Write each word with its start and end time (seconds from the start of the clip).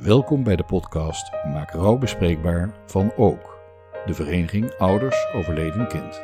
Welkom 0.00 0.42
bij 0.42 0.56
de 0.56 0.64
podcast 0.64 1.30
Maak 1.52 1.70
rouw 1.70 1.98
bespreekbaar 1.98 2.74
van 2.86 3.12
OOK, 3.16 3.58
de 4.06 4.14
Vereniging 4.14 4.74
Ouders 4.78 5.26
Overleden 5.34 5.88
Kind. 5.88 6.22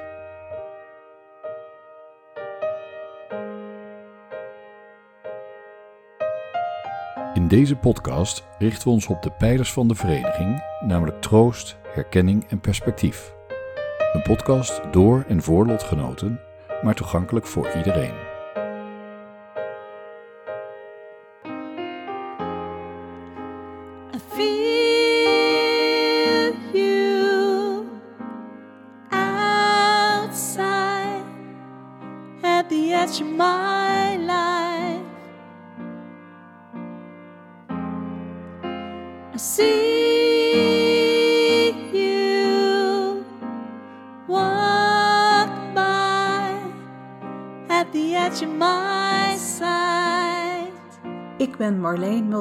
In 7.35 7.49
deze 7.49 7.77
podcast 7.77 8.45
richten 8.59 8.89
we 8.89 8.95
ons 8.95 9.07
op 9.07 9.23
de 9.23 9.31
pijlers 9.31 9.73
van 9.73 9.89
de 9.89 9.95
vereniging, 9.95 10.63
namelijk 10.81 11.21
troost, 11.21 11.77
herkenning 11.83 12.45
en 12.49 12.61
perspectief. 12.61 13.35
Een 14.13 14.23
podcast 14.23 14.81
door 14.91 15.25
en 15.29 15.43
voor 15.43 15.67
lotgenoten, 15.67 16.41
maar 16.83 16.95
toegankelijk 16.95 17.47
voor 17.47 17.73
iedereen. 17.77 18.28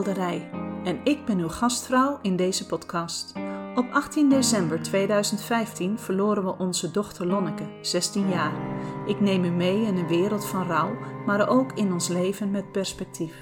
En 0.08 1.00
ik 1.04 1.26
ben 1.26 1.38
uw 1.38 1.48
gastvrouw 1.48 2.20
in 2.22 2.36
deze 2.36 2.66
podcast. 2.66 3.34
Op 3.76 3.90
18 3.92 4.30
december 4.30 4.82
2015 4.82 6.00
verloren 6.00 6.44
we 6.44 6.58
onze 6.58 6.92
dochter 6.92 7.26
Lonneke, 7.26 7.70
16 7.82 8.30
jaar. 8.30 8.54
Ik 9.08 9.20
neem 9.20 9.44
u 9.44 9.50
mee 9.50 9.82
in 9.82 9.96
een 9.96 10.08
wereld 10.08 10.46
van 10.46 10.68
rouw, 10.68 10.98
maar 11.26 11.50
ook 11.50 11.74
in 11.74 11.92
ons 11.92 12.08
leven 12.08 12.52
met 12.52 12.72
perspectief. 12.72 13.36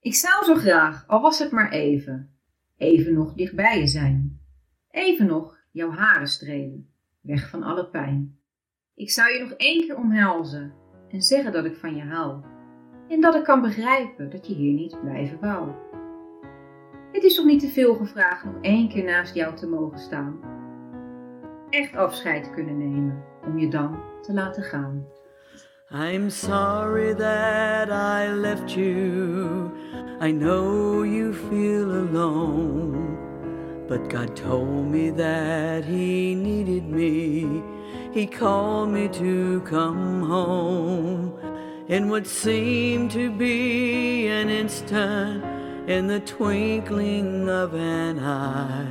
Ik 0.00 0.14
zou 0.14 0.44
zo 0.44 0.54
graag, 0.54 1.04
al 1.06 1.20
was 1.20 1.38
het 1.38 1.50
maar 1.50 1.70
even, 1.70 2.36
even 2.76 3.14
nog 3.14 3.34
dichtbij 3.34 3.78
je 3.78 3.86
zijn. 3.86 4.40
Even 4.90 5.26
nog 5.26 5.58
jouw 5.70 5.90
haren 5.90 6.28
strelen, 6.28 6.92
weg 7.20 7.50
van 7.50 7.62
alle 7.62 7.88
pijn. 7.88 8.38
Ik 8.94 9.10
zou 9.10 9.32
je 9.32 9.40
nog 9.40 9.52
één 9.52 9.80
keer 9.80 9.96
omhelzen 9.96 10.74
en 11.08 11.22
zeggen 11.22 11.52
dat 11.52 11.64
ik 11.64 11.76
van 11.76 11.94
je 11.94 12.02
hou. 12.02 12.49
En 13.10 13.20
dat 13.20 13.34
ik 13.34 13.44
kan 13.44 13.60
begrijpen 13.60 14.30
dat 14.30 14.46
je 14.46 14.54
hier 14.54 14.72
niet 14.72 15.00
blijven 15.00 15.38
wou. 15.40 15.68
Het 17.12 17.22
is 17.22 17.34
toch 17.34 17.44
niet 17.44 17.60
te 17.60 17.68
veel 17.68 17.94
gevraagd 17.94 18.44
nog 18.44 18.54
één 18.60 18.88
keer 18.88 19.04
naast 19.04 19.34
jou 19.34 19.56
te 19.56 19.68
mogen 19.68 19.98
staan. 19.98 20.40
Echt 21.70 21.96
afscheid 21.96 22.50
kunnen 22.50 22.78
nemen 22.78 23.24
om 23.46 23.58
je 23.58 23.68
dan 23.68 23.98
te 24.20 24.32
laten 24.32 24.62
gaan. 24.62 25.06
I'm 25.92 26.30
sorry 26.30 27.14
that 27.14 27.88
I 27.88 28.32
left 28.32 28.72
you. 28.72 29.70
I 30.22 30.32
know 30.32 31.04
you 31.04 31.32
feel 31.32 31.90
alone. 31.90 33.18
But 33.88 34.12
God 34.12 34.36
told 34.36 34.86
me 34.86 35.12
that 35.14 35.84
He 35.84 36.34
needed 36.34 36.88
me. 36.88 37.62
He 38.12 38.26
called 38.26 38.88
me 38.88 39.08
to 39.08 39.60
come 39.64 40.22
home. 40.26 41.39
In 41.90 42.08
what 42.08 42.24
seemed 42.24 43.10
to 43.10 43.32
be 43.32 44.28
an 44.28 44.48
instant, 44.48 45.42
in 45.90 46.06
the 46.06 46.20
twinkling 46.20 47.48
of 47.48 47.74
an 47.74 48.20
eye. 48.20 48.86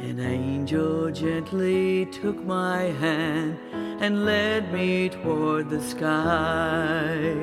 An 0.00 0.18
angel 0.18 1.12
gently 1.12 2.06
took 2.06 2.44
my 2.44 2.90
hand 2.98 3.56
and 4.00 4.24
led 4.24 4.72
me 4.72 5.10
toward 5.10 5.70
the 5.70 5.80
sky. 5.80 7.36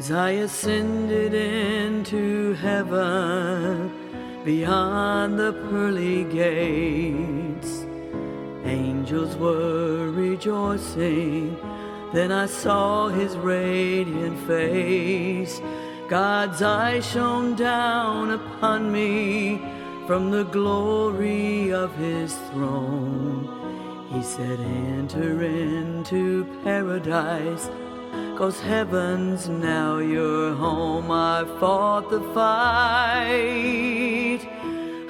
As 0.00 0.10
I 0.10 0.30
ascended 0.30 1.34
into 1.34 2.54
heaven 2.54 3.92
beyond 4.46 5.38
the 5.38 5.52
pearly 5.52 6.24
gates, 6.24 7.84
angels 8.64 9.36
were 9.36 10.10
rejoicing. 10.10 11.54
Then 12.14 12.32
I 12.32 12.46
saw 12.46 13.08
his 13.08 13.36
radiant 13.36 14.38
face. 14.46 15.60
God's 16.08 16.62
eyes 16.62 17.04
shone 17.04 17.54
down 17.54 18.30
upon 18.30 18.90
me 18.90 19.58
from 20.06 20.30
the 20.30 20.44
glory 20.44 21.74
of 21.74 21.94
his 21.96 22.34
throne. 22.52 24.08
He 24.14 24.22
said, 24.22 24.60
Enter 24.60 25.42
into 25.42 26.46
paradise. 26.64 27.68
Cause 28.40 28.58
heaven's 28.58 29.50
now 29.50 29.98
your 29.98 30.54
home. 30.54 31.10
I 31.10 31.44
fought 31.60 32.08
the 32.08 32.22
fight. 32.32 33.28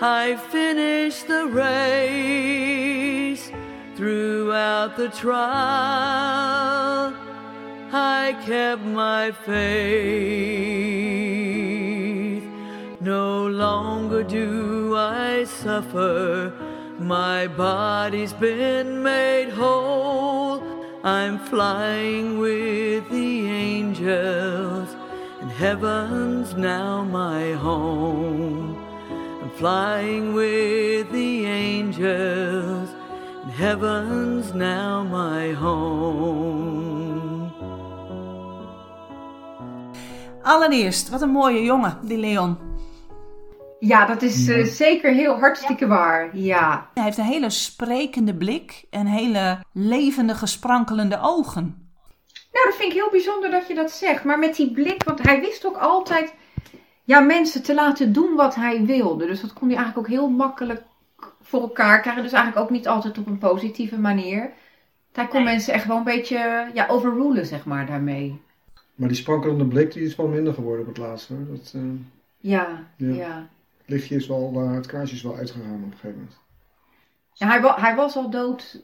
I 0.02 0.34
finished 0.50 1.28
the 1.28 1.46
race. 1.46 2.72
Throughout 3.94 4.96
the 4.96 5.10
trial, 5.10 5.44
I 7.92 8.36
kept 8.44 8.82
my 8.82 9.30
faith. 9.30 9.62
No 13.00 13.47
longer 13.47 14.24
do 14.24 14.97
I 14.97 15.44
suffer. 15.44 16.52
My 16.98 17.47
body's 17.47 18.32
been 18.32 19.04
made 19.04 19.50
whole. 19.50 20.79
I'm 21.02 21.38
flying 21.38 22.38
with 22.38 23.08
the 23.08 23.48
angels, 23.48 24.88
and 25.40 25.50
heaven's 25.50 26.54
now 26.54 27.02
my 27.04 27.52
home. 27.52 28.76
I'm 29.42 29.50
flying 29.56 30.34
with 30.34 31.10
the 31.10 31.46
angels, 31.46 32.90
and 33.42 33.50
heaven's 33.50 34.52
now 34.52 35.02
my 35.02 35.52
home. 35.52 37.50
Allereerst, 40.42 41.08
wat 41.08 41.22
een 41.22 41.30
mooie 41.30 41.62
jongen, 41.62 41.98
die 42.02 42.18
Leon. 42.18 42.69
Ja, 43.80 44.06
dat 44.06 44.22
is 44.22 44.48
eh, 44.48 44.64
zeker 44.64 45.12
heel 45.12 45.38
hartstikke 45.38 45.86
waar. 45.86 46.36
Ja. 46.36 46.91
Hij 46.94 47.04
heeft 47.04 47.18
een 47.18 47.24
hele 47.24 47.50
sprekende 47.50 48.34
blik 48.34 48.84
en 48.91 49.06
hele 49.06 49.58
levendige, 49.72 50.46
sprankelende 50.46 51.18
ogen. 51.22 51.88
Nou, 52.52 52.66
dat 52.66 52.74
vind 52.74 52.92
ik 52.92 52.98
heel 52.98 53.10
bijzonder 53.10 53.50
dat 53.50 53.68
je 53.68 53.74
dat 53.74 53.91
zegt. 53.91 54.24
Maar 54.24 54.38
met 54.38 54.56
die 54.56 54.72
blik, 54.72 55.02
want 55.02 55.22
hij 55.22 55.41
wist 55.41 55.66
ook 55.66 55.76
altijd 55.76 56.34
ja, 57.04 57.20
mensen 57.20 57.62
te 57.62 57.74
laten 57.74 58.12
doen 58.12 58.34
wat 58.34 58.54
hij 58.54 58.84
wilde. 58.84 59.26
Dus 59.26 59.41
dat 59.41 59.52
kon 59.52 59.68
hij 59.68 59.76
eigenlijk 59.76 60.06
ook 60.08 60.14
heel 60.14 60.28
makkelijk 60.28 60.82
voor 61.42 61.60
elkaar 61.60 62.00
krijgen. 62.00 62.22
Dus 62.22 62.32
eigenlijk 62.32 62.64
ook 62.64 62.70
niet 62.76 62.88
altijd 62.88 63.18
op 63.18 63.26
een 63.26 63.38
positieve 63.38 63.98
manier. 63.98 64.50
Hij 65.12 65.26
kon 65.26 65.44
mensen 65.44 65.74
echt 65.74 65.86
wel 65.86 65.97
een 65.97 66.04
beetje 66.04 66.70
ja, 66.74 66.86
overrulen, 66.88 67.47
zeg 67.47 67.64
maar, 67.64 67.86
daarmee. 67.86 68.41
Maar 68.94 69.08
die 69.08 69.16
sprankelende 69.16 69.65
blik 69.65 69.92
die 69.92 70.03
is 70.03 70.16
wel 70.16 70.28
minder 70.28 70.54
geworden 70.54 70.80
op 70.80 70.88
het 70.88 70.98
laatste. 70.98 71.34
Hoor. 71.34 71.47
Dat, 71.47 71.72
eh, 71.74 71.80
Ja, 72.38 72.86
ja. 72.97 73.15
Ja. 73.15 73.48
Het 73.91 73.98
lichtje 73.98 74.16
is 74.16 74.27
wel, 74.27 74.53
eh, 74.54 74.72
het 74.75 74.87
kaarsje 74.87 75.15
is 75.15 75.22
wel 75.22 75.37
uitgegaan 75.37 75.75
op 75.75 75.83
een 75.83 75.91
gegeven 75.92 76.16
moment. 76.16 76.39
Ja, 77.33 77.47
hij, 77.47 77.60
wa- 77.60 77.81
hij 77.81 77.95
was 77.95 78.16
al 78.16 78.31
dood 78.31 78.83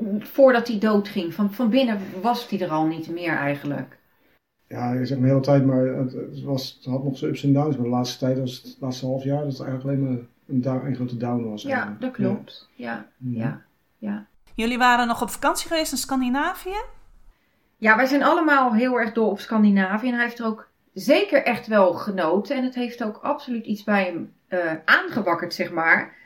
mm, 0.00 0.22
voordat 0.22 0.68
hij 0.68 0.78
dood 0.78 1.08
ging. 1.08 1.34
Van, 1.34 1.52
van 1.52 1.70
binnen 1.70 2.00
was 2.22 2.48
hij 2.48 2.60
er 2.60 2.70
al 2.70 2.86
niet 2.86 3.10
meer 3.10 3.36
eigenlijk. 3.36 3.98
Ja, 4.66 4.92
je 4.92 5.06
zegt 5.06 5.20
een 5.20 5.26
hele 5.26 5.40
tijd, 5.40 5.64
maar 5.66 5.84
het, 5.84 6.12
het, 6.12 6.42
was, 6.42 6.74
het 6.82 6.84
had 6.92 7.04
nog 7.04 7.16
zijn 7.18 7.30
ups 7.30 7.42
en 7.44 7.52
downs. 7.52 7.74
Maar 7.76 7.84
de 7.84 7.90
laatste 7.90 8.18
tijd, 8.18 8.38
was 8.38 8.52
het, 8.56 8.62
het 8.62 8.76
laatste 8.80 9.06
half 9.06 9.24
jaar, 9.24 9.42
dat 9.44 9.52
het 9.58 9.60
eigenlijk 9.66 9.84
alleen 10.00 10.12
maar 10.14 10.22
een, 10.46 10.60
down, 10.60 10.86
een 10.86 10.94
grote 10.94 11.16
down 11.16 11.48
was. 11.50 11.62
Ja, 11.62 11.70
eigenlijk. 11.70 12.00
dat 12.00 12.10
klopt. 12.12 12.68
Ja, 12.74 13.06
Ja. 13.18 13.40
ja, 13.40 13.62
ja. 13.98 14.26
Jullie 14.54 14.78
waren 14.78 15.06
nog 15.06 15.22
op 15.22 15.30
vakantie 15.30 15.68
geweest 15.68 15.92
in 15.92 15.98
Scandinavië? 15.98 16.82
Ja, 17.76 17.96
wij 17.96 18.06
zijn 18.06 18.22
allemaal 18.22 18.74
heel 18.74 19.00
erg 19.00 19.12
dol 19.12 19.30
op 19.30 19.40
Scandinavië. 19.40 20.06
En 20.08 20.14
hij 20.14 20.22
heeft 20.24 20.38
er 20.38 20.46
ook 20.46 20.68
zeker 20.92 21.42
echt 21.42 21.66
wel 21.66 21.92
genoten. 21.92 22.56
En 22.56 22.64
het 22.64 22.74
heeft 22.74 23.04
ook 23.04 23.16
absoluut 23.16 23.66
iets 23.66 23.84
bij 23.84 24.04
hem 24.04 24.34
eh, 24.48 24.72
aangewakkerd, 24.84 25.54
zeg 25.54 25.70
maar. 25.70 26.16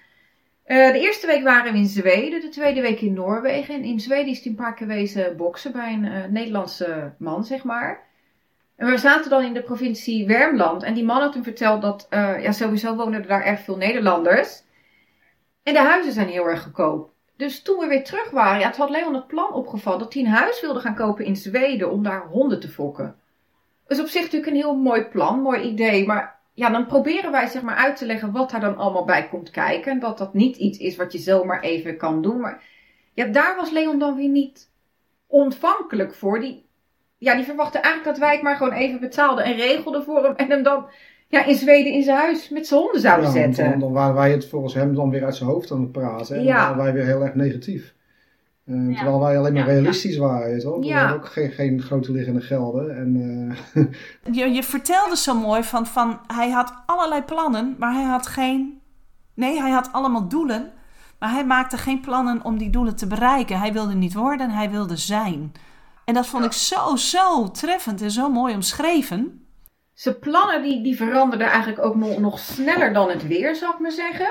Eh, 0.65 0.93
de 0.93 1.01
eerste 1.01 1.27
week 1.27 1.43
waren 1.43 1.73
we 1.73 1.79
in 1.79 1.87
Zweden, 1.87 2.41
de 2.41 2.49
tweede 2.49 2.81
week 2.81 3.01
in 3.01 3.13
Noorwegen. 3.13 3.75
En 3.75 3.83
in 3.83 4.01
Zweden 4.01 4.31
is 4.31 4.39
hij 4.39 4.51
een 4.51 4.59
paar 4.59 4.75
keer 4.75 4.87
wezen 4.87 5.37
boksen 5.37 5.73
bij 5.73 5.93
een 5.93 6.05
eh, 6.05 6.25
Nederlandse 6.25 7.15
man, 7.19 7.45
zeg 7.45 7.65
maar. 7.65 8.05
En 8.77 8.91
we 8.91 8.99
zaten 8.99 9.31
dan 9.31 9.45
in 9.45 9.55
de 9.55 9.63
provincie 9.63 10.27
Wermland. 10.27 10.83
En 10.83 10.95
die 10.95 11.05
man 11.05 11.21
had 11.21 11.35
hem 11.35 11.43
verteld 11.43 11.83
dat, 11.83 12.07
ja, 12.11 12.53
sowieso 12.53 12.97
wonen 12.97 13.21
er 13.21 13.27
daar 13.27 13.45
erg 13.45 13.61
veel 13.61 13.77
Nederlanders. 13.77 14.63
En 15.63 15.73
de 15.73 15.81
huizen 15.81 16.13
zijn 16.13 16.29
heel 16.29 16.49
erg 16.49 16.63
goedkoop. 16.63 17.11
Dus 17.37 17.63
toen 17.63 17.79
we 17.79 17.87
weer 17.87 18.05
terug 18.05 18.31
waren, 18.31 18.61
ja, 18.61 18.67
het 18.67 18.77
had 18.77 18.91
Leon 18.91 19.15
het 19.15 19.27
plan 19.27 19.53
opgevat 19.53 19.99
dat 19.99 20.15
hij 20.15 20.23
een 20.23 20.29
huis 20.29 20.61
wilde 20.61 20.81
gaan 20.81 20.95
kopen 20.95 21.25
in 21.25 21.37
Zweden 21.37 21.91
om 21.91 22.03
daar 22.03 22.27
honden 22.27 22.61
te 22.61 22.69
fokken. 22.69 23.17
Dus 23.87 24.01
op 24.01 24.07
zich 24.07 24.23
natuurlijk 24.23 24.51
een 24.53 24.57
heel 24.59 24.77
mooi 24.77 25.03
plan, 25.03 25.41
mooi 25.41 25.61
idee. 25.61 26.07
Maar 26.07 26.39
ja, 26.53 26.71
dan 26.71 26.87
proberen 26.87 27.31
wij 27.31 27.47
zeg 27.47 27.63
maar 27.63 27.77
uit 27.77 27.97
te 27.97 28.07
leggen 28.07 28.33
wat 28.33 28.51
daar 28.51 28.61
dan 28.61 28.77
allemaal 28.77 29.05
bij 29.05 29.29
komt 29.29 29.51
kijken. 29.51 29.93
En 29.93 29.99
dat 29.99 30.19
dat 30.19 30.35
niet 30.35 30.57
iets 30.57 30.79
is 30.79 30.97
wat 30.97 31.13
je 31.13 31.19
zomaar 31.19 31.61
even 31.61 31.97
kan 31.97 32.23
doen. 32.23 32.41
Maar 32.41 32.63
ja, 33.15 33.25
daar 33.27 33.57
was 33.57 33.71
Leon 33.71 33.99
dan 33.99 34.17
weer 34.17 34.29
niet 34.29 34.71
ontvankelijk 35.27 36.15
voor. 36.15 36.41
Die, 36.41 36.67
ja, 37.19 37.35
die 37.35 37.45
verwachtte 37.45 37.79
eigenlijk 37.79 38.17
dat 38.17 38.27
wij 38.27 38.35
het 38.35 38.43
maar 38.43 38.57
gewoon 38.57 38.73
even 38.73 39.01
betaalden 39.01 39.45
en 39.45 39.57
regelden 39.57 40.03
voor 40.05 40.23
hem. 40.25 40.35
En 40.37 40.51
hem 40.51 40.63
dan 40.63 40.87
ja, 41.29 41.45
in 41.45 41.55
Zweden 41.55 41.93
in 41.93 42.03
zijn 42.03 42.17
huis 42.17 42.49
met 42.49 42.67
zijn 42.67 42.81
honden 42.81 43.01
zouden 43.01 43.27
Ja, 43.27 43.33
zetten. 43.33 43.71
Dan, 43.71 43.79
dan 43.81 43.93
waren 43.93 44.15
wij 44.15 44.31
het 44.31 44.47
volgens 44.49 44.75
hem 44.75 44.95
dan 44.95 45.11
weer 45.11 45.25
uit 45.25 45.37
zijn 45.37 45.49
hoofd 45.51 45.71
aan 45.71 45.81
het 45.81 45.93
praten. 45.93 46.37
En 46.37 46.43
Ja. 46.45 46.57
dan 46.57 46.77
waren 46.77 46.83
wij 46.85 46.93
weer 46.93 47.05
heel 47.13 47.23
erg 47.25 47.35
negatief. 47.35 47.95
Eh, 48.67 48.89
Ja. 48.91 48.95
Terwijl 48.97 49.21
wij 49.21 49.39
alleen 49.39 49.53
maar 49.53 49.63
Ja, 49.63 49.69
ja. 49.69 49.75
realistisch 49.75 50.17
waren, 50.17 50.63
wel. 50.65 50.79
We 50.81 50.87
Ja. 50.87 50.99
hadden 50.99 51.17
ook 51.17 51.27
geen, 51.27 51.51
geen 51.51 51.83
grote 51.83 52.13
liggende 52.13 52.41
gelden. 52.41 52.97
En, 52.97 53.57
eh, 53.75 53.85
Je, 54.37 54.51
je 54.53 54.63
vertelde 54.63 55.17
zo 55.17 55.35
mooi 55.35 55.63
van, 55.63 55.87
van 55.87 56.19
hij 56.27 56.51
had 56.51 56.73
allerlei 56.87 57.23
plannen, 57.23 57.75
maar 57.79 57.93
hij 57.93 58.05
had 58.05 58.27
geen. 58.27 58.81
Nee, 59.35 59.61
hij 59.61 59.71
had 59.71 59.93
allemaal 59.93 60.29
doelen, 60.29 60.73
maar 61.19 61.31
hij 61.31 61.47
maakte 61.47 61.77
geen 61.79 62.01
plannen 62.01 62.45
om 62.45 62.59
die 62.59 62.71
doelen 62.71 62.97
te 62.97 63.07
bereiken. 63.07 63.59
Hij 63.59 63.73
wilde 63.73 63.95
niet 63.95 64.15
worden, 64.15 64.51
hij 64.51 64.71
wilde 64.71 64.97
zijn. 64.97 65.53
En 66.05 66.15
dat 66.15 66.27
vond 66.27 66.45
ik 66.45 66.53
zo, 66.53 66.97
zo 66.97 67.51
treffend 67.51 68.03
en 68.03 68.11
zo 68.11 68.31
mooi 68.31 68.55
omschreven. 68.55 69.47
Zijn 69.95 70.19
plannen 70.19 70.63
die, 70.63 70.83
die 70.83 70.97
veranderden 70.97 71.47
eigenlijk 71.47 71.85
ook 71.85 71.95
nog, 71.97 72.19
nog 72.19 72.39
sneller 72.39 72.93
dan 72.93 73.09
het 73.11 73.27
weer, 73.27 73.55
zou 73.57 73.73
ik 73.73 73.79
maar 73.79 73.91
zeggen. 73.91 74.29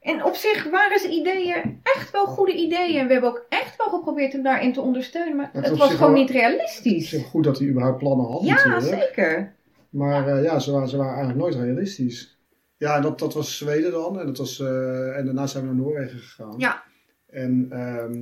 En 0.00 0.24
op 0.24 0.34
zich 0.34 0.70
waren 0.70 0.98
zijn 0.98 1.12
ideeën 1.12 1.80
echt 1.82 2.10
wel 2.10 2.26
goede 2.26 2.52
ideeën. 2.54 2.98
En 3.00 3.06
we 3.06 3.12
hebben 3.12 3.30
ook 3.30 3.46
echt 3.48 3.76
wel 3.76 3.86
geprobeerd 3.86 4.32
hem 4.32 4.42
daarin 4.42 4.72
te 4.72 4.80
ondersteunen. 4.80 5.36
Maar 5.36 5.50
Het 5.52 5.76
was 5.78 5.90
gewoon 5.90 6.12
wel- 6.12 6.18
niet 6.20 6.28
het 6.28 6.36
is 6.36 6.42
realistisch. 6.42 7.22
goed 7.30 7.44
dat 7.44 7.58
hij 7.58 7.68
überhaupt 7.68 7.98
plannen 7.98 8.26
had 8.26 8.42
Ja, 8.42 8.54
natuurlijk. 8.68 9.02
zeker. 9.02 9.54
Maar 9.90 10.28
eh, 10.28 10.42
ja, 10.44 10.58
ze 10.58 10.72
waren, 10.72 10.88
ze 10.88 10.96
waren 10.96 11.14
eigenlijk 11.14 11.40
nooit 11.42 11.54
realistisch. 11.64 12.38
Ja, 12.76 13.00
dat, 13.00 13.18
dat 13.18 13.34
was 13.34 13.56
Zweden 13.58 13.90
dan. 13.90 14.20
En, 14.20 14.26
dat 14.26 14.38
was, 14.38 14.60
eh, 14.60 15.16
en 15.16 15.24
daarna 15.24 15.46
zijn 15.46 15.68
we 15.68 15.74
naar 15.74 15.82
Noorwegen 15.84 16.18
gegaan. 16.18 16.54
Ja. 16.58 16.82
En 17.26 17.66
ehm, 17.70 18.12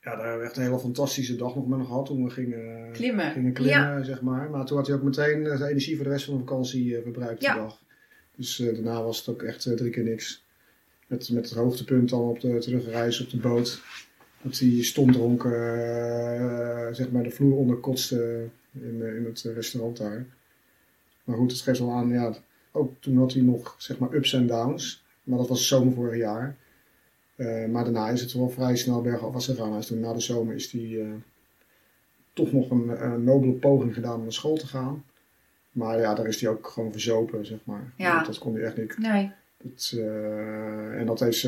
ja, 0.00 0.16
daar 0.16 0.20
hebben 0.22 0.38
we 0.38 0.44
echt 0.44 0.56
een 0.56 0.62
hele 0.62 0.78
fantastische 0.78 1.36
dag 1.36 1.54
nog 1.54 1.66
met 1.66 1.86
gehad 1.86 2.06
toen 2.06 2.24
we 2.24 2.30
gingen 2.30 2.92
Klimmen. 2.92 3.30
gingen 3.30 3.52
klimmen, 3.52 4.04
zeg 4.04 4.20
maar. 4.20 4.50
Maar 4.50 4.64
toen 4.64 4.76
had 4.76 4.86
hij 4.86 4.96
ook 4.96 5.02
meteen 5.02 5.46
eh, 5.46 5.56
zijn 5.56 5.70
energie 5.70 5.96
voor 5.96 6.04
de 6.04 6.10
rest 6.10 6.24
van 6.24 6.34
de 6.34 6.40
vakantie 6.40 6.96
eh, 6.96 7.02
verbruikt 7.02 7.42
Ja. 7.42 7.52
die 7.52 7.62
dag. 7.62 7.82
Dus 8.36 8.60
eh, 8.60 8.74
daarna 8.74 9.02
was 9.02 9.18
het 9.18 9.28
ook 9.28 9.42
echt 9.42 9.66
eh, 9.66 9.72
drie 9.76 9.90
keer 9.90 10.04
niks. 10.04 10.44
Met, 11.10 11.30
met 11.30 11.48
het 11.48 11.58
hoogtepunt 11.58 12.08
dan 12.08 12.20
op 12.20 12.40
de 12.40 12.58
terugreis 12.58 13.20
op 13.20 13.30
de 13.30 13.36
boot. 13.36 13.82
Dat 14.42 14.58
hij 14.58 14.82
stomdronken 14.82 15.52
eh, 15.52 16.94
zeg 16.94 17.10
maar 17.10 17.22
de 17.22 17.30
vloer 17.30 17.56
onderkotste 17.56 18.48
in, 18.72 19.02
eh, 19.02 19.16
in 19.16 19.24
het 19.24 19.40
restaurant 19.40 19.96
daar. 19.96 20.26
Maar 21.24 21.36
goed, 21.36 21.52
het 21.52 21.60
geeft 21.60 21.78
wel 21.78 21.92
aan, 21.92 22.08
ja, 22.08 22.34
ook 22.72 22.92
toen 23.00 23.16
had 23.16 23.32
hij 23.32 23.42
nog 23.42 23.74
zeg 23.78 23.98
maar 23.98 24.12
ups 24.12 24.32
en 24.32 24.46
downs. 24.46 25.04
Maar 25.22 25.38
dat 25.38 25.48
was 25.48 25.68
zomer 25.68 25.94
vorig 25.94 26.16
jaar. 26.16 26.56
Eh, 27.36 27.66
maar 27.66 27.84
daarna 27.84 28.08
is 28.08 28.20
het 28.20 28.32
wel 28.32 28.50
vrij 28.50 28.76
snel 28.76 29.02
bergafwaarts 29.02 29.46
gegaan. 29.46 29.78
Is 29.78 29.86
toen 29.86 30.00
na 30.00 30.12
de 30.12 30.20
zomer 30.20 30.54
is 30.54 30.72
hij 30.72 31.08
toch 32.32 32.52
nog 32.52 32.70
een, 32.70 33.04
een 33.04 33.24
nobele 33.24 33.52
poging 33.52 33.94
gedaan 33.94 34.16
om 34.16 34.22
naar 34.22 34.32
school 34.32 34.56
te 34.56 34.66
gaan. 34.66 35.04
Maar 35.72 36.00
ja, 36.00 36.14
daar 36.14 36.26
is 36.26 36.40
hij 36.40 36.50
ook 36.50 36.66
gewoon 36.66 36.92
verzopen, 36.92 37.46
zeg 37.46 37.58
maar. 37.64 37.92
Ja. 37.96 38.16
Dat, 38.16 38.26
dat 38.26 38.38
kon 38.38 38.54
hij 38.54 38.62
echt 38.62 38.76
niet. 38.76 38.98
Nee. 38.98 39.32
Het, 39.62 39.92
eh, 39.96 40.98
en 40.98 41.06
dat 41.06 41.20
heeft 41.20 41.38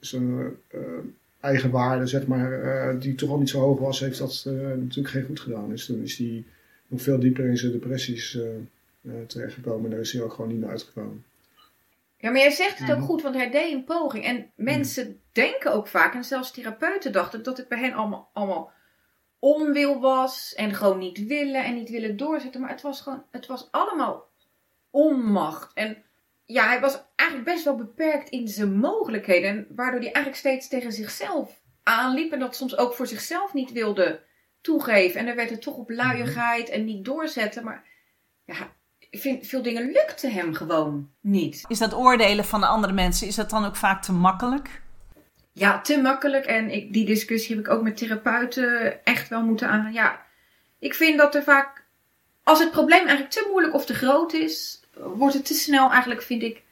zijn- 0.00 0.56
eh, 0.68 0.80
eigen 1.40 1.70
waarde, 1.70 2.06
zeg 2.06 2.26
maar, 2.26 2.62
eh, 2.62 3.00
die 3.00 3.14
toch 3.14 3.30
al 3.30 3.38
niet 3.38 3.48
zo 3.48 3.60
hoog 3.60 3.78
was, 3.78 4.00
heeft 4.00 4.18
dat 4.18 4.42
natuurlijk 4.76 5.08
geen 5.08 5.24
goed 5.24 5.40
gedaan. 5.40 5.68
Dus 5.68 5.86
toen 5.86 6.02
is 6.02 6.16
hij 6.18 6.44
nog 6.86 7.02
veel 7.02 7.18
dieper 7.18 7.44
in 7.44 7.56
zijn 7.56 7.72
depressies 7.72 8.34
eh 8.36 8.48
eh, 9.04 9.12
terechtgekomen. 9.26 9.84
En 9.84 9.90
daar 9.90 10.00
is 10.00 10.12
hij 10.12 10.22
ook 10.22 10.32
gewoon 10.32 10.50
niet 10.50 10.60
meer 10.60 10.68
uitgekomen. 10.68 11.24
Ja, 12.16 12.30
maar 12.30 12.40
jij 12.40 12.50
zegt 12.50 12.78
het 12.78 12.96
ook 12.96 13.02
goed, 13.02 13.22
want 13.22 13.34
hij 13.34 13.50
deed 13.50 13.72
een 13.72 13.84
poging. 13.84 14.24
En 14.24 14.50
mensen 14.54 15.20
denken 15.32 15.72
ook 15.72 15.86
vaak, 15.86 16.14
en 16.14 16.24
zelfs 16.24 16.50
therapeuten 16.52 17.12
dachten, 17.12 17.42
dat 17.42 17.56
het 17.56 17.68
bij 17.68 17.78
hen 17.78 17.92
allemaal, 17.92 18.30
allemaal 18.32 18.72
onwil 19.38 20.00
was. 20.00 20.54
En 20.56 20.74
gewoon 20.74 20.98
niet 20.98 21.26
willen 21.26 21.64
en 21.64 21.74
niet 21.74 21.90
willen 21.90 22.16
doorzetten. 22.16 22.60
Maar 22.60 22.70
het 22.70 22.82
was 22.82 23.00
gewoon, 23.00 23.22
het 23.30 23.46
was 23.46 23.68
allemaal 23.70 24.28
onmacht. 24.90 25.70
En 25.74 25.96
ja, 26.50 26.66
hij 26.66 26.80
was 26.80 27.02
eigenlijk 27.16 27.50
best 27.50 27.64
wel 27.64 27.76
beperkt 27.76 28.28
in 28.28 28.48
zijn 28.48 28.78
mogelijkheden. 28.78 29.50
En 29.50 29.66
waardoor 29.68 30.00
hij 30.00 30.12
eigenlijk 30.12 30.36
steeds 30.36 30.68
tegen 30.68 30.92
zichzelf 30.92 31.60
aanliep. 31.82 32.32
En 32.32 32.38
dat 32.38 32.56
soms 32.56 32.76
ook 32.76 32.94
voor 32.94 33.06
zichzelf 33.06 33.52
niet 33.52 33.72
wilde 33.72 34.22
toegeven. 34.60 35.20
En 35.20 35.26
dan 35.26 35.34
werd 35.34 35.50
het 35.50 35.62
toch 35.62 35.76
op 35.76 35.90
luiigheid 35.90 36.68
en 36.68 36.84
niet 36.84 37.04
doorzetten. 37.04 37.64
Maar 37.64 37.84
ja, 38.44 38.72
ik 39.10 39.20
vind 39.20 39.46
veel 39.46 39.62
dingen 39.62 39.92
lukte 39.92 40.28
hem 40.28 40.54
gewoon 40.54 41.10
niet. 41.20 41.64
Is 41.68 41.78
dat 41.78 41.94
oordelen 41.94 42.44
van 42.44 42.60
de 42.60 42.66
andere 42.66 42.92
mensen, 42.92 43.26
is 43.26 43.34
dat 43.34 43.50
dan 43.50 43.64
ook 43.64 43.76
vaak 43.76 44.02
te 44.02 44.12
makkelijk? 44.12 44.82
Ja, 45.52 45.80
te 45.80 46.00
makkelijk. 46.00 46.44
En 46.44 46.70
ik, 46.70 46.92
die 46.92 47.04
discussie 47.04 47.56
heb 47.56 47.64
ik 47.64 47.72
ook 47.72 47.82
met 47.82 47.96
therapeuten 47.96 49.04
echt 49.04 49.28
wel 49.28 49.42
moeten 49.42 49.68
aan. 49.68 49.92
Ja, 49.92 50.26
ik 50.78 50.94
vind 50.94 51.18
dat 51.18 51.34
er 51.34 51.42
vaak, 51.42 51.84
als 52.42 52.58
het 52.58 52.70
probleem 52.70 53.00
eigenlijk 53.00 53.30
te 53.30 53.48
moeilijk 53.50 53.74
of 53.74 53.86
te 53.86 53.94
groot 53.94 54.32
is, 54.32 54.79
wordt 55.14 55.34
het 55.34 55.46
te 55.46 55.54
snel 55.54 55.90
eigenlijk, 55.90 56.22
vind 56.22 56.42
ik, 56.42 56.62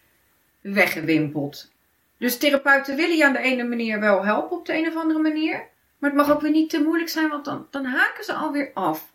weggewimpeld. 0.60 1.70
Dus 2.18 2.36
therapeuten 2.36 2.96
willen 2.96 3.16
je 3.16 3.26
aan 3.26 3.32
de 3.32 3.38
ene 3.38 3.64
manier 3.64 4.00
wel 4.00 4.24
helpen 4.24 4.56
op 4.58 4.66
de 4.66 4.76
een 4.76 4.86
of 4.86 4.96
andere 4.96 5.20
manier. 5.20 5.62
Maar 5.98 6.10
het 6.10 6.18
mag 6.18 6.30
ook 6.30 6.40
weer 6.40 6.50
niet 6.50 6.70
te 6.70 6.82
moeilijk 6.82 7.10
zijn, 7.10 7.28
want 7.28 7.44
dan, 7.44 7.66
dan 7.70 7.84
haken 7.84 8.24
ze 8.24 8.32
alweer 8.32 8.70
af. 8.74 9.12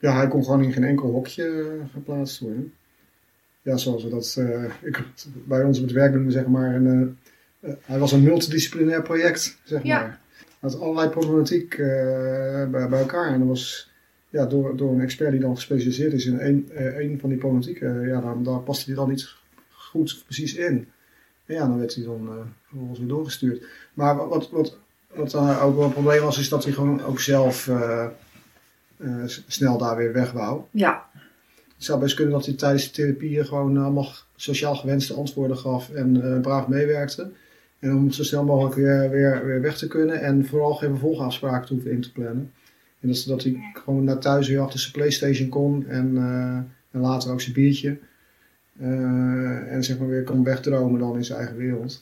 Ja, 0.00 0.16
hij 0.16 0.28
kon 0.28 0.44
gewoon 0.44 0.62
in 0.62 0.72
geen 0.72 0.84
enkel 0.84 1.10
hokje 1.10 1.44
eh, 1.44 1.92
geplaatst 1.92 2.40
worden. 2.40 2.74
Ja, 3.62 3.76
zoals 3.76 4.02
we 4.04 4.10
dat 4.10 4.36
eh, 4.38 4.64
ik, 4.82 5.04
bij 5.22 5.64
ons 5.64 5.78
op 5.78 5.84
het 5.84 5.92
werk 5.92 6.12
noemen, 6.12 6.32
zeg 6.32 6.46
maar. 6.46 6.74
Een, 6.74 7.18
eh, 7.60 7.70
hij 7.82 7.98
was 7.98 8.12
een 8.12 8.22
multidisciplinair 8.22 9.02
project, 9.02 9.58
zeg 9.64 9.82
Ja. 9.82 10.00
maar. 10.00 10.20
Hij 10.60 10.70
had 10.70 10.80
allerlei 10.80 11.08
problematiek 11.08 11.76
bij, 11.76 12.88
bij 12.88 13.00
elkaar. 13.00 13.32
En 13.32 13.38
dat 13.38 13.48
was 13.48 13.90
ja, 14.38 14.46
door, 14.46 14.76
door 14.76 14.92
een 14.92 15.00
expert 15.00 15.30
die 15.30 15.40
dan 15.40 15.54
gespecialiseerd 15.54 16.12
is 16.12 16.26
in 16.26 16.40
één, 16.40 16.68
eh, 16.74 16.86
één 16.86 17.20
van 17.20 17.28
die 17.28 17.38
problematiek. 17.38 17.80
eh, 17.80 18.06
ja, 18.06 18.20
dan, 18.20 18.42
daar 18.42 18.60
paste 18.60 18.84
hij 18.86 18.94
dan 18.94 19.08
niet 19.08 19.34
goed 19.72 20.22
precies 20.24 20.54
in. 20.54 20.88
En 21.46 21.54
ja, 21.54 21.66
dan 21.66 21.78
werd 21.78 21.94
hij 21.94 22.04
dan 22.04 22.28
eh, 22.28 22.34
vervolgens 22.68 22.98
weer 22.98 23.08
doorgestuurd. 23.08 23.64
Maar 23.94 24.16
wat, 24.16 24.50
wat, 24.50 24.76
wat, 25.14 25.30
dan 25.30 25.58
ook 25.58 25.76
wel 25.76 25.84
een 25.84 25.92
probleem 25.92 26.22
was, 26.22 26.38
is 26.38 26.48
dat 26.48 26.64
hij 26.64 26.72
gewoon 26.72 27.02
ook 27.02 27.20
zelf 27.20 27.70
snel 29.46 29.78
daar 29.78 29.96
weer 29.96 30.12
weg 30.12 30.32
wou. 30.32 30.62
Ja, 30.70 31.10
Het 31.74 31.84
zou 31.84 32.00
best 32.00 32.14
kunnen 32.14 32.32
dat 32.32 32.46
hij 32.46 32.54
tijdens 32.54 32.84
de 32.84 32.90
therapieën 32.90 33.46
gewoon 33.46 33.76
allemaal 33.76 34.08
sociaal 34.36 34.74
gewenste 34.76 35.14
antwoorden 35.14 35.56
gaf 35.56 35.90
en 35.90 36.40
braaf 36.42 36.68
meewerkte. 36.68 37.30
En 37.78 37.94
om 37.96 38.10
zo 38.10 38.22
snel 38.22 38.44
mogelijk 38.44 38.74
weer, 38.74 39.10
weer, 39.10 39.46
weer 39.46 39.60
weg 39.60 39.78
te 39.78 39.88
kunnen 39.88 40.20
en 40.20 40.46
vooral 40.46 40.74
geen 40.74 40.90
vervolgafspraken 40.90 41.66
te 41.66 41.72
hoeven 41.72 41.90
in 41.90 42.00
te 42.00 42.12
plannen. 42.12 42.52
En 43.00 43.08
dat, 43.08 43.24
dat 43.26 43.42
hij 43.42 43.70
gewoon 43.74 44.04
naar 44.04 44.18
thuis 44.18 44.48
weer 44.48 44.60
achter 44.60 44.78
zijn 44.80 44.92
Playstation 44.92 45.48
kon 45.48 45.86
en, 45.86 46.16
eh, 46.16 46.56
en 46.90 47.00
later 47.00 47.32
ook 47.32 47.40
zijn 47.40 47.54
biertje. 47.54 47.98
Eh, 48.80 49.72
en 49.72 49.84
zeg 49.84 49.98
maar 49.98 50.08
weer 50.08 50.24
kon 50.24 50.44
wegdromen 50.44 51.00
dan 51.00 51.16
in 51.16 51.24
zijn 51.24 51.38
eigen 51.38 51.56
wereld. 51.56 52.00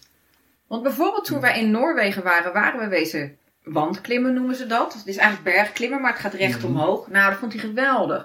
Want 0.66 0.82
bijvoorbeeld 0.82 1.24
toen 1.24 1.40
wij 1.40 1.60
in 1.60 1.70
Noorwegen 1.70 2.22
waren, 2.22 2.52
waren 2.52 2.80
we 2.80 2.88
wezen 2.88 3.36
wandklimmen 3.62 4.34
noemen 4.34 4.54
ze 4.56 4.66
dat. 4.66 4.92
Het 4.94 5.06
is 5.06 5.16
eigenlijk 5.16 5.56
bergklimmen, 5.56 6.00
maar 6.00 6.12
het 6.12 6.20
gaat 6.20 6.34
recht 6.34 6.58
Mhm. 6.58 6.66
omhoog. 6.66 7.08
Nou, 7.08 7.30
dat 7.30 7.38
vond 7.38 7.52
hij 7.52 7.60
geweldig. 7.62 8.16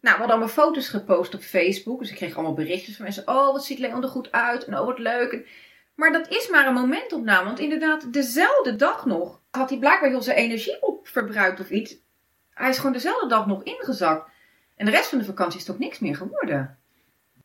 Nou, 0.00 0.16
we 0.16 0.22
hadden 0.22 0.28
allemaal 0.28 0.48
foto's 0.48 0.88
gepost 0.88 1.34
op 1.34 1.40
Facebook. 1.42 2.00
Dus 2.00 2.10
ik 2.10 2.16
kreeg 2.16 2.34
allemaal 2.34 2.54
berichtjes 2.54 2.94
van 2.96 3.04
mensen. 3.04 3.28
Oh, 3.28 3.52
wat 3.52 3.64
ziet 3.64 3.78
Leon 3.78 4.02
er 4.02 4.08
goed 4.08 4.32
uit. 4.32 4.64
En 4.64 4.78
oh, 4.78 4.86
wat 4.86 4.98
leuk. 4.98 5.32
En- 5.32 5.44
Maar 5.94 6.12
dat 6.12 6.28
is 6.28 6.48
maar 6.48 6.66
een 6.66 6.74
momentopname. 6.74 7.44
Want 7.44 7.58
inderdaad, 7.58 8.12
dezelfde 8.12 8.76
dag 8.76 9.06
nog 9.06 9.40
had 9.50 9.70
hij 9.70 9.78
blijkbaar 9.78 10.10
heel 10.10 10.22
zijn 10.22 10.36
energie 10.36 10.82
opverbruikt 10.82 11.60
of 11.60 11.70
iets. 11.70 11.96
Hij 12.50 12.68
is 12.68 12.76
gewoon 12.76 12.92
dezelfde 12.92 13.28
dag 13.28 13.46
nog 13.46 13.62
ingezakt. 13.62 14.30
En 14.76 14.84
de 14.84 14.90
rest 14.90 15.08
van 15.08 15.18
de 15.18 15.24
vakantie 15.24 15.58
is 15.58 15.64
toch 15.64 15.78
niks 15.78 15.98
meer 15.98 16.16
geworden. 16.16 16.78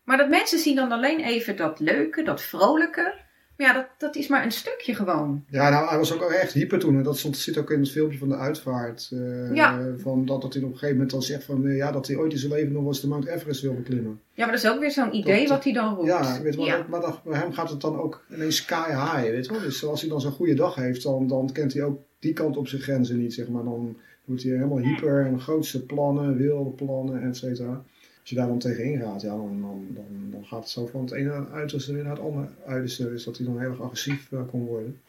Maar 0.04 0.18
dat 0.18 0.30
mensen 0.30 0.60
zien 0.60 0.76
dan 0.76 0.92
alleen 0.92 1.20
even 1.20 1.56
dat 1.56 1.80
leuke, 1.80 2.24
dat 2.24 2.42
vrolijke. 2.42 3.28
Maar 3.60 3.68
ja, 3.68 3.74
dat, 3.74 3.86
dat 3.98 4.16
is 4.16 4.28
maar 4.28 4.44
een 4.46 4.52
stukje 4.52 4.96
gewoon. 4.96 5.44
Ja, 5.50 5.70
nou, 5.70 5.88
hij 5.90 5.98
was 5.98 6.14
ook 6.14 6.22
echt 6.32 6.54
hyper 6.54 6.80
toen. 6.80 6.98
En 6.98 7.04
dat 7.04 7.18
stond, 7.18 7.38
zit 7.38 7.58
ook 7.58 7.72
in 7.72 7.80
het 7.80 7.92
filmpje 7.92 8.18
van 8.18 8.30
de 8.30 8.36
uitvaart. 8.36 9.10
eh, 9.14 9.56
Ja. 9.56 9.80
van 9.98 10.26
dat, 10.26 10.42
dat 10.42 10.54
hij 10.54 10.62
op 10.64 10.68
een 10.68 10.74
gegeven 10.74 10.94
moment 10.96 11.12
dan 11.12 11.22
zegt 11.22 11.44
van, 11.44 11.68
eh, 11.68 11.76
ja, 11.78 11.92
dat 11.92 12.08
hij 12.08 12.16
ooit 12.16 12.32
in 12.32 12.38
zijn 12.38 12.52
leven 12.52 12.72
nog 12.72 12.86
eens 12.86 13.02
de 13.02 13.08
Mount 13.08 13.26
Everest 13.26 13.62
wil 13.62 13.74
beklimmen. 13.74 14.20
Ja, 14.34 14.46
maar 14.46 14.56
dat 14.56 14.64
is 14.64 14.70
ook 14.70 14.80
weer 14.80 14.92
zo'n 14.92 15.16
idee 15.16 15.40
Dat- 15.40 15.50
wat 15.50 15.64
hij 15.64 15.74
dan 15.74 15.96
roept. 15.96 16.08
Ja, 16.08 16.42
weet 16.42 16.56
wel, 16.56 16.66
Ja. 16.66 16.86
maar 16.90 17.02
dat, 17.02 17.24
bij 17.24 17.40
hem 17.40 17.54
gaat 17.54 17.70
het 17.70 17.82
dan 17.82 18.00
ook 18.00 18.24
ineens 18.36 18.56
sky 18.56 18.90
high, 18.90 19.22
weet 19.30 19.46
je 19.46 19.52
wel. 19.52 19.62
Dus 19.62 19.86
als 19.86 20.02
hij 20.02 20.10
dan 20.10 20.22
zo'n 20.22 20.32
goede 20.32 20.54
dag 20.54 20.76
heeft, 20.76 21.04
dan, 21.04 21.28
dan 21.28 21.50
kent 21.54 21.74
hij 21.74 21.84
ook 21.84 22.00
die 22.20 22.34
kant 22.34 22.58
op 22.58 22.68
zijn 22.68 22.82
grenzen 22.82 23.18
niet, 23.18 23.34
zeg 23.34 23.48
maar. 23.50 23.64
Dan, 23.64 23.98
wordt 24.26 24.44
hij 24.44 24.52
helemaal 24.52 24.78
hyper 24.80 25.26
en 25.26 25.40
grootste 25.40 25.86
plannen, 25.86 26.38
wilde 26.38 26.70
plannen, 26.70 27.22
et 27.24 27.38
cetera. 27.38 27.84
Als 28.30 28.38
je 28.38 28.44
daar 28.44 28.54
dan 28.54 28.60
tegenin 28.72 29.02
gaat, 29.02 29.22
ja, 29.22 29.30
dan, 29.30 29.62
dan, 29.62 29.88
dan, 29.90 30.06
dan 30.32 30.46
gaat 30.46 30.60
het 30.60 30.70
zo 30.70 30.86
van 30.86 31.02
het 31.02 31.12
ene 31.12 31.48
uiterste 31.54 31.94
weer 31.94 32.04
naar 32.04 32.16
het 32.16 32.22
andere 32.22 32.48
uiterste. 32.68 33.10
Dus 33.10 33.24
dat 33.24 33.38
hij 33.38 33.46
dan 33.46 33.60
heel 33.60 33.70
erg 33.70 33.82
agressief 33.82 34.32
eh, 34.32 34.40
kon 34.50 34.66
worden. 34.66 35.02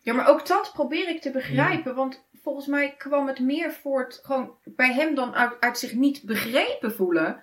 Ja, 0.00 0.14
maar 0.14 0.28
ook 0.28 0.46
dat 0.46 0.70
probeer 0.72 1.08
ik 1.08 1.20
te 1.20 1.30
begrijpen. 1.30 1.94
Want 1.94 2.22
volgens 2.42 2.66
mij 2.66 2.94
kwam 2.98 3.26
het 3.26 3.38
meer 3.40 3.72
voort 3.72 4.20
gewoon 4.22 4.50
bij 4.64 4.92
hem 4.92 5.14
dan 5.14 5.34
uit, 5.34 5.60
uit 5.60 5.78
zich 5.78 5.94
niet 5.94 6.22
begrepen 6.22 6.92
voelen. 6.92 7.42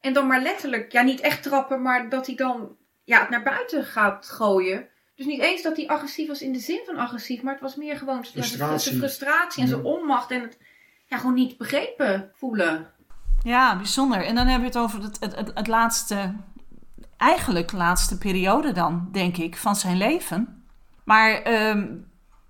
En 0.00 0.12
dan 0.12 0.26
maar 0.26 0.42
letterlijk, 0.42 0.92
ja, 0.92 1.02
niet 1.02 1.20
echt 1.20 1.42
trappen, 1.42 1.82
maar 1.82 2.08
dat 2.08 2.26
hij 2.26 2.34
dan 2.34 2.76
ja, 3.04 3.20
het 3.20 3.30
naar 3.30 3.42
buiten 3.42 3.84
gaat 3.84 4.26
gooien. 4.28 4.88
Dus 5.14 5.26
niet 5.26 5.40
eens 5.40 5.62
dat 5.62 5.76
hij 5.76 5.86
agressief 5.86 6.28
was 6.28 6.42
in 6.42 6.52
de 6.52 6.58
zin 6.58 6.80
van 6.86 6.96
agressief, 6.96 7.42
maar 7.42 7.52
het 7.52 7.62
was 7.62 7.76
meer 7.76 7.96
gewoon 7.96 8.24
Frustratie. 8.24 8.96
frustratie 8.98 9.62
en 9.62 9.68
zijn 9.68 9.82
Ja. 9.82 9.86
onmacht 9.88 10.30
en 10.30 10.40
het 10.42 10.58
ja, 11.06 11.18
gewoon 11.18 11.34
niet 11.34 11.58
begrepen 11.58 12.30
voelen. 12.34 12.92
Ja, 13.44 13.76
bijzonder. 13.76 14.24
En 14.24 14.34
dan 14.34 14.46
hebben 14.46 14.70
we 14.70 14.78
het 14.78 14.84
over 14.84 15.02
het, 15.02 15.16
het, 15.20 15.36
het, 15.36 15.50
het 15.54 15.66
laatste, 15.66 16.34
eigenlijk 17.16 17.72
laatste 17.72 18.18
periode 18.18 18.72
dan, 18.72 19.08
denk 19.12 19.36
ik, 19.36 19.56
van 19.56 19.76
zijn 19.76 19.96
leven. 19.96 20.64
Maar 21.04 21.42
ehm, 21.42 21.96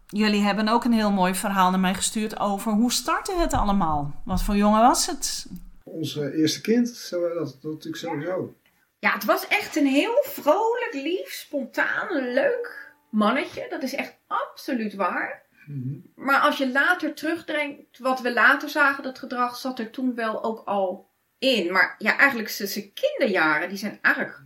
jullie 0.06 0.42
hebben 0.42 0.68
ook 0.68 0.84
een 0.84 0.92
heel 0.92 1.12
mooi 1.12 1.34
verhaal 1.34 1.70
naar 1.70 1.80
mij 1.80 1.94
gestuurd 1.94 2.38
over 2.38 2.72
hoe 2.72 2.92
startte 2.92 3.34
het 3.36 3.52
allemaal? 3.52 4.22
Wat 4.24 4.42
voor 4.42 4.56
jongen 4.56 4.80
was 4.80 5.06
het? 5.06 5.46
Ons 5.84 6.16
eh, 6.16 6.38
eerste 6.38 6.60
kind, 6.60 6.88
zo, 6.88 7.34
dat, 7.34 7.58
dat 7.62 7.72
natuurlijk 7.72 7.96
sowieso. 7.96 8.54
Ja, 8.98 9.12
het 9.12 9.24
was 9.24 9.48
echt 9.48 9.76
een 9.76 9.86
heel 9.86 10.22
vrolijk, 10.22 10.90
lief, 10.92 11.32
spontaan, 11.32 12.32
leuk 12.32 12.92
mannetje. 13.10 13.66
Dat 13.70 13.82
is 13.82 13.94
echt 13.94 14.16
absoluut 14.26 14.94
waar. 14.94 15.43
Mhm. 15.66 15.98
Maar 16.14 16.40
als 16.40 16.58
je 16.58 16.72
later 16.72 17.14
terugdenkt, 17.14 17.98
wat 17.98 18.20
we 18.20 18.32
later 18.32 18.68
zagen, 18.68 19.02
dat 19.02 19.18
gedrag 19.18 19.56
zat 19.56 19.78
er 19.78 19.90
toen 19.90 20.14
wel 20.14 20.44
ook 20.44 20.62
al 20.64 21.10
in. 21.38 21.72
Maar 21.72 21.94
ja, 21.98 22.18
eigenlijk 22.18 22.48
zijn 22.48 22.92
kinderjaren, 22.92 23.68
die 23.68 23.78
zijn 23.78 23.98
eigenlijk 24.02 24.42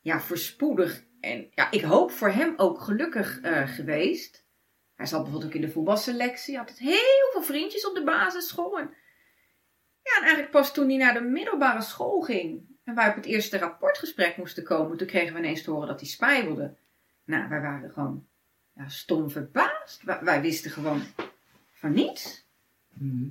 ja, 0.00 0.20
voorspoedig. 0.20 1.04
En 1.20 1.48
ja, 1.50 1.70
ik 1.70 1.82
hoop 1.82 2.10
voor 2.10 2.30
hem 2.30 2.54
ook 2.56 2.80
gelukkig 2.80 3.40
eh, 3.40 3.68
geweest. 3.68 4.46
Hij 4.94 5.06
zat 5.06 5.22
bijvoorbeeld 5.22 5.50
ook 5.50 5.60
in 5.60 5.66
de 5.66 5.72
voetbalselectie, 5.72 6.56
had 6.56 6.68
het 6.68 6.78
heel 6.78 7.30
veel 7.32 7.42
vriendjes 7.42 7.86
op 7.86 7.94
de 7.94 8.04
basisschool. 8.04 8.78
En, 8.78 8.94
ja, 10.02 10.16
en 10.16 10.22
eigenlijk 10.22 10.50
pas 10.50 10.72
toen 10.72 10.88
hij 10.88 10.96
naar 10.96 11.14
de 11.14 11.20
middelbare 11.20 11.82
school 11.82 12.20
ging 12.20 12.76
en 12.84 12.94
wij 12.94 13.08
op 13.08 13.14
het 13.14 13.24
eerste 13.24 13.58
rapportgesprek 13.58 14.36
moesten 14.36 14.64
komen, 14.64 14.96
toen 14.96 15.06
kregen 15.06 15.32
we 15.32 15.38
ineens 15.38 15.62
te 15.62 15.70
horen 15.70 15.88
dat 15.88 16.00
hij 16.00 16.08
spijbelde. 16.08 16.76
Nou, 17.24 17.48
wij 17.48 17.60
waren 17.60 17.90
gewoon 17.90 18.26
ja, 18.74 18.88
stom 18.88 19.30
verbaasd. 19.30 19.77
Wij, 20.20 20.40
wisten 20.40 20.70
gewoon 20.70 21.02
van 21.72 21.92
niets. 21.92 22.46
Mhm. 22.94 23.28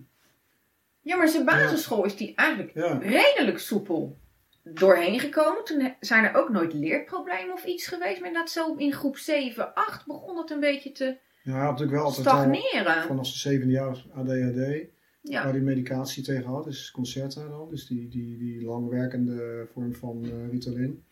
Ja, 1.02 1.16
maar 1.16 1.28
zijn 1.28 1.46
basisschool 1.46 2.06
is 2.06 2.16
die 2.16 2.36
eigenlijk 2.36 2.72
Ja. 2.74 2.98
redelijk 2.98 3.60
soepel 3.60 4.18
doorheen 4.64 5.20
gekomen. 5.20 5.64
Toen 5.64 5.94
zijn 6.00 6.24
er 6.26 6.36
ook 6.36 6.50
nooit 6.50 6.74
leerproblemen 6.74 7.54
of 7.54 7.66
iets 7.66 7.88
geweest. 7.88 8.22
Maar 8.22 8.34
dat 8.34 8.50
zo 8.50 8.76
in 8.76 8.94
groep 8.94 9.18
7, 9.18 9.74
8 9.74 10.06
begon 10.06 10.38
het 10.38 10.50
een 10.52 10.60
beetje 10.60 10.92
te 10.92 11.18
Ja, 11.44 11.64
natuurlijk 11.64 11.92
wel 11.92 12.04
altijd 12.04 12.28
al 12.28 12.34
stagneren. 12.38 13.04
vanaf 13.04 13.28
zijn 13.28 13.54
zevende 13.54 13.74
jaar 13.74 14.06
ADHD. 14.14 14.86
Waar 15.22 15.52
hij 15.52 15.60
medicatie 15.60 16.24
tegen 16.24 16.46
had, 16.46 16.64
dus 16.64 16.92
Concerta 16.92 17.48
dan. 17.48 17.70
Dus 17.70 17.88
die, 17.88 18.08
die, 18.10 18.38
die 18.38 18.66
langwerkende 18.66 19.68
vorm 19.74 19.96
van 19.96 20.24
eh, 20.26 20.50
Ritalin. 20.50 21.04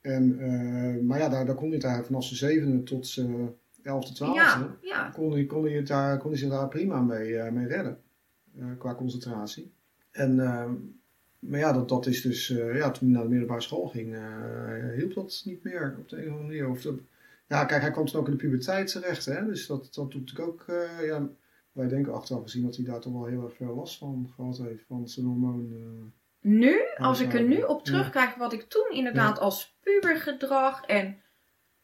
En, 0.00 0.38
eh, 0.40 1.02
maar 1.04 1.18
ja, 1.18 1.28
daar, 1.28 1.46
daar 1.46 1.54
kon 1.54 1.66
hij 1.66 1.74
het 1.74 1.84
eigenlijk 1.84 2.06
vanaf 2.06 2.24
zijn 2.24 2.52
zevende 2.52 2.82
tot 2.82 3.06
zijn 3.06 3.54
elfde, 3.88 4.14
twaalfde. 4.14 4.40
Ja, 4.40 4.76
ja. 4.80 5.10
Kon, 5.14 5.32
hij, 5.32 5.44
kon, 5.44 5.64
hij 5.64 5.72
het 5.72 5.86
daar, 5.86 6.18
kon 6.18 6.30
hij 6.30 6.38
zich 6.38 6.50
daar 6.50 6.68
prima 6.68 7.00
mee, 7.00 7.38
eh, 7.38 7.52
mee 7.52 7.66
redden. 7.66 7.98
eh, 8.58 8.64
qua 8.78 8.94
concentratie. 8.94 9.72
En, 10.10 10.40
eh, 10.40 10.70
maar 11.38 11.58
ja, 11.58 11.72
dat, 11.72 11.88
dat 11.88 12.06
is 12.06 12.22
dus, 12.22 12.50
eh, 12.50 12.76
ja, 12.76 12.90
toen 12.90 13.06
hij 13.08 13.14
naar 13.16 13.22
de 13.22 13.28
middelbare 13.30 13.60
school 13.60 13.86
ging, 13.88 14.16
hielp 14.96 15.14
dat 15.14 15.42
niet 15.44 15.62
meer 15.64 15.96
op 15.98 16.08
de 16.08 16.16
een 16.16 16.22
of 16.22 16.28
andere 16.30 16.46
manier. 16.46 16.68
Of 16.68 16.82
dat- 16.82 16.98
ja, 17.46 17.64
kijk, 17.64 17.80
hij 17.82 17.90
kwam 17.90 18.06
toen 18.06 18.20
ook 18.20 18.26
in 18.26 18.32
de 18.32 18.38
puberteit 18.38 18.90
terecht, 18.92 19.24
hè. 19.24 19.44
Dus 19.44 19.66
dat, 19.66 19.94
dat 19.94 20.10
doet 20.12 20.20
natuurlijk 20.20 20.48
ook, 20.48 20.64
ja, 21.02 21.28
wij 21.72 21.88
denken 21.88 22.12
achteraf 22.14 22.42
gezien 22.42 22.62
dat 22.64 22.76
hij 22.76 22.84
daar 22.84 23.00
toch 23.00 23.12
wel 23.12 23.24
heel 23.24 23.44
erg 23.44 23.54
veel 23.56 23.74
last 23.74 23.98
van 23.98 24.30
gehad 24.34 24.58
heeft, 24.58 24.84
van 24.86 25.08
zijn 25.08 25.26
hormoon. 25.26 25.72
Nu, 26.40 26.74
als 26.96 27.20
ik 27.20 27.34
er 27.34 27.42
nu 27.42 27.62
op 27.62 27.76
Ja. 27.78 27.82
terugkijk, 27.92 28.34
wat 28.36 28.52
ik 28.52 28.62
toen 28.62 28.90
inderdaad 28.90 29.38
als 29.38 29.76
pubergedrag 29.82 30.84
en 30.84 31.16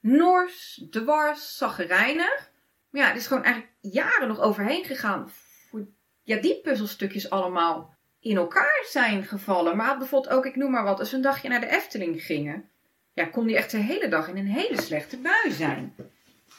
nors, 0.05 0.85
dwars, 0.91 1.57
zaggerijnig. 1.57 2.51
Maar 2.91 3.03
ja, 3.03 3.09
het 3.09 3.17
is 3.17 3.27
gewoon 3.27 3.43
eigenlijk 3.43 3.75
jaren 3.81 4.29
nog 4.29 4.41
overheen 4.41 4.85
gegaan. 4.85 5.31
Voor 5.71 5.87
ja, 6.23 6.41
die 6.41 6.61
puzzelstukjes 6.61 7.31
allemaal 7.31 7.95
in 8.21 8.37
elkaar 8.37 8.85
zijn 8.89 9.25
gevallen. 9.25 9.77
Maar 9.77 9.99
bijvoorbeeld 9.99 10.33
ook, 10.33 10.47
ik 10.47 10.57
noem 10.57 10.71
maar 10.71 10.85
wat, 10.85 10.99
als 10.99 11.11
we 11.11 11.17
een 11.17 11.23
dagje 11.23 11.49
naar 11.49 11.61
de 11.61 11.69
Efteling 11.69 12.23
gingen. 12.23 12.69
Ja, 13.13 13.25
kon 13.25 13.47
die 13.47 13.57
echt 13.57 13.71
de 13.71 13.77
hele 13.77 14.09
dag 14.09 14.29
in 14.29 14.37
een 14.37 14.47
hele 14.47 14.83
slechte 14.83 15.17
bui 15.17 15.51
zijn. 15.51 15.95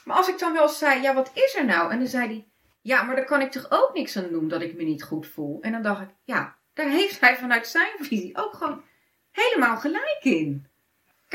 Maar 0.06 0.18
als 0.18 0.30
ik 0.30 0.40
dan 0.40 0.54
wel 0.54 0.70
zei, 0.70 1.02
ja, 1.02 1.14
wat 1.14 1.32
is 1.34 1.56
er 1.56 1.66
nou? 1.66 1.92
En 1.92 2.00
dan 2.00 2.08
zei 2.08 2.28
hij, 2.28 2.48
ja, 2.82 3.04
maar 3.04 3.16
daar 3.16 3.26
kan 3.26 3.42
ik 3.42 3.52
toch 3.52 3.66
ook 3.70 3.94
niks 3.94 4.18
aan 4.18 4.30
doen 4.30 4.48
dat 4.48 4.62
ik 4.62 4.76
me 4.76 4.84
niet 4.84 5.04
goed 5.04 5.28
voel. 5.28 5.62
En 5.62 5.72
dan 5.72 5.82
dacht 5.82 6.02
ik, 6.02 6.10
ja, 6.24 6.56
daar 6.74 6.90
heeft 6.90 7.20
hij 7.20 7.38
vanuit 7.38 7.68
zijn 7.68 7.92
visie 8.00 8.38
ook 8.38 8.54
gewoon 8.54 8.84
helemaal 9.32 9.78
gelijk 9.78 10.20
in. 10.22 10.68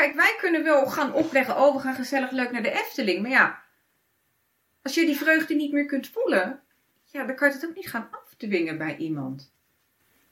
Kijk, 0.01 0.15
wij 0.15 0.37
kunnen 0.41 0.65
wel 0.65 0.87
gaan 0.87 1.15
opleggen, 1.15 1.57
oh, 1.57 1.75
we 1.75 1.81
gaan 1.81 1.95
gezellig 1.95 2.31
leuk 2.31 2.51
naar 2.51 2.63
de 2.63 2.71
Efteling. 2.71 3.23
Maar 3.23 3.31
ja, 3.31 3.59
als 4.83 4.95
je 4.95 5.07
die 5.07 5.17
vreugde 5.17 5.55
niet 5.55 5.73
meer 5.73 5.87
kunt 5.87 6.09
voelen, 6.09 6.61
ja, 7.05 7.27
dan 7.27 7.37
kan 7.37 7.49
je 7.49 7.55
het 7.55 7.67
ook 7.67 7.75
niet 7.75 7.89
gaan 7.89 8.09
afdwingen 8.25 8.79
bij 8.79 8.97
iemand. 8.97 9.53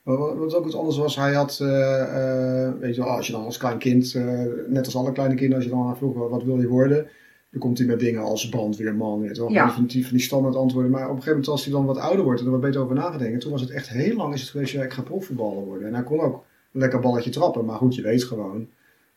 Wat, 0.02 0.54
ook 0.54 0.64
wat 0.64 0.75
anders 0.75 0.96
was, 0.96 1.16
hij 1.16 1.32
had, 1.32 1.58
eh, 1.60 2.02
eh, 2.02 2.78
weet 2.78 2.94
je 2.94 3.00
wel, 3.00 3.10
als 3.10 3.26
je 3.26 3.32
dan 3.32 3.44
als 3.44 3.56
klein 3.56 3.78
kind, 3.78 4.14
eh, 4.14 4.42
net 4.66 4.84
als 4.84 4.96
alle 4.96 5.12
kleine 5.12 5.34
kinderen, 5.34 5.56
als 5.56 5.64
je 5.64 5.76
dan 5.76 5.88
aan 5.88 5.96
vroeg 5.96 6.28
wat 6.28 6.42
wil 6.42 6.60
je 6.60 6.68
worden, 6.68 7.08
dan 7.50 7.60
komt 7.60 7.78
hij 7.78 7.87
met 7.87 8.00
dingen 8.00 8.22
als 8.22 8.48
brandweerman, 8.48 9.20
weet 9.20 9.37
je 9.37 9.42
wel, 9.42 9.50
Ja. 9.50 9.75
die, 9.87 10.06
van 10.06 10.16
die 10.16 10.25
standaard 10.25 10.56
antwoorden. 10.56 10.90
Maar 10.90 11.02
op 11.02 11.08
een 11.08 11.14
gegeven 11.14 11.32
moment 11.32 11.50
als 11.50 11.64
hij 11.64 11.72
dan 11.72 11.84
wat 11.87 11.98
ouder 11.98 12.25
wordt 12.25 12.40
en 12.40 12.46
er 12.46 12.52
wat 12.52 12.60
beter 12.60 12.80
over 12.80 12.94
nagedenken, 12.94 13.38
toen 13.38 13.52
was 13.52 13.60
het 13.60 13.70
echt 13.70 13.88
heel 13.88 14.16
lang 14.16 14.34
is 14.34 14.40
het 14.40 14.50
geweest, 14.50 14.72
ja, 14.72 14.82
ik 14.82 14.92
ga 14.92 15.02
profvoetballer 15.02 15.64
worden. 15.64 15.88
En 15.88 15.94
hij 15.94 16.04
kon 16.04 16.20
ook 16.20 16.44
een 16.72 16.80
lekker 16.80 17.00
balletje 17.00 17.30
trappen, 17.30 17.64
maar 17.64 17.76
goed, 17.76 17.94
je 17.94 18.02
weet 18.02 18.25
gewoon, 18.25 18.68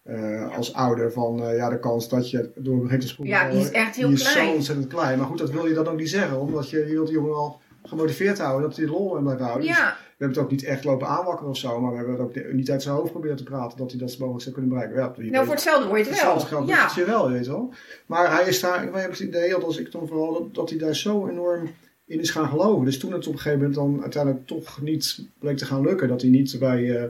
eh, 0.04 0.58
als 0.58 0.74
ouder 0.74 1.12
van, 1.12 1.44
eh, 1.44 1.56
ja, 1.56 1.70
de 1.70 1.80
kans 1.80 2.10
dat 2.10 2.30
je 2.30 2.50
door 2.56 2.82
begint 2.82 3.02
te 3.02 3.08
spoelen, 3.08 3.36
Ja, 3.36 3.50
die 3.50 3.60
is 3.60 3.72
echt 3.72 3.96
heel 3.96 4.08
die 4.08 4.18
is 4.18 4.32
klein. 4.32 4.48
zo 4.48 4.54
ontzettend 4.54 4.88
klein. 4.88 5.18
Maar 5.18 5.28
goed, 5.28 5.38
dat 5.38 5.52
wil 5.52 5.68
je 5.68 5.74
dan 5.74 5.88
ook 5.88 5.98
niet 5.98 6.10
zeggen, 6.10 6.40
omdat 6.40 6.70
je, 6.70 6.78
je 6.78 6.86
wilt 6.92 7.08
die 7.08 7.16
jongen 7.16 7.32
wel 7.32 7.60
gemotiveerd 7.84 8.40
houden, 8.40 8.70
dat 8.70 8.78
hij 8.78 8.88
lol 8.88 9.18
in 9.18 9.24
blijft 9.24 9.42
houden. 9.42 9.68
Dus 9.68 9.78
we 9.78 9.84
hebben 10.18 10.38
het 10.38 10.38
ook 10.38 10.52
niet 10.52 10.64
echt 10.64 10.84
lopen 10.84 11.08
aanwakkeren 11.08 11.50
of 11.50 11.58
zo, 11.58 11.80
maar 11.80 11.92
we 11.92 11.98
hebben 11.98 12.14
het 12.14 12.24
ook 12.24 12.54
niet 12.54 12.72
uit 12.72 12.82
zijn 12.82 12.96
hoofd 12.96 13.12
proberen 13.12 13.38
te 13.38 13.44
praten 13.44 13.78
dat 13.78 13.92
hij 13.92 14.00
dat 14.00 14.12
zo 14.12 14.18
mogelijk 14.18 14.44
zou 14.44 14.56
kunnen 14.56 14.72
bereiken. 14.74 15.24
Ja, 15.26 15.32
nou 15.32 15.46
voor 15.46 15.54
hetzelfde 15.54 15.88
hoor 15.88 15.98
je 15.98 16.04
het 16.04 16.12
hetzelfde 16.12 16.50
wel. 16.50 16.66
geldt 16.66 16.96
Ja, 16.96 17.02
je 17.02 17.06
wel, 17.06 17.30
je 17.30 17.34
weet 17.34 17.48
wel. 17.48 17.74
Maar 18.06 18.32
hij 18.36 18.48
is 18.48 18.60
daar, 18.60 18.92
wij 18.92 19.02
hebben 19.02 19.18
het 19.20 19.28
idee, 19.28 19.50
dat 19.50 19.64
als 19.64 19.78
ik 19.78 19.92
dan 19.92 20.08
vooral, 20.08 20.34
dat, 20.34 20.54
dat 20.54 20.70
hij 20.70 20.80
daar 20.80 20.96
zo 20.96 21.28
enorm 21.28 21.70
in 22.06 22.20
is 22.20 22.30
gaan 22.30 22.48
geloven. 22.50 22.86
Dus 22.86 23.00
toen 23.00 23.12
het 23.14 23.28
op 23.28 23.34
een 23.34 23.40
gegeven 23.40 23.60
moment 23.60 23.76
dan 23.76 24.02
uiteindelijk 24.02 24.48
toch 24.48 24.82
niet 24.82 25.26
bleek 25.40 25.58
te 25.58 25.66
gaan 25.66 25.82
lukken, 25.82 26.08
dat 26.08 26.22
hij 26.22 26.30
niet 26.30 26.56
bij 26.60 26.90
eh 26.90 27.04
eh, 27.04 27.10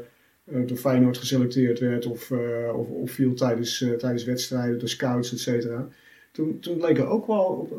door 0.51 0.77
Feyenoord 0.77 1.17
geselecteerd 1.17 1.79
werd 1.79 2.05
of, 2.05 2.31
eh, 2.31 2.77
of 2.77 2.88
opviel 2.88 3.34
tijdens, 3.34 3.81
eh, 3.81 3.91
tijdens 3.91 4.24
wedstrijden, 4.24 4.79
door 4.79 4.89
scouts, 4.89 5.31
et 5.34 5.39
cetera. 5.39 5.88
Toen, 6.31 6.60
toen 6.60 6.77
bleek 6.77 6.98
er 6.98 7.08
ook 7.08 7.27
wel, 7.27 7.70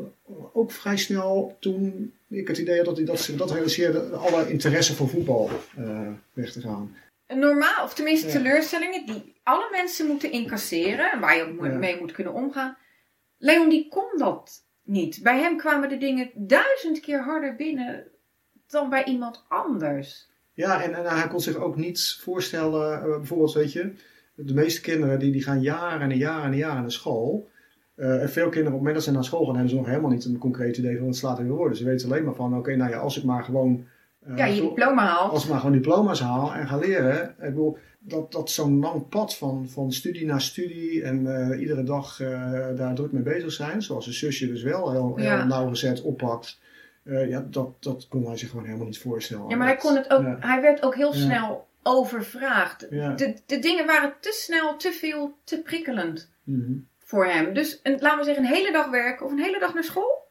ook 0.53 0.71
vrij 0.71 0.97
snel, 0.97 1.57
toen 1.59 2.13
ik 2.29 2.47
het 2.47 2.57
idee 2.57 2.77
had 2.77 2.85
dat 2.85 2.97
hij 2.97 3.05
dat, 3.05 3.31
dat 3.37 3.51
realiseerde, 3.51 3.99
alle 3.99 4.49
interesse 4.49 4.95
voor 4.95 5.09
voetbal 5.09 5.49
eh, 5.77 6.07
weg 6.33 6.51
te 6.51 6.61
gaan. 6.61 6.95
normaal, 7.27 7.83
of 7.83 7.93
tenminste 7.93 8.27
teleurstellingen 8.27 9.05
die 9.05 9.33
alle 9.43 9.67
mensen 9.71 10.07
moeten 10.07 10.31
incasseren 10.31 11.11
en 11.11 11.19
waar 11.19 11.37
je 11.37 11.43
ook 11.43 11.77
mee 11.77 11.99
moet 11.99 12.11
kunnen 12.11 12.33
omgaan. 12.33 12.77
Leon 13.37 13.69
die 13.69 13.87
kon 13.89 14.17
dat 14.17 14.63
niet. 14.83 15.19
Bij 15.23 15.39
hem 15.39 15.57
kwamen 15.57 15.89
de 15.89 15.97
dingen 15.97 16.31
duizend 16.35 16.99
keer 16.99 17.23
harder 17.23 17.55
binnen 17.55 18.07
dan 18.67 18.89
bij 18.89 19.03
iemand 19.03 19.45
anders. 19.47 20.29
Ja, 20.53 20.83
en, 20.83 20.93
en 20.93 21.05
hij 21.05 21.27
kon 21.27 21.39
zich 21.41 21.55
ook 21.55 21.75
niet 21.75 22.17
voorstellen, 22.21 23.01
eh, 23.01 23.17
bijvoorbeeld, 23.17 23.53
weet 23.53 23.71
je, 23.71 23.91
de 24.35 24.53
meeste 24.53 24.81
kinderen 24.81 25.19
die, 25.19 25.31
die 25.31 25.43
gaan 25.43 25.61
jaren 25.61 26.11
en 26.11 26.17
jaren 26.17 26.51
en 26.51 26.57
jaren 26.57 26.81
naar 26.81 26.91
school. 26.91 27.49
Eh, 27.95 28.21
en 28.21 28.29
veel 28.29 28.43
kinderen 28.49 28.65
op 28.65 28.71
het 28.73 28.77
moment 28.77 28.95
dat 28.95 29.03
ze 29.03 29.11
naar 29.11 29.23
school 29.23 29.45
gaan, 29.45 29.53
hebben 29.53 29.69
ze 29.69 29.75
nog 29.75 29.85
helemaal 29.85 30.09
niet 30.09 30.25
een 30.25 30.37
concreet 30.37 30.77
idee 30.77 30.97
van 30.97 31.05
wat 31.05 31.15
het 31.15 31.23
later 31.23 31.45
wil 31.45 31.55
worden. 31.55 31.77
Ze 31.77 31.83
weten 31.85 32.11
alleen 32.11 32.23
maar 32.23 32.33
van, 32.35 32.57
oké, 32.57 32.75
nou 32.75 32.91
ja, 32.91 32.97
als 32.97 33.17
ik 33.17 33.23
maar 33.23 33.43
gewoon... 33.43 33.85
eh, 34.25 34.37
Ja, 34.37 34.45
je 34.45 34.61
diploma 34.61 35.05
haalt. 35.05 35.31
Als 35.31 35.43
ik 35.43 35.49
maar 35.49 35.59
gewoon 35.59 35.75
diploma's 35.75 36.19
haal 36.21 36.53
en 36.53 36.67
ga 36.67 36.77
leren. 36.77 37.23
Ik 37.29 37.35
bedoel, 37.37 37.77
dat, 37.99 38.31
dat 38.31 38.49
zo'n 38.49 38.79
lang 38.79 39.07
pad 39.09 39.35
van, 39.37 39.69
van 39.69 39.91
studie 39.91 40.25
naar 40.25 40.41
studie 40.41 41.03
en 41.03 41.17
iedere 41.59 41.83
dag 41.83 42.17
daar 42.75 42.95
druk 42.95 43.11
mee 43.11 43.23
bezig 43.23 43.51
zijn, 43.51 43.81
zoals 43.81 44.07
een 44.07 44.13
zusje 44.13 44.47
dus 44.47 44.63
wel 44.63 44.91
heel, 44.91 45.15
heel 45.15 45.25
Ja. 45.25 45.43
nauwgezet 45.43 46.01
oppakt. 46.01 46.59
Eh, 47.03 47.29
ja, 47.29 47.45
dat, 47.49 47.83
dat 47.83 48.07
kon 48.07 48.25
hij 48.25 48.37
zich 48.37 48.49
gewoon 48.49 48.65
helemaal 48.65 48.85
niet 48.87 48.99
voorstellen. 48.99 49.49
Ja, 49.49 49.55
maar 49.55 49.67
hij 49.67 49.75
kon 49.75 49.95
het 49.95 50.09
ook, 50.13 50.21
ja. 50.21 50.37
hij 50.39 50.61
werd 50.61 50.83
ook 50.83 50.95
heel 50.95 51.13
Ja. 51.15 51.19
snel 51.21 51.67
overvraagd. 51.83 52.87
Ja. 52.89 53.13
De, 53.13 53.33
de 53.45 53.59
dingen 53.59 53.85
waren 53.85 54.13
te 54.19 54.31
snel, 54.31 54.77
te 54.77 54.91
veel, 54.91 55.37
te 55.43 55.61
prikkelend 55.61 56.31
Mhm. 56.43 56.73
voor 56.99 57.25
hem. 57.25 57.53
Dus 57.53 57.79
een, 57.83 57.97
laten 57.99 58.17
we 58.17 58.23
zeggen, 58.23 58.43
een 58.43 58.53
hele 58.53 58.71
dag 58.71 58.89
werken 58.89 59.25
of 59.25 59.31
een 59.31 59.39
hele 59.39 59.59
dag 59.59 59.73
naar 59.73 59.83
school. 59.83 60.27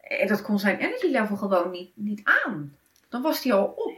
En 0.00 0.26
dat 0.28 0.42
kon 0.42 0.58
zijn 0.58 0.78
energy 0.78 1.06
level 1.06 1.36
gewoon 1.36 1.70
niet, 1.70 1.90
niet 1.94 2.20
aan. 2.44 2.76
Dan 3.08 3.22
was 3.22 3.42
hij 3.42 3.52
al 3.52 3.64
op. 3.64 3.97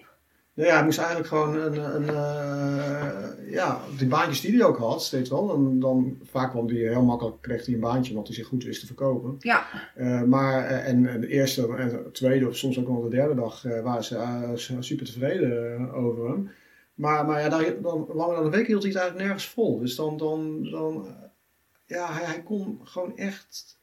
Nou 0.61 0.73
ja, 0.73 0.79
hij 0.79 0.85
moest 0.85 0.99
eigenlijk 0.99 1.29
gewoon 1.29 1.55
een, 1.57 1.95
een 1.95 2.09
eh, 2.09 3.52
ja, 3.52 3.81
die 3.99 4.07
baantjes 4.09 4.40
die 4.40 4.57
hij 4.57 4.67
ook 4.67 4.76
had, 4.79 5.02
steeds 5.02 5.31
wel. 5.31 5.47
Dan, 5.47 5.81
dan 5.81 6.19
vaak 6.23 6.50
kwam 6.50 6.69
hij 6.69 6.76
heel 6.76 7.02
makkelijk, 7.02 7.37
kreeg 7.40 7.64
hij 7.67 7.75
een 7.75 7.81
baantje, 7.81 8.14
want 8.14 8.26
hij 8.26 8.37
zich 8.37 8.47
goed 8.47 8.64
wist 8.64 8.81
te 8.81 8.87
verkopen. 8.87 9.37
Ja, 9.38 9.67
Eh, 9.95 10.23
maar, 10.23 10.67
eh, 10.67 10.88
en, 10.88 11.07
en 11.07 11.21
de 11.21 11.29
eerste 11.29 11.75
en 11.76 11.88
de 11.88 12.11
tweede 12.12 12.49
of 12.49 12.57
soms 12.57 12.79
ook 12.79 12.87
wel 12.88 13.00
de 13.02 13.09
derde 13.17 13.35
dag 13.35 13.62
waren 13.62 14.05
ze 14.05 14.52
su- 14.55 14.83
super 14.83 15.07
tevreden 15.07 15.93
over 15.93 16.29
hem. 16.29 16.50
Maar, 16.95 17.26
maar 17.26 17.40
ja, 17.40 17.49
daar, 17.49 17.81
dan, 17.83 18.07
langer 18.14 18.35
dan 18.37 18.45
een 18.45 18.50
week 18.50 18.67
hield 18.67 18.83
hij 18.83 18.90
het 18.93 19.00
eigenlijk 19.00 19.29
nergens 19.29 19.49
vol. 19.52 19.79
Dus 19.79 19.97
dan, 19.97 20.17
dan, 20.17 20.62
dan 20.71 21.07
ja, 21.87 22.12
hij, 22.12 22.25
hij 22.25 22.43
kon 22.43 22.81
gewoon 22.85 23.17
echt 23.17 23.79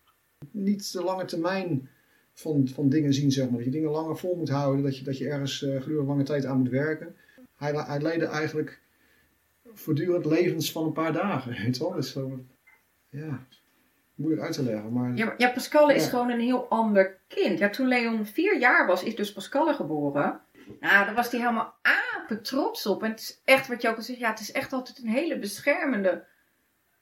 niet 0.51 0.91
de 0.91 1.03
lange 1.03 1.25
termijn 1.25 1.89
van, 2.39 2.67
van 2.67 2.89
dingen 2.89 3.13
zien, 3.13 3.31
zeg 3.31 3.45
maar. 3.45 3.55
Dat 3.55 3.65
je 3.65 3.71
dingen 3.71 3.89
langer 3.89 4.17
vol 4.17 4.35
moet 4.35 4.49
houden, 4.49 4.83
dat 4.83 4.97
je, 4.97 5.03
dat 5.03 5.17
je 5.17 5.29
ergens 5.29 5.63
eh, 5.63 5.81
gedurende 5.81 6.09
lange 6.09 6.23
tijd 6.23 6.45
aan 6.45 6.57
moet 6.57 6.69
werken. 6.69 7.15
Hij, 7.55 7.71
hij 7.73 7.99
leidde 8.01 8.25
eigenlijk 8.25 8.81
voortdurend 9.73 10.25
levens 10.25 10.71
van 10.71 10.85
een 10.85 10.91
paar 10.93 11.13
dagen, 11.13 11.51
weet 11.63 11.77
je 11.77 11.83
wel. 11.83 11.93
Dus 11.93 12.11
zo, 12.11 12.39
ja, 13.09 13.45
moeilijk 14.15 14.43
uit 14.43 14.53
te 14.53 14.63
leggen. 14.63 14.93
Maar, 14.93 15.15
ja, 15.15 15.25
maar- 15.25 15.35
ja 15.37 15.49
Pascal 15.51 15.89
is 15.89 16.03
Ja. 16.03 16.09
gewoon 16.09 16.29
een 16.29 16.39
heel 16.39 16.67
ander 16.69 17.17
kind. 17.27 17.59
Ja, 17.59 17.69
toen 17.69 17.87
Leon 17.87 18.25
vier 18.25 18.59
jaar 18.59 18.87
was, 18.87 19.03
is 19.03 19.15
dus 19.15 19.33
Pascal 19.33 19.73
geboren. 19.75 20.39
Nou, 20.79 21.05
daar 21.05 21.15
was 21.15 21.31
hij 21.31 21.39
helemaal 21.39 21.73
apen 21.81 22.41
trots 22.43 22.85
op. 22.85 23.03
En 23.03 23.09
het 23.09 23.19
is 23.19 23.41
echt 23.43 23.67
wat 23.67 23.81
je 23.81 23.89
ook 23.89 23.95
al 23.95 24.01
zegt, 24.03 24.19
ja, 24.19 24.29
het 24.29 24.39
is 24.39 24.51
echt 24.51 24.73
altijd 24.73 24.97
een 24.97 25.09
hele 25.09 25.39
beschermende 25.39 26.23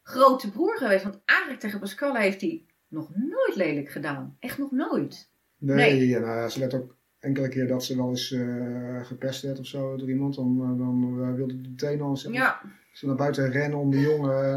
grote 0.03 0.51
broer 0.51 0.77
geweest. 0.77 1.03
Want 1.03 1.19
eigenlijk 1.25 1.59
tegen 1.59 1.79
Pascal 1.79 2.15
heeft 2.15 2.41
hij 2.41 2.63
nog 2.87 3.09
nooit 3.15 3.55
lelijk 3.55 3.89
gedaan. 3.89 4.35
Echt 4.39 4.57
nog 4.57 4.71
nooit. 4.71 5.29
Nee, 5.57 5.75
Nee. 5.75 6.07
ja, 6.07 6.19
nou, 6.19 6.37
ja, 6.37 6.49
ze 6.49 6.59
let 6.59 6.73
ook 6.73 6.95
enkele 7.19 7.47
keer 7.49 7.67
dat 7.67 7.83
ze 7.83 7.95
wel 7.95 8.09
eens 8.09 8.31
eh, 8.31 9.05
gepest 9.05 9.41
werd 9.41 9.59
of 9.59 9.65
zo 9.65 9.95
door 9.97 10.09
iemand. 10.09 10.35
Dan, 10.35 10.59
eh, 10.61 10.77
dan 10.85 11.17
eh, 11.23 11.33
wilde 11.33 11.61
die 11.61 11.69
meteen 11.71 12.01
al 12.01 12.17
zeg 12.17 12.31
maar, 12.31 12.41
Ja, 12.41 12.61
ze 12.91 13.05
naar 13.05 13.15
buiten 13.15 13.51
rennen 13.51 13.79
om 13.79 13.91
de 13.91 13.99
jongen 13.99 14.43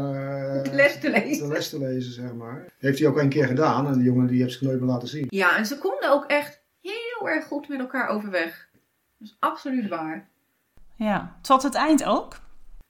eh, 0.55 0.63
de 0.63 0.73
les 0.73 0.99
te 0.99 1.09
lezen. 1.09 1.47
de 1.47 1.53
les 1.53 1.69
te 1.69 1.79
lezen, 1.79 2.11
zeg 2.11 2.33
maar. 2.33 2.65
Heeft 2.77 2.99
hij 2.99 3.07
ook 3.07 3.17
een 3.17 3.29
keer 3.29 3.45
gedaan 3.47 3.87
en 3.87 3.93
die 3.93 4.03
jongen 4.03 4.27
die 4.27 4.41
heeft 4.41 4.53
zich 4.53 4.61
nooit 4.61 4.79
meer 4.79 4.89
laten 4.89 5.07
zien. 5.07 5.25
Ja, 5.29 5.57
en 5.57 5.65
ze 5.65 5.77
konden 5.77 6.11
ook 6.11 6.25
echt 6.25 6.61
heel 6.81 7.29
erg 7.29 7.45
goed 7.45 7.67
met 7.69 7.79
elkaar 7.79 8.07
overweg. 8.07 8.69
Dat 9.17 9.27
is 9.27 9.35
absoluut 9.39 9.87
waar. 9.87 10.29
Ja, 10.95 11.37
tot 11.41 11.63
het 11.63 11.75
eind 11.75 12.03
ook. 12.05 12.39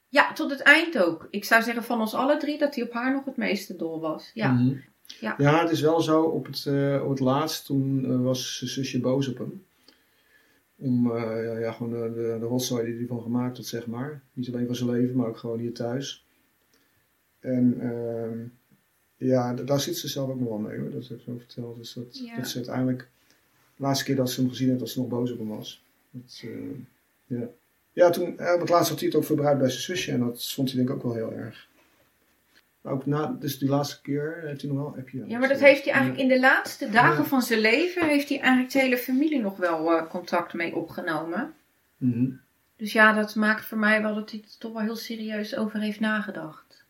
Ja, 0.08 0.34
tot 0.34 0.50
het 0.52 0.62
eind 0.62 0.98
ook. 0.98 1.28
Ik 1.30 1.46
zou 1.46 1.64
zeggen 1.64 1.84
van 1.84 2.00
ons 2.00 2.14
alle 2.14 2.38
drie 2.38 2.58
dat 2.58 2.76
hij 2.76 2.84
op 2.84 2.94
haar 2.94 3.14
nog 3.14 3.26
het 3.26 3.38
meeste 3.38 3.76
dol 3.76 4.00
was. 4.00 4.32
Ja. 4.34 4.52
Mhm. 4.52 4.76
Ja. 5.20 5.36
ja, 5.38 5.62
het 5.62 5.72
is 5.72 5.82
wel 5.82 6.02
zo. 6.02 6.22
Op 6.24 6.46
het, 6.46 6.66
eh, 6.66 7.02
op 7.04 7.10
het 7.10 7.20
laatst, 7.20 7.66
toen 7.66 8.06
eh, 8.06 8.22
was 8.22 8.58
zijn 8.58 8.70
zusje 8.70 9.00
boos 9.00 9.28
op 9.28 9.38
hem. 9.38 9.64
Om 10.76 11.12
eh, 11.12 11.22
ja, 11.22 11.58
ja, 11.58 11.72
gewoon 11.72 11.92
de, 11.92 12.38
de, 12.40 12.46
rotzooi 12.46 12.86
die 12.86 12.96
hij 12.96 13.06
van 13.06 13.22
gemaakt 13.22 13.58
had, 13.58 13.66
zeg 13.66 13.88
maar. 13.88 14.22
Niet 14.34 14.48
alleen 14.48 14.66
van 14.66 14.76
zijn 14.76 14.90
leven, 14.90 15.16
maar 15.16 15.28
ook 15.28 15.38
gewoon 15.38 15.60
hier 15.60 15.74
thuis. 15.74 16.26
En 17.40 17.80
ehm, 17.80 18.38
ja, 19.18 19.54
daar 19.54 19.80
zit 19.80 19.98
ze 19.98 20.08
zelf 20.08 20.30
ook 20.30 20.40
nog 20.40 20.50
wel 20.50 20.58
mee 20.58 20.80
hoor. 20.80 20.92
Dat 20.92 21.08
heeft 21.08 21.24
ze 21.24 21.32
ook 21.32 21.40
verteld. 21.40 21.78
Dus 21.78 21.94
dat, 21.94 22.18
Ja. 22.18 22.36
dat 22.36 22.48
ze 22.48 22.58
uiteindelijk, 22.58 23.10
de 23.76 23.84
laatste 23.84 24.06
keer 24.06 24.16
dat 24.16 24.32
ze 24.32 24.42
hem 24.42 24.50
gezien 24.50 24.68
heeft, 24.68 24.80
dat 24.80 24.90
ze 24.90 25.00
nog 25.00 25.08
boos 25.08 25.32
op 25.32 25.38
hem 25.38 25.48
was. 25.48 25.84
Dat, 26.12 26.44
ja. 27.26 27.50
ja, 27.92 28.10
toen, 28.10 28.32
op 28.32 28.60
het 28.60 28.70
laatst 28.70 28.90
had 28.90 29.00
hij 29.00 29.08
het 29.08 29.18
ook 29.18 29.24
verbruikt 29.24 29.60
bij 29.60 29.70
zijn 29.70 29.82
zusje. 29.82 30.12
En 30.12 30.20
dat 30.20 30.52
vond 30.52 30.68
hij 30.68 30.78
denk 30.78 30.90
ik 30.90 30.96
ook 30.96 31.04
wel 31.04 31.14
heel 31.14 31.34
erg. 31.34 31.70
Ook 32.84 33.06
na, 33.06 33.36
dus 33.40 33.60
die 33.60 33.70
laatste 33.70 34.02
keer 34.02 34.42
heeft 34.46 34.62
hij 34.62 34.72
nog 34.72 34.80
wel 34.80 34.96
appje. 34.98 35.24
Ja, 35.28 35.40
maar 35.40 35.48
dat 35.48 35.60
heeft 35.60 35.84
hij 35.84 35.94
eigenlijk 35.94 36.22
in 36.22 36.28
de 36.28 36.40
laatste 36.40 36.90
dagen 36.90 37.26
van 37.26 37.42
zijn 37.42 37.60
leven... 37.60 38.08
heeft 38.08 38.30
hij 38.30 38.40
eigenlijk 38.40 38.72
de 38.72 38.80
hele 38.80 38.98
familie 38.98 39.42
nog 39.42 39.58
wel 39.58 39.92
eh, 39.92 40.08
contact 40.10 40.54
mee 40.54 40.76
opgenomen. 40.76 41.54
Mhm. 41.98 42.30
Dus 42.76 42.94
ja, 42.94 43.14
dat 43.14 43.36
maakt 43.36 43.66
voor 43.66 43.78
mij 43.78 44.02
wel 44.02 44.16
dat 44.16 44.32
hij 44.32 44.40
er 44.40 44.58
toch 44.60 44.74
wel 44.74 44.82
heel 44.82 44.96
serieus 44.96 45.56
over 45.56 45.80
heeft 45.80 46.00
nagedacht. 46.00 46.86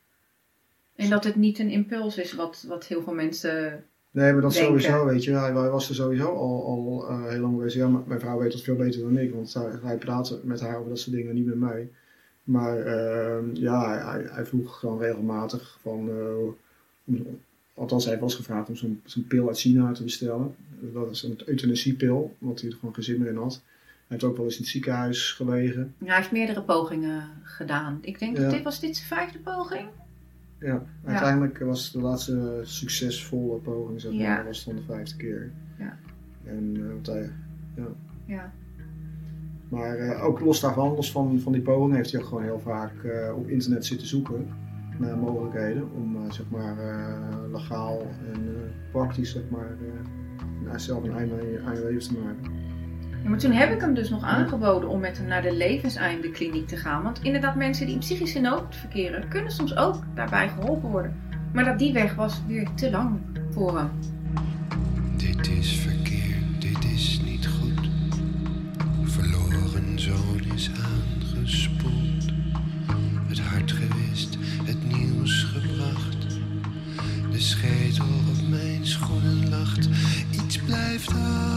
En 0.95 1.09
dat 1.09 1.23
het 1.23 1.35
niet 1.35 1.59
een 1.59 1.69
impuls 1.69 2.17
is 2.17 2.33
wat, 2.33 2.65
wat 2.67 2.85
heel 2.85 3.03
veel 3.03 3.13
mensen... 3.13 3.83
Nee, 4.11 4.33
maar 4.33 4.41
dat 4.41 4.53
denken. 4.53 4.81
sowieso, 4.81 5.05
weet 5.05 5.23
je. 5.23 5.31
Hij, 5.31 5.51
hij 5.51 5.69
was 5.69 5.89
er 5.89 5.95
sowieso 5.95 6.27
al, 6.27 6.65
al 6.65 7.07
eh, 7.09 7.29
heel 7.29 7.39
lang 7.39 7.53
geweest. 7.53 7.75
Ja, 7.75 7.87
mijn 7.87 8.19
vrouw 8.19 8.39
weet 8.39 8.51
dat 8.51 8.61
veel 8.61 8.75
beter 8.75 9.01
dan 9.01 9.17
ik, 9.17 9.33
want 9.33 9.53
hij, 9.53 9.71
hij 9.81 9.97
praatte 9.97 10.39
met 10.43 10.61
haar 10.61 10.77
over 10.77 10.89
dat 10.89 10.99
soort 10.99 11.15
dingen, 11.15 11.35
niet 11.35 11.45
met 11.45 11.59
mij. 11.59 11.89
Maar 12.49 12.77
ehm, 12.77 13.45
ja, 13.55 14.09
hij- 14.12 14.27
hij, 14.29 14.45
vroeg 14.45 14.79
gewoon 14.79 14.99
regelmatig 14.99 15.77
van, 15.81 16.09
eh, 16.09 17.15
althans 17.73 18.05
hij 18.05 18.19
eens 18.19 18.35
gevraagd 18.35 18.69
om 18.69 18.75
zo'n 18.75 19.25
pil 19.27 19.47
uit 19.47 19.59
China 19.59 19.91
te 19.91 20.03
bestellen. 20.03 20.55
Dat 20.93 21.09
is 21.12 21.23
een 21.23 21.39
euthanasiepil, 21.45 22.35
wat 22.38 22.62
hij 22.62 22.69
er 22.69 22.75
gewoon 22.75 22.93
geen 22.93 23.03
zin 23.03 23.19
meer 23.19 23.29
in 23.29 23.35
had. 23.38 23.62
Hij 23.85 24.17
heeft 24.17 24.23
ook 24.23 24.35
wel 24.35 24.45
eens 24.45 24.55
in 24.55 24.62
het 24.62 24.71
ziekenhuis 24.71 25.31
gelegen. 25.31 25.93
Ja, 25.97 26.05
hij 26.05 26.15
heeft 26.15 26.31
meerdere 26.31 26.62
pogingen 26.62 27.23
gedaan. 27.43 27.97
Ik 28.01 28.19
denk 28.19 28.38
Ja. 28.38 28.41
dat 28.43 28.51
dit 28.51 28.63
was 28.63 28.79
dit 28.79 28.95
zijn 28.95 29.07
vijfde 29.07 29.39
poging. 29.39 29.88
Ja, 30.59 30.83
uiteindelijk 31.05 31.57
was 31.59 31.91
de 31.91 31.99
laatste 32.01 32.62
succesvolle 32.63 33.57
poging, 33.59 34.01
zeg 34.01 34.12
maar, 34.12 34.21
Ja. 34.21 34.43
was 34.43 34.65
dan 34.65 34.75
de 34.75 34.81
vijfde 34.81 35.15
keer. 35.15 35.51
Ja. 35.77 35.97
En 36.43 36.71
eh, 36.75 36.88
want 36.88 37.07
hij, 37.07 37.29
Ja. 38.25 38.53
Maar 39.69 39.97
eh, 39.97 40.25
ook 40.25 40.39
los 40.39 40.60
daarvan, 40.60 40.95
los 40.95 41.12
van, 41.12 41.39
van 41.39 41.51
die 41.51 41.62
poging, 41.62 41.95
heeft 41.95 42.12
hij 42.12 42.21
ook 42.21 42.27
gewoon 42.27 42.43
heel 42.43 42.60
vaak 42.60 43.03
eh, 43.03 43.36
op 43.36 43.47
internet 43.47 43.86
zitten 43.86 44.08
zoeken 44.08 44.47
naar 44.99 45.17
mogelijkheden 45.17 45.89
om 45.95 46.15
eh, 46.15 46.32
zeg 46.32 46.45
maar 46.49 46.77
eh, 46.77 47.51
legaal 47.51 48.08
en 48.34 48.71
praktisch 48.91 49.32
zeg 49.32 49.41
maar 49.49 49.69
eh, 49.69 50.65
nou, 50.65 50.79
zelf 50.79 51.03
een 51.03 51.17
einde 51.17 51.62
aan 51.65 51.75
je 51.75 51.84
leven 51.84 52.01
te 52.01 52.19
maken. 52.23 52.58
Ja, 53.23 53.29
maar 53.29 53.39
toen 53.39 53.51
heb 53.51 53.71
ik 53.71 53.82
hem 53.82 53.93
dus 53.93 54.10
nog 54.10 54.23
aangeboden 54.23 54.89
om 54.89 54.99
met 54.99 55.17
hem 55.17 55.27
naar 55.27 55.41
de 55.41 55.55
levenseinde-kliniek 55.55 56.67
te 56.67 56.77
gaan. 56.77 57.03
Want 57.03 57.19
inderdaad, 57.23 57.55
mensen 57.55 57.86
die 57.86 57.93
in 57.95 57.99
psychische 57.99 58.39
nood 58.39 58.75
verkeren, 58.75 59.27
kunnen 59.27 59.51
soms 59.51 59.75
ook 59.77 59.95
daarbij 60.15 60.49
geholpen 60.49 60.89
worden. 60.89 61.15
Maar 61.53 61.65
dat 61.65 61.79
die 61.79 61.93
weg 61.93 62.15
was 62.15 62.41
weer 62.47 62.67
te 62.75 62.91
lang 62.91 63.19
voor 63.49 63.77
hem. 63.77 63.89
Dit 65.17 65.47
is 65.47 65.79
verkeerd, 65.79 66.08
Iets 80.99 81.48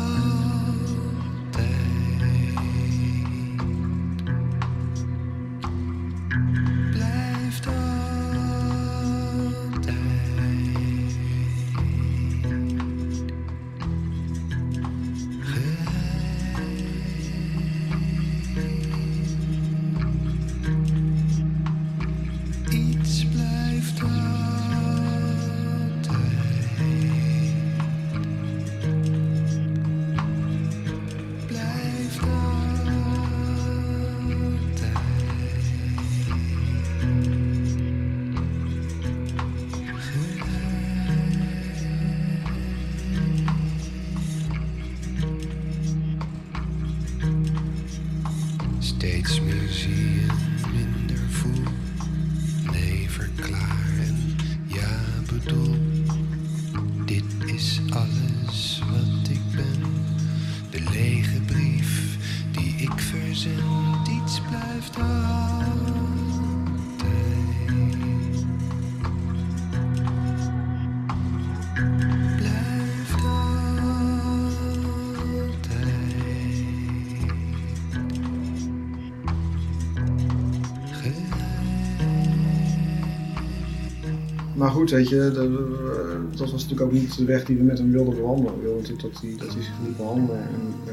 goed, 84.73 84.91
weet 84.91 85.09
je, 85.09 85.17
de- 85.17 86.31
eh, 86.31 86.39
dat 86.39 86.51
was 86.51 86.63
natuurlijk 86.63 86.81
ook 86.81 86.93
niet 86.93 87.17
de 87.17 87.25
weg 87.25 87.45
die 87.45 87.57
we 87.57 87.63
met 87.63 87.79
hem 87.79 87.91
wilden 87.91 88.15
bewandelen. 88.15 88.55
We 88.55 88.63
wilden 88.63 88.81
natuurlijk 88.83 89.13
dat 89.13 89.23
hij, 89.23 89.37
dat 89.39 89.53
zich 89.53 89.71
liet 89.87 89.97
behandelen 89.97 90.39
en 90.39 90.75
eh, 90.87 90.93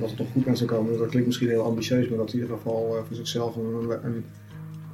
dat 0.00 0.10
het 0.10 0.18
nog 0.18 0.30
goed 0.32 0.46
met 0.46 0.58
zou 0.58 0.70
komen. 0.70 0.98
Dat 0.98 1.08
klinkt 1.08 1.26
misschien 1.26 1.48
heel 1.48 1.64
ambitieus, 1.64 2.08
maar 2.08 2.18
dat 2.18 2.30
hij 2.30 2.40
in 2.40 2.46
ieder 2.46 2.56
geval 2.56 2.96
eh, 2.96 3.04
voor 3.04 3.16
zichzelf 3.16 3.56
een, 3.56 4.24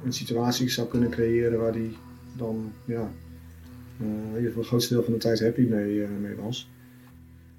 een, 0.03 0.13
situatie 0.13 0.69
zou 0.69 0.87
kunnen 0.87 1.09
creëren 1.09 1.59
waar 1.59 1.73
hij 1.73 1.91
dan 2.37 2.71
ja, 2.85 3.11
eh, 3.99 4.05
in 4.07 4.27
ieder 4.27 4.43
geval 4.47 4.59
het 4.59 4.67
grootste 4.67 4.93
deel 4.93 5.03
van 5.03 5.13
de 5.13 5.19
tijd 5.19 5.39
happy 5.39 5.61
mee, 5.61 6.07
mee 6.21 6.35
was. 6.35 6.69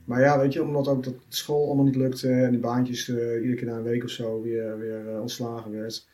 Maar 0.05 0.21
ja, 0.21 0.39
weet 0.39 0.53
je, 0.53 0.63
omdat 0.63 0.89
ook 0.89 1.05
dat 1.05 1.15
school 1.29 1.67
allemaal 1.67 1.85
niet 1.85 1.97
lukte 1.97 2.29
en 2.31 2.51
die 2.51 2.61
baantjes 2.61 3.09
iedere 3.09 3.55
keer 3.55 3.67
na 3.67 3.77
een 3.77 3.83
week 3.83 4.05
of 4.05 4.11
zo 4.11 4.43
weer, 4.43 4.79
weer 4.79 5.21
ontslagen 5.21 5.71
werd, 5.71 6.09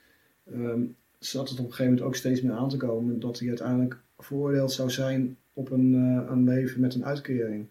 ehm, 0.53 0.81
zat 1.19 1.49
het 1.49 1.59
op 1.59 1.65
een 1.65 1.71
gegeven 1.71 1.93
moment 1.93 2.03
ook 2.07 2.17
steeds 2.17 2.43
meer 2.43 2.53
aan 2.53 2.69
te 2.69 2.77
komen 2.77 3.21
dat 3.21 3.39
hij 3.39 3.49
uiteindelijk 3.49 4.01
veroordeeld 4.19 4.73
zou 4.73 4.91
zijn 4.91 5.37
op 5.53 5.71
een, 5.71 5.95
eh, 5.95 6.31
een 6.31 6.45
leven 6.45 6.81
met 6.81 6.95
een 6.95 7.05
uitkering. 7.05 7.67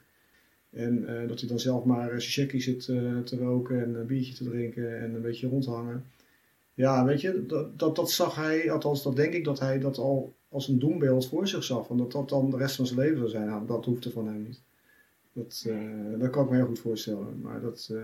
En 0.70 1.08
eh, 1.08 1.28
dat 1.28 1.40
hij 1.40 1.50
dan 1.50 1.60
zelf 1.60 1.84
maar 1.84 2.14
een 2.14 2.20
checkie 2.20 2.62
zit 2.62 2.88
eh, 2.88 3.20
te 3.20 3.38
roken 3.38 3.84
en 3.84 3.96
een 3.96 4.06
biertje 4.06 4.34
te 4.34 4.44
drinken 4.44 5.00
en 5.00 5.14
een 5.14 5.22
beetje 5.22 5.48
rondhangen. 5.48 6.06
Ja, 6.74 7.06
weet 7.06 7.22
je, 7.22 7.46
dat, 7.46 7.80
dat, 7.80 7.96
dat 7.96 8.12
zag 8.12 8.36
hij, 8.36 8.72
althans 8.72 9.04
dat 9.04 9.16
denk 9.16 9.34
ik 9.34 9.44
dat 9.44 9.60
hij 9.60 9.80
dat 9.80 9.98
al 9.98 10.34
als 10.54 10.68
een 10.68 10.80
doembeeld 10.80 11.28
voor 11.28 11.48
zich 11.48 11.64
zag. 11.64 11.90
En 11.90 11.98
dat 11.98 12.12
dat 12.12 12.30
dan 12.30 12.50
de 12.50 12.58
rest 12.58 12.76
van 12.76 12.88
zijn 12.88 13.00
leven 13.00 13.18
zou 13.18 13.30
zijn. 13.30 13.46
Nou, 13.46 13.66
dat 13.66 13.86
hoefde 13.86 14.12
van 14.12 14.28
hem 14.28 14.44
niet. 14.44 14.62
Dat, 15.34 15.64
eh, 15.68 16.20
dat 16.20 16.30
kan 16.30 16.44
ik 16.44 16.50
me 16.50 16.56
heel 16.56 16.66
goed 16.66 16.80
voorstellen. 16.80 17.40
Maar 17.42 17.62
dat, 17.62 17.90
eh, 17.92 18.04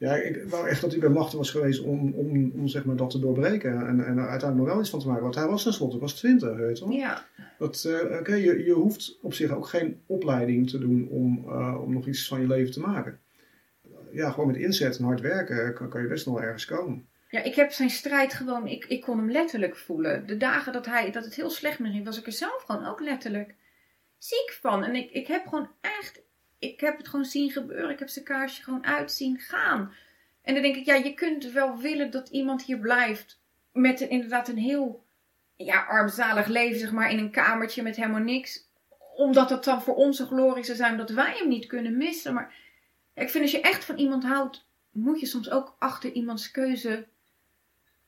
ja, 0.00 0.14
ik 0.14 0.44
wou 0.48 0.68
echt 0.68 0.80
dat 0.80 0.90
hij 0.90 1.00
bij 1.00 1.08
machten 1.08 1.38
was 1.38 1.50
geweest 1.50 1.80
om, 1.80 2.14
om, 2.14 2.52
om 2.54 2.68
zeg 2.68 2.84
maar, 2.84 2.96
dat 2.96 3.10
te 3.10 3.18
doorbreken. 3.18 3.70
En, 3.70 4.04
en 4.06 4.18
er 4.18 4.28
uiteindelijk 4.28 4.56
nog 4.56 4.66
wel 4.66 4.80
iets 4.80 4.90
van 4.90 5.00
te 5.00 5.06
maken. 5.06 5.22
Want 5.22 5.34
hij 5.34 5.46
was 5.46 5.62
tenslotte, 5.62 5.98
was 5.98 6.14
twintig, 6.14 6.56
weet 6.56 6.78
je 6.78 6.84
wel. 6.84 6.94
Ja, 6.94 7.26
Dat, 7.58 7.84
eh, 7.84 8.18
Oké, 8.18 8.34
je, 8.34 8.64
je 8.64 8.72
hoeft 8.72 9.18
op 9.22 9.34
zich 9.34 9.50
ook 9.50 9.66
geen 9.66 10.00
opleiding 10.06 10.70
te 10.70 10.78
doen 10.78 11.08
om, 11.08 11.44
eh, 11.48 11.82
om 11.82 11.92
nog 11.92 12.06
iets 12.06 12.28
van 12.28 12.40
je 12.40 12.46
leven 12.46 12.72
te 12.72 12.80
maken. 12.80 13.20
Ja, 14.12 14.30
gewoon 14.30 14.46
met 14.46 14.56
inzet 14.56 14.98
en 14.98 15.04
hard 15.04 15.20
werken 15.20 15.74
kan, 15.74 15.88
kan 15.88 16.02
je 16.02 16.08
best 16.08 16.26
nog 16.26 16.40
ergens 16.40 16.64
komen. 16.64 17.08
Ja, 17.30 17.42
ik 17.42 17.54
heb 17.54 17.72
zijn 17.72 17.90
strijd 17.90 18.34
gewoon, 18.34 18.66
ik, 18.66 18.84
ik 18.84 19.00
kon 19.00 19.18
hem 19.18 19.30
letterlijk 19.30 19.76
voelen. 19.76 20.26
De 20.26 20.36
dagen 20.36 20.72
dat, 20.72 20.86
hij, 20.86 21.10
dat 21.10 21.24
het 21.24 21.34
heel 21.34 21.50
slecht 21.50 21.78
met 21.78 21.92
ging, 21.92 22.04
was 22.04 22.18
ik 22.18 22.26
er 22.26 22.32
zelf 22.32 22.62
gewoon 22.66 22.86
ook 22.86 23.00
letterlijk 23.00 23.54
ziek 24.18 24.58
van. 24.60 24.84
En 24.84 24.94
ik, 24.94 25.10
ik 25.10 25.26
heb 25.26 25.46
gewoon 25.46 25.68
echt, 25.80 26.22
ik 26.60 26.80
heb 26.80 26.96
het 26.96 27.08
gewoon 27.08 27.24
zien 27.24 27.50
gebeuren. 27.50 27.90
Ik 27.90 27.98
heb 27.98 28.08
zijn 28.08 28.24
kaarsje 28.24 28.62
gewoon 28.62 28.86
uit 28.86 29.12
zien 29.12 29.38
gaan. 29.38 29.92
En 30.42 30.54
dan 30.54 30.62
denk 30.62 30.76
ik, 30.76 30.84
ja, 30.86 30.94
je 30.94 31.14
kunt 31.14 31.44
wel 31.52 31.76
willen 31.78 32.10
dat 32.10 32.28
iemand 32.28 32.62
hier 32.62 32.78
blijft 32.78 33.40
met 33.72 34.00
een, 34.00 34.10
inderdaad 34.10 34.48
een 34.48 34.56
heel 34.58 35.04
ja, 35.56 35.84
armzalig 35.84 36.46
leven, 36.46 36.80
zeg 36.80 36.92
maar, 36.92 37.10
in 37.10 37.18
een 37.18 37.30
kamertje 37.30 37.82
met 37.82 37.96
helemaal 37.96 38.20
niks. 38.20 38.68
Omdat 39.16 39.50
het 39.50 39.64
dan 39.64 39.82
voor 39.82 39.94
onze 39.94 40.26
glorie 40.26 40.64
zou 40.64 40.76
zijn 40.76 40.96
dat 40.96 41.10
wij 41.10 41.34
hem 41.38 41.48
niet 41.48 41.66
kunnen 41.66 41.96
missen. 41.96 42.34
Maar 42.34 42.54
ja, 43.14 43.22
ik 43.22 43.30
vind 43.30 43.42
als 43.42 43.52
je 43.52 43.60
echt 43.60 43.84
van 43.84 43.96
iemand 43.98 44.24
houdt, 44.24 44.66
moet 44.90 45.20
je 45.20 45.26
soms 45.26 45.50
ook 45.50 45.76
achter 45.78 46.12
iemands 46.12 46.50
keuze 46.50 47.06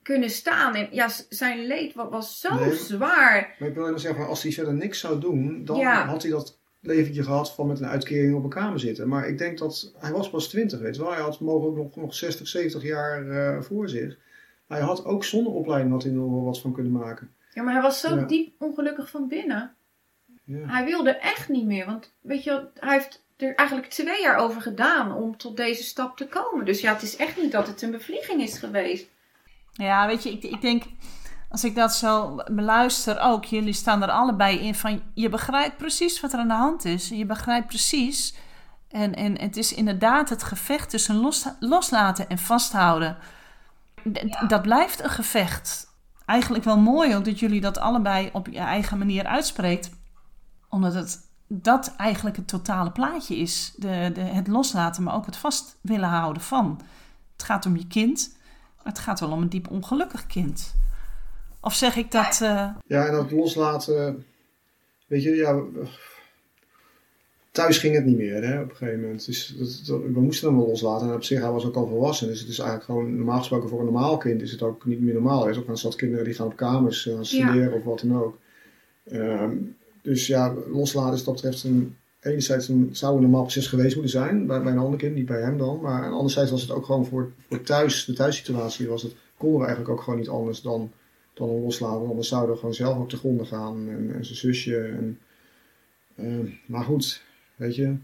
kunnen 0.03 0.31
staan. 0.31 0.75
En 0.75 0.89
ja, 0.91 1.09
zijn 1.29 1.67
leed 1.67 1.95
wa- 1.95 2.09
was 2.09 2.41
zo 2.41 2.55
Nee. 2.55 2.75
zwaar. 2.75 3.57
Maar 3.59 3.69
ik 3.69 3.75
wil 3.75 3.83
alleen 3.83 3.91
maar 3.91 4.01
zeggen, 4.01 4.27
als 4.27 4.43
hij 4.43 4.53
verder 4.53 4.75
niks 4.75 5.01
zou 5.01 5.21
doen, 5.21 5.65
dan 5.65 5.79
Ja. 5.79 6.07
had 6.07 6.23
hij 6.23 6.31
dat 6.31 6.59
leventje 6.83 7.23
gehad 7.23 7.53
van 7.55 7.67
met 7.67 7.81
een 7.81 7.87
uitkering 7.87 8.35
op 8.35 8.45
een 8.45 8.51
kamer 8.51 8.81
zitten. 8.81 9.09
Maar 9.09 9.29
ik 9.29 9.39
denk 9.39 9.59
dat, 9.59 9.93
hij 9.99 10.13
was 10.13 10.31
pas 10.31 10.49
20, 10.49 10.81
weet 10.81 10.97
je 10.97 11.03
wel. 11.03 11.13
Hij 11.13 11.21
had 11.23 11.41
mogelijk 11.41 11.77
nog, 11.77 11.97
nog 11.97 12.15
60, 12.15 12.49
70 12.49 12.83
jaar 12.83 13.29
eh, 13.29 13.63
voor 13.63 13.89
zich. 13.89 14.17
Hij 14.69 14.81
had 14.81 15.05
ook 15.05 15.25
zonder 15.25 15.53
opleiding 15.53 15.93
had 15.93 16.03
hij 16.03 16.13
nog 16.13 16.31
wel 16.31 16.45
wat 16.45 16.61
van 16.61 16.73
kunnen 16.73 16.93
maken. 16.93 17.31
Ja, 17.55 17.63
maar 17.63 17.73
hij 17.73 17.83
was 17.83 18.01
zo 18.01 18.15
Ja. 18.15 18.25
diep 18.25 18.55
ongelukkig 18.59 19.11
van 19.11 19.29
binnen. 19.29 19.75
Ja. 20.45 20.67
Hij 20.67 20.85
wilde 20.85 21.11
echt 21.11 21.49
niet 21.49 21.67
meer. 21.67 21.87
Want 21.87 22.13
weet 22.21 22.45
je, 22.45 22.69
hij 22.75 22.93
heeft 22.93 23.25
er 23.37 23.55
eigenlijk 23.55 23.89
twee 23.91 24.21
jaar 24.23 24.37
over 24.37 24.61
gedaan 24.61 25.13
om 25.15 25.37
tot 25.37 25.57
deze 25.57 25.83
stap 25.83 26.17
te 26.17 26.27
komen. 26.27 26.65
Dus 26.65 26.81
ja, 26.81 26.93
het 26.93 27.03
is 27.03 27.17
echt 27.17 27.43
niet 27.43 27.53
dat 27.53 27.67
het 27.67 27.83
een 27.83 27.91
bevlieging 27.91 28.43
is 28.43 28.59
geweest. 28.59 29.09
Ja, 29.73 30.07
weet 30.07 30.23
je, 30.23 30.31
ik, 30.31 30.43
ik 30.43 30.61
denk, 30.61 30.83
als 31.53 31.65
ik 31.65 31.75
dat 31.75 31.95
zo 31.95 32.37
beluister 32.51 33.21
ook, 33.21 33.45
jullie 33.45 33.73
staan 33.73 34.03
er 34.03 34.11
allebei 34.11 34.59
in 34.59 34.75
van, 34.75 35.03
je 35.15 35.29
begrijpt 35.29 35.77
precies 35.77 36.21
wat 36.21 36.33
er 36.33 36.39
aan 36.39 36.49
de 36.49 36.55
hand 36.55 36.85
is. 36.85 37.09
Je 37.09 37.27
begrijpt 37.27 37.67
precies. 37.67 38.35
En, 38.89 39.15
en 39.15 39.41
het 39.41 39.57
is 39.57 39.75
inderdaad 39.75 40.29
het 40.29 40.43
gevecht 40.43 40.91
tussen 40.91 41.17
los, 41.17 41.47
loslaten 41.61 42.29
en 42.29 42.39
vasthouden. 42.39 43.17
D- 44.13 44.49
Dat 44.49 44.63
blijft 44.63 45.03
een 45.03 45.11
gevecht. 45.11 45.87
Eigenlijk 46.25 46.65
wel 46.65 46.79
mooi 46.79 47.17
ook 47.17 47.25
dat 47.25 47.39
jullie 47.39 47.61
dat 47.61 47.79
allebei 47.79 48.31
op 48.33 48.47
je 48.47 48.59
eigen 48.59 48.99
manier 48.99 49.27
uitspreekt. 49.27 49.91
Omdat 50.69 50.95
het 50.95 51.31
dat 51.49 51.95
eigenlijk 51.97 52.37
het 52.37 52.49
totale 52.49 52.91
plaatje 52.91 53.37
is. 53.37 53.73
De, 53.77 54.11
de, 54.15 54.21
het 54.21 54.47
loslaten, 54.49 55.03
maar 55.03 55.15
ook 55.15 55.27
het 55.27 55.37
vast 55.37 55.77
willen 55.81 56.09
houden 56.09 56.43
van. 56.43 56.81
Het 57.33 57.43
gaat 57.43 57.67
om 57.67 57.77
je 57.77 57.87
kind. 57.87 58.37
Maar 58.77 58.93
het 58.93 58.99
gaat 58.99 59.21
wel 59.21 59.31
om 59.31 59.43
een 59.43 59.49
diep 59.49 59.71
ongelukkig 59.71 60.27
kind. 60.27 60.75
Of 61.63 61.75
zeg 61.75 61.97
ik 61.97 62.11
dat. 62.11 62.41
eh, 62.43 62.69
Ja, 62.87 63.07
en 63.07 63.13
dat 63.13 63.31
loslaten, 63.31 64.25
weet 65.07 65.23
je, 65.23 65.31
ja, 65.35 65.63
thuis 67.51 67.79
ging 67.79 67.95
het 67.95 68.05
niet 68.05 68.17
meer 68.17 68.43
hè, 68.45 68.61
op 68.61 68.71
een 68.71 68.77
gegeven 68.77 69.01
moment. 69.01 69.27
Dus 69.27 69.55
dat, 69.59 69.83
dat- 69.87 70.13
we 70.13 70.21
moesten 70.21 70.49
hem 70.49 70.57
wel 70.57 70.67
loslaten 70.67 71.09
en 71.09 71.15
op 71.15 71.23
zich, 71.25 71.41
hij 71.41 71.51
was 71.51 71.65
ook 71.65 71.75
al 71.77 71.87
volwassen. 71.87 72.27
Dus 72.29 72.41
het 72.41 72.49
is 72.49 72.59
eigenlijk 72.59 72.89
gewoon, 72.91 73.17
normaal 73.17 73.39
gesproken 73.39 73.69
voor 73.69 73.79
een 73.79 73.85
normaal 73.85 74.17
kind 74.17 74.43
is 74.43 74.51
het 74.53 74.63
ook 74.63 74.85
niet 74.85 75.01
meer 75.01 75.13
normaal. 75.15 75.45
Er 75.45 75.51
is 75.51 75.57
ook 75.59 75.69
een 75.69 75.97
kinderen 75.97 76.25
die 76.25 76.35
gaan 76.35 76.47
op 76.47 76.57
kamers 76.57 77.07
eh, 77.09 77.19
studeren 77.21 77.73
of 77.73 77.85
wat 77.85 78.01
dan 78.01 78.23
ook. 78.23 78.39
Ehm, 79.05 79.57
dus 80.03 80.27
ja, 80.27 80.55
loslaten 80.73 81.15
is 81.15 81.25
dat 81.25 81.35
betreft 81.35 81.65
een, 81.65 81.97
enerzijds 82.21 82.69
een, 82.69 82.89
zou 82.93 83.15
een 83.17 83.23
normaal 83.23 83.43
proces 83.43 83.67
geweest 83.67 83.95
moeten 83.95 84.13
zijn, 84.13 84.47
bij, 84.47 84.63
bij 84.63 84.73
een 84.73 84.79
ander 84.79 84.99
kind, 84.99 85.15
niet 85.15 85.27
bij 85.27 85.41
hem 85.41 85.59
dan. 85.59 85.81
Maar 85.81 86.11
anderzijds 86.11 86.51
was 86.51 86.63
het 86.63 86.71
ook 86.71 86.85
gewoon 86.85 87.07
voor, 87.07 87.33
voor 87.49 87.63
thuis, 87.63 88.05
de 88.05 88.13
thuissituatie 88.13 88.89
was 88.89 89.03
het, 89.03 89.15
konden 89.37 89.59
we 89.61 89.67
eigenlijk 89.67 89.95
ook 89.99 90.05
gewoon 90.05 90.19
niet 90.19 90.29
anders 90.29 90.61
dan 90.61 90.91
dan 91.35 91.61
loslaten. 91.63 92.09
Anders 92.09 92.29
zouden 92.29 92.51
we 92.51 92.59
gewoon 92.59 92.75
zelf 92.75 92.99
op 92.99 93.11
de 93.11 93.17
gronden 93.17 93.47
gaan 93.47 93.89
en, 93.89 94.15
en 94.15 94.25
zijn 94.25 94.39
zusje. 94.39 94.79
En, 94.79 95.19
eh, 96.15 96.55
maar 96.67 96.85
goed, 96.85 97.23
weet 97.57 97.77
je, 97.77 97.97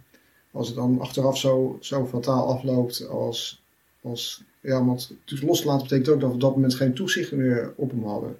als 0.51 0.67
het 0.67 0.77
dan 0.77 1.01
achteraf 1.01 1.39
zo, 1.39 1.79
zo 1.81 2.07
fataal 2.07 2.49
afloopt 2.49 3.09
als, 3.09 3.63
als 4.03 4.45
ja, 4.61 4.85
want 4.85 5.15
dus 5.25 5.43
loslaten 5.43 5.83
betekent 5.83 6.09
ook 6.09 6.21
dat 6.21 6.29
we 6.29 6.35
op 6.35 6.41
dat 6.41 6.55
moment 6.55 6.75
geen 6.75 6.95
toezicht 6.95 7.33
meer 7.33 7.73
op 7.77 7.91
hem 7.91 8.05
hadden. 8.05 8.37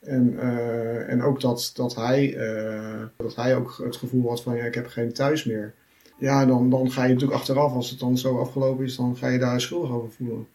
En, 0.00 0.38
eh, 0.38 1.08
en 1.08 1.22
ook 1.22 1.40
dat, 1.40 1.70
dat, 1.74 1.94
hij, 1.94 2.36
eh, 2.36 3.02
dat 3.16 3.34
hij 3.34 3.56
ook 3.56 3.80
het 3.84 3.96
gevoel 3.96 4.28
had 4.28 4.42
van 4.42 4.56
ja, 4.56 4.64
ik 4.64 4.74
heb 4.74 4.86
geen 4.86 5.12
thuis 5.12 5.44
meer. 5.44 5.74
Ja, 6.18 6.46
dan, 6.46 6.70
dan 6.70 6.90
ga 6.90 7.02
je 7.02 7.12
natuurlijk 7.12 7.40
achteraf, 7.40 7.72
als 7.72 7.90
het 7.90 7.98
dan 7.98 8.18
zo 8.18 8.38
afgelopen 8.38 8.84
is, 8.84 8.96
dan 8.96 9.16
ga 9.16 9.28
je 9.28 9.38
daar 9.38 9.60
schuldig 9.60 9.90
over 9.90 10.10
voelen. 10.10 10.46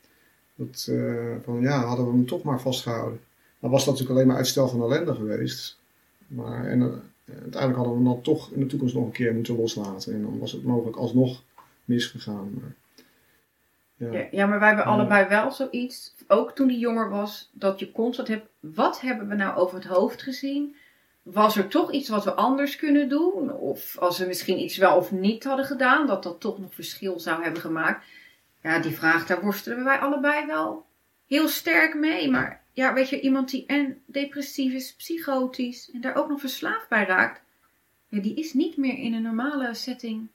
Dat, 0.56 0.92
van 1.44 1.62
ja, 1.62 1.86
hadden 1.86 2.06
we 2.06 2.12
hem 2.12 2.26
toch 2.26 2.44
maar 2.44 2.62
vastgehouden. 2.62 3.20
Dan 3.60 3.72
was 3.72 3.86
dat 3.86 3.93
natuurlijk 3.93 4.20
alleen 4.20 4.28
maar 4.28 4.38
uitstel 4.38 4.67
van 4.67 4.82
ellende 4.82 5.15
geweest. 5.15 5.78
Maar 6.28 6.65
en, 6.65 6.82
eh, 6.82 6.88
uiteindelijk 7.26 7.76
hadden 7.76 7.93
we 7.93 8.00
hem 8.00 8.13
dan 8.13 8.22
toch 8.22 8.52
in 8.52 8.60
de 8.60 8.65
toekomst 8.65 8.93
nog 8.93 9.06
een 9.06 9.12
keer 9.12 9.34
moeten 9.34 9.56
loslaten. 9.56 10.13
En 10.13 10.22
dan 10.22 10.39
was 10.39 10.52
het 10.52 10.63
mogelijk 10.63 10.98
alsnog 10.98 11.41
misgegaan. 11.86 12.52
Maar, 12.54 12.76
ja. 13.96 14.12
Ja, 14.12 14.28
ja, 14.32 14.46
maar 14.46 14.60
wij 14.60 14.67
hebben 14.67 14.86
allebei 14.86 15.28
wel 15.28 15.52
zoiets, 15.52 16.15
ook 16.28 16.52
toen 16.52 16.67
hij 16.67 16.78
jonger 16.78 17.10
was, 17.10 17.50
dat 17.54 17.80
je 17.80 17.91
constant 17.91 18.28
hebt, 18.28 18.48
wat 18.60 19.02
hebben 19.02 19.28
we 19.28 19.36
nou 19.36 19.58
over 19.58 19.76
het 19.76 19.86
hoofd 19.86 20.22
gezien? 20.22 20.76
Was 21.24 21.58
er 21.58 21.67
toch 21.67 21.91
iets 21.91 22.10
wat 22.10 22.24
we 22.24 22.34
anders 22.34 22.76
kunnen 22.76 23.10
doen? 23.10 23.54
Of 23.54 23.98
als 23.98 24.17
we 24.17 24.26
misschien 24.26 24.60
iets 24.60 24.78
wel 24.78 24.98
of 24.98 25.12
niet 25.12 25.43
hadden 25.43 25.65
gedaan, 25.65 26.08
dat 26.08 26.24
dat 26.24 26.39
toch 26.39 26.60
nog 26.60 26.74
verschil 26.74 27.20
zou 27.20 27.43
hebben 27.43 27.62
gemaakt? 27.62 28.06
Ja, 28.62 28.80
die 28.80 28.96
vraag, 28.96 29.26
daar 29.26 29.41
worstelen 29.41 29.84
wij 29.84 29.98
allebei 29.98 30.46
wel 30.46 30.86
heel 31.28 31.48
sterk 31.48 31.96
mee. 31.96 32.30
Maar 32.30 32.62
ja, 32.78 32.94
weet 32.94 33.10
je, 33.10 33.20
iemand 33.20 33.50
die 33.50 33.66
en 33.66 34.02
depressief 34.06 34.74
is, 34.74 34.96
psychotisch 34.96 35.92
en 35.92 36.02
daar 36.02 36.16
ook 36.16 36.30
nog 36.30 36.40
verslaafd 36.40 36.90
bij 36.90 37.06
raakt, 37.06 37.42
die 38.10 38.36
is 38.36 38.54
niet 38.54 38.78
meer 38.78 38.98
in 38.98 39.13
een 39.13 39.22
normale 39.22 39.74
setting 39.74 40.28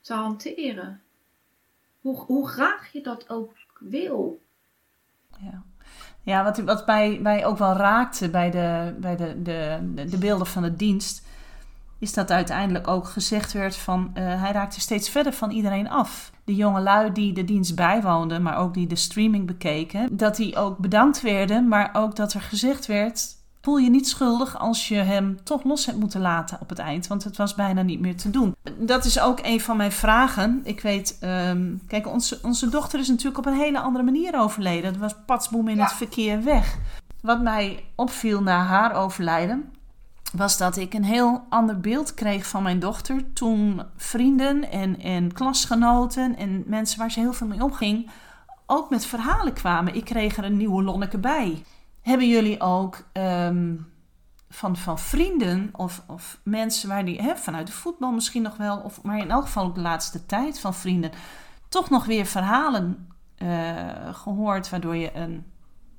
te 0.00 0.14
hanteren. 0.14 1.02
Hoe, 2.00 2.16
hoe 2.16 2.48
graag 2.48 2.92
je 2.92 3.00
dat 3.00 3.28
ook 3.28 3.54
wil. 3.78 4.40
ja. 5.38 5.62
ja, 6.22 6.44
wat, 6.44 6.58
wat 6.58 6.86
mij, 6.86 7.18
mij 7.18 7.46
ook 7.46 7.58
wel 7.58 7.72
raakte 7.72 8.30
bij, 8.30 8.50
de, 8.50 8.94
bij 8.98 9.16
de, 9.16 9.42
de, 9.42 10.04
de 10.10 10.18
beelden 10.18 10.46
van 10.46 10.62
de 10.62 10.76
dienst. 10.76 11.26
Is 12.02 12.12
dat 12.12 12.30
uiteindelijk 12.30 12.88
ook 12.88 13.06
gezegd 13.06 13.52
werd 13.52 13.76
van 13.76 14.10
eh, 14.14 14.24
hij 14.42 14.52
raakte 14.52 14.80
steeds 14.80 15.08
verder 15.08 15.32
van 15.32 15.50
iedereen 15.50 15.88
af. 15.88 16.30
De 16.44 16.54
jonge 16.54 16.80
lui 16.80 17.12
die 17.12 17.32
de 17.32 17.44
dienst 17.44 17.74
bijwoonden, 17.74 18.42
maar 18.42 18.56
ook 18.56 18.74
die 18.74 18.86
de 18.86 18.96
streaming 18.96 19.46
bekeken. 19.46 20.16
Dat 20.16 20.36
die 20.36 20.56
ook 20.56 20.78
bedankt 20.78 21.20
werden, 21.20 21.68
maar 21.68 21.90
ook 21.92 22.16
dat 22.16 22.32
er 22.32 22.40
gezegd 22.40 22.86
werd. 22.86 23.26
Voel 23.60 23.76
je 23.76 23.90
niet 23.90 24.08
schuldig 24.08 24.58
als 24.58 24.88
je 24.88 24.94
hem 24.94 25.44
toch 25.44 25.64
los 25.64 25.86
hebt 25.86 25.98
moeten 25.98 26.20
laten 26.20 26.58
op 26.60 26.68
het 26.68 26.78
eind, 26.78 27.06
want 27.06 27.24
het 27.24 27.36
was 27.36 27.54
bijna 27.54 27.82
niet 27.82 28.00
meer 28.00 28.16
te 28.16 28.30
doen. 28.30 28.54
Dat 28.78 29.04
is 29.04 29.20
ook 29.20 29.38
een 29.42 29.60
van 29.60 29.76
mijn 29.76 29.92
vragen. 29.92 30.60
Ik 30.64 30.80
weet, 30.80 31.16
ehm, 31.20 31.74
kijk, 31.86 32.06
onze, 32.06 32.38
onze 32.42 32.68
dochter 32.68 32.98
is 32.98 33.08
natuurlijk 33.08 33.38
op 33.38 33.46
een 33.46 33.58
hele 33.58 33.80
andere 33.80 34.04
manier 34.04 34.38
overleden. 34.38 34.92
Dat 34.92 35.00
was 35.00 35.14
patsboom 35.26 35.68
in 35.68 35.80
het 35.80 35.92
verkeer 35.92 36.44
weg. 36.44 36.78
Wat 37.20 37.42
mij 37.42 37.84
opviel 37.94 38.42
na 38.42 38.62
haar 38.62 38.94
overlijden, 38.94 39.72
was 40.32 40.58
dat 40.58 40.76
ik 40.76 40.94
een 40.94 41.04
heel 41.04 41.44
ander 41.48 41.80
beeld 41.80 42.14
kreeg 42.14 42.46
van 42.46 42.62
mijn 42.62 42.78
dochter 42.78 43.32
toen 43.32 43.82
vrienden 43.96 44.70
en, 44.70 45.00
en 45.00 45.32
klasgenoten 45.32 46.36
en 46.36 46.62
mensen 46.66 46.98
waar 46.98 47.10
ze 47.10 47.20
heel 47.20 47.32
veel 47.32 47.46
mee 47.46 47.62
omging 47.62 48.10
ook 48.66 48.90
met 48.90 49.06
verhalen 49.06 49.52
kwamen. 49.52 49.94
Ik 49.94 50.04
kreeg 50.04 50.36
er 50.36 50.44
een 50.44 50.56
nieuwe 50.56 50.82
Lonneke 50.82 51.18
bij. 51.18 51.64
Hebben 52.00 52.28
jullie 52.28 52.60
ook 52.60 53.04
ehm, 53.12 53.76
van, 54.48 54.76
van 54.76 54.98
vrienden 54.98 55.70
of, 55.72 56.02
of 56.06 56.40
mensen 56.44 56.88
waar 56.88 57.04
die 57.04 57.22
hè, 57.22 57.36
vanuit 57.36 57.66
de 57.66 57.72
voetbal 57.72 58.12
misschien 58.12 58.42
nog 58.42 58.56
wel, 58.56 58.78
of, 58.78 59.02
maar 59.02 59.18
in 59.18 59.30
elk 59.30 59.42
geval 59.42 59.64
ook 59.64 59.74
de 59.74 59.80
laatste 59.80 60.26
tijd 60.26 60.60
van 60.60 60.74
vrienden, 60.74 61.10
toch 61.68 61.90
nog 61.90 62.04
weer 62.04 62.26
verhalen 62.26 63.08
eh, 63.36 63.86
gehoord 64.12 64.70
waardoor 64.70 64.96
je 64.96 65.16
een, 65.16 65.44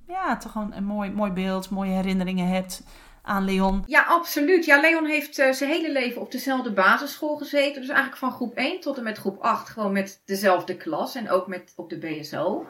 ja, 0.07 0.37
toch 0.37 0.55
een, 0.55 0.77
een 0.77 0.85
mooi, 0.85 1.11
mooi 1.11 1.31
beeld, 1.31 1.69
mooie 1.69 1.91
herinneringen 1.91 2.47
hebt 2.47 2.83
aan 3.23 3.45
Leon. 3.45 3.83
Ja, 3.87 4.03
absoluut. 4.03 4.65
Ja, 4.65 4.79
Leon 4.79 5.05
heeft 5.05 5.39
eh, 5.39 5.51
zijn 5.51 5.69
hele 5.69 5.91
leven 5.91 6.21
op 6.21 6.31
dezelfde 6.31 6.71
basisschool 6.71 7.37
gezeten. 7.37 7.81
Dus 7.81 7.89
eigenlijk 7.89 8.17
van 8.17 8.31
groep 8.31 8.55
1 8.55 8.79
tot 8.79 8.97
en 8.97 9.03
met 9.03 9.17
groep 9.17 9.39
8 9.39 9.69
gewoon 9.69 9.91
met 9.91 10.21
dezelfde 10.25 10.77
klas 10.77 11.15
en 11.15 11.29
ook 11.29 11.47
met 11.47 11.73
op 11.75 11.89
de 11.89 11.97
BSO. 11.97 12.67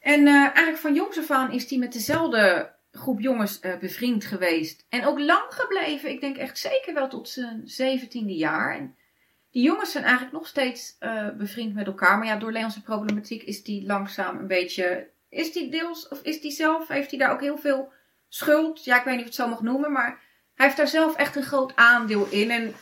En 0.00 0.26
eh, 0.26 0.34
eigenlijk 0.34 0.76
van 0.76 0.94
jongs 0.94 1.18
af 1.18 1.30
aan 1.30 1.52
is 1.52 1.70
hij 1.70 1.78
met 1.78 1.92
dezelfde 1.92 2.72
groep 2.92 3.20
jongens 3.20 3.60
eh, 3.60 3.78
bevriend 3.78 4.24
geweest. 4.24 4.86
En 4.88 5.06
ook 5.06 5.18
lang 5.18 5.44
gebleven. 5.48 6.10
Ik 6.10 6.20
denk 6.20 6.36
echt 6.36 6.58
zeker 6.58 6.94
wel 6.94 7.08
tot 7.08 7.28
zijn 7.28 7.62
zeventiende 7.64 8.34
jaar. 8.34 8.76
En 8.76 8.96
die 9.50 9.62
jongens 9.62 9.92
zijn 9.92 10.04
eigenlijk 10.04 10.34
nog 10.34 10.46
steeds 10.46 10.96
bevriend 11.36 11.74
met 11.74 11.86
elkaar. 11.86 12.18
Maar 12.18 12.26
ja, 12.26 12.36
door 12.36 12.52
Leon's 12.52 12.80
problematiek 12.80 13.42
is 13.42 13.62
die 13.62 13.86
langzaam 13.86 14.38
een 14.38 14.46
beetje... 14.46 15.12
Is 15.28 15.52
die 15.52 15.70
deels, 15.70 16.08
of 16.08 16.22
is 16.22 16.40
die 16.40 16.50
zelf, 16.50 16.88
heeft 16.88 17.10
hij 17.10 17.18
daar 17.18 17.32
ook 17.32 17.40
heel 17.40 17.58
veel 17.58 17.92
schuld. 18.34 18.84
Ja, 18.84 18.98
ik 18.98 19.04
weet 19.04 19.12
niet 19.14 19.22
of 19.22 19.26
het 19.26 19.34
zo 19.34 19.48
mag 19.48 19.60
noemen, 19.60 19.92
maar 19.92 20.20
hij 20.54 20.66
heeft 20.66 20.76
daar 20.76 20.88
zelf 20.88 21.16
echt 21.16 21.36
een 21.36 21.42
groot 21.42 21.76
aandeel 21.76 22.26
in. 22.30 22.50
En 22.50 22.74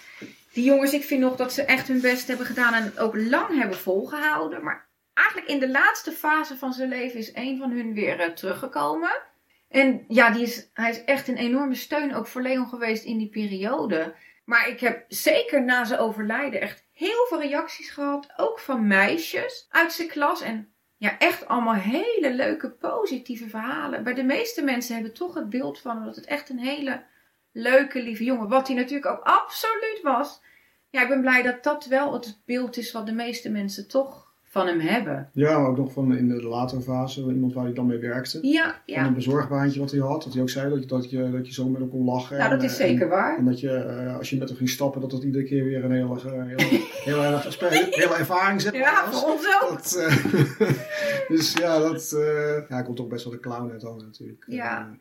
die 0.52 0.64
jongens, 0.64 0.92
ik 0.92 1.04
vind 1.04 1.20
nog 1.20 1.36
dat 1.36 1.52
ze 1.52 1.62
echt 1.62 1.88
hun 1.88 2.00
best 2.00 2.28
hebben 2.28 2.46
gedaan 2.46 2.74
en 2.74 2.98
ook 2.98 3.16
lang 3.16 3.58
hebben 3.58 3.78
volgehouden. 3.78 4.64
Maar 4.64 4.88
eigenlijk 5.14 5.48
in 5.48 5.58
de 5.58 5.70
laatste 5.70 6.12
fase 6.12 6.56
van 6.56 6.72
zijn 6.72 6.88
leven 6.88 7.18
is 7.18 7.34
een 7.34 7.58
van 7.58 7.70
hun 7.70 7.94
weer 7.94 8.20
uh, 8.20 8.26
teruggekomen. 8.26 9.22
En 9.68 10.04
ja, 10.08 10.30
die 10.30 10.42
is, 10.42 10.70
hij 10.72 10.90
is 10.90 11.04
echt 11.04 11.28
een 11.28 11.36
enorme 11.36 11.74
steun 11.74 12.14
ook 12.14 12.26
voor 12.26 12.42
Leon 12.42 12.68
geweest 12.68 13.04
in 13.04 13.18
die 13.18 13.30
periode. 13.30 14.14
Maar 14.44 14.68
ik 14.68 14.80
heb 14.80 15.04
zeker 15.08 15.64
na 15.64 15.84
zijn 15.84 16.00
overlijden 16.00 16.60
echt 16.60 16.84
heel 16.92 17.26
veel 17.28 17.40
reacties 17.40 17.90
gehad. 17.90 18.32
Ook 18.36 18.58
van 18.58 18.86
meisjes 18.86 19.66
uit 19.70 19.92
zijn 19.92 20.08
klas. 20.08 20.40
En 20.40 20.74
ja, 21.02 21.18
echt 21.18 21.46
allemaal 21.46 21.74
hele 21.74 22.34
leuke, 22.34 22.70
positieve 22.70 23.48
verhalen. 23.48 24.04
Bij 24.04 24.14
de 24.14 24.22
meeste 24.22 24.62
mensen 24.62 24.94
hebben 24.94 25.14
toch 25.14 25.34
het 25.34 25.50
beeld 25.50 25.80
van 25.80 26.04
dat 26.04 26.16
het 26.16 26.24
echt 26.24 26.48
een 26.48 26.58
hele 26.58 27.04
leuke, 27.52 28.02
lieve 28.02 28.24
jongen. 28.24 28.48
Wat 28.48 28.66
hij 28.66 28.76
natuurlijk 28.76 29.06
ook 29.06 29.22
absoluut 29.22 30.00
was. 30.02 30.40
Ja, 30.90 31.02
ik 31.02 31.08
ben 31.08 31.20
blij 31.20 31.42
dat 31.42 31.62
dat 31.62 31.86
wel 31.86 32.12
het 32.12 32.42
beeld 32.44 32.76
is 32.76 32.92
wat 32.92 33.06
de 33.06 33.12
meeste 33.12 33.50
mensen 33.50 33.88
toch 33.88 34.31
van 34.52 34.66
hem 34.66 34.80
hebben. 34.80 35.28
Ja, 35.32 35.58
maar 35.58 35.68
ook 35.70 35.76
nog 35.76 35.92
van 35.92 36.16
in 36.16 36.28
de 36.28 36.42
latere 36.42 36.80
fase, 36.80 37.20
iemand 37.20 37.52
waar 37.52 37.64
hij 37.64 37.72
dan 37.72 37.86
mee 37.86 37.98
werkte. 37.98 38.38
Ja, 38.42 38.64
Van 38.64 38.80
ja. 38.86 39.06
een 39.06 39.14
bezorgbaantje 39.14 39.80
wat 39.80 39.90
hij 39.90 40.00
had. 40.00 40.22
Dat 40.22 40.32
hij 40.32 40.42
ook 40.42 40.50
zei 40.50 40.70
dat 40.70 40.80
je, 40.80 40.86
dat 40.86 41.10
je, 41.10 41.30
dat 41.30 41.46
je 41.46 41.52
zo 41.52 41.68
met 41.68 41.80
hem 41.80 41.90
kon 41.90 42.04
lachen. 42.04 42.36
Nou, 42.38 42.50
En, 42.50 42.58
dat 42.58 42.70
is 42.70 42.78
eh, 42.78 42.86
zeker 42.86 43.02
en, 43.02 43.08
waar. 43.08 43.38
En 43.38 43.44
dat 43.44 43.60
je, 43.60 43.70
eh, 43.70 44.16
als 44.16 44.30
je 44.30 44.38
met 44.38 44.48
hem 44.48 44.56
ging 44.56 44.68
stappen, 44.68 45.00
dat 45.00 45.12
het 45.12 45.22
iedere 45.22 45.44
keer 45.44 45.64
weer 45.64 45.84
een 45.84 45.90
hele, 45.92 46.20
hele, 46.20 46.44
hele, 46.44 46.54
hele, 47.04 47.88
hele 47.90 48.14
ervaring 48.14 48.64
maar, 48.64 48.76
Ja, 48.76 49.04
was. 49.10 49.20
voor 49.20 49.30
ons 49.32 49.46
ook. 49.62 49.70
Dat, 49.70 49.94
eh, 49.96 51.28
dus 51.36 51.52
ja, 51.52 51.78
dat, 51.78 52.12
eh, 52.12 52.68
ja, 52.68 52.74
hij 52.74 52.82
komt 52.82 52.96
toch 52.96 53.08
best 53.08 53.24
wel 53.24 53.32
de 53.32 53.40
clown 53.40 53.70
uit 53.70 53.80
dan 53.80 53.96
natuurlijk. 53.96 54.44
Ja. 54.46 54.96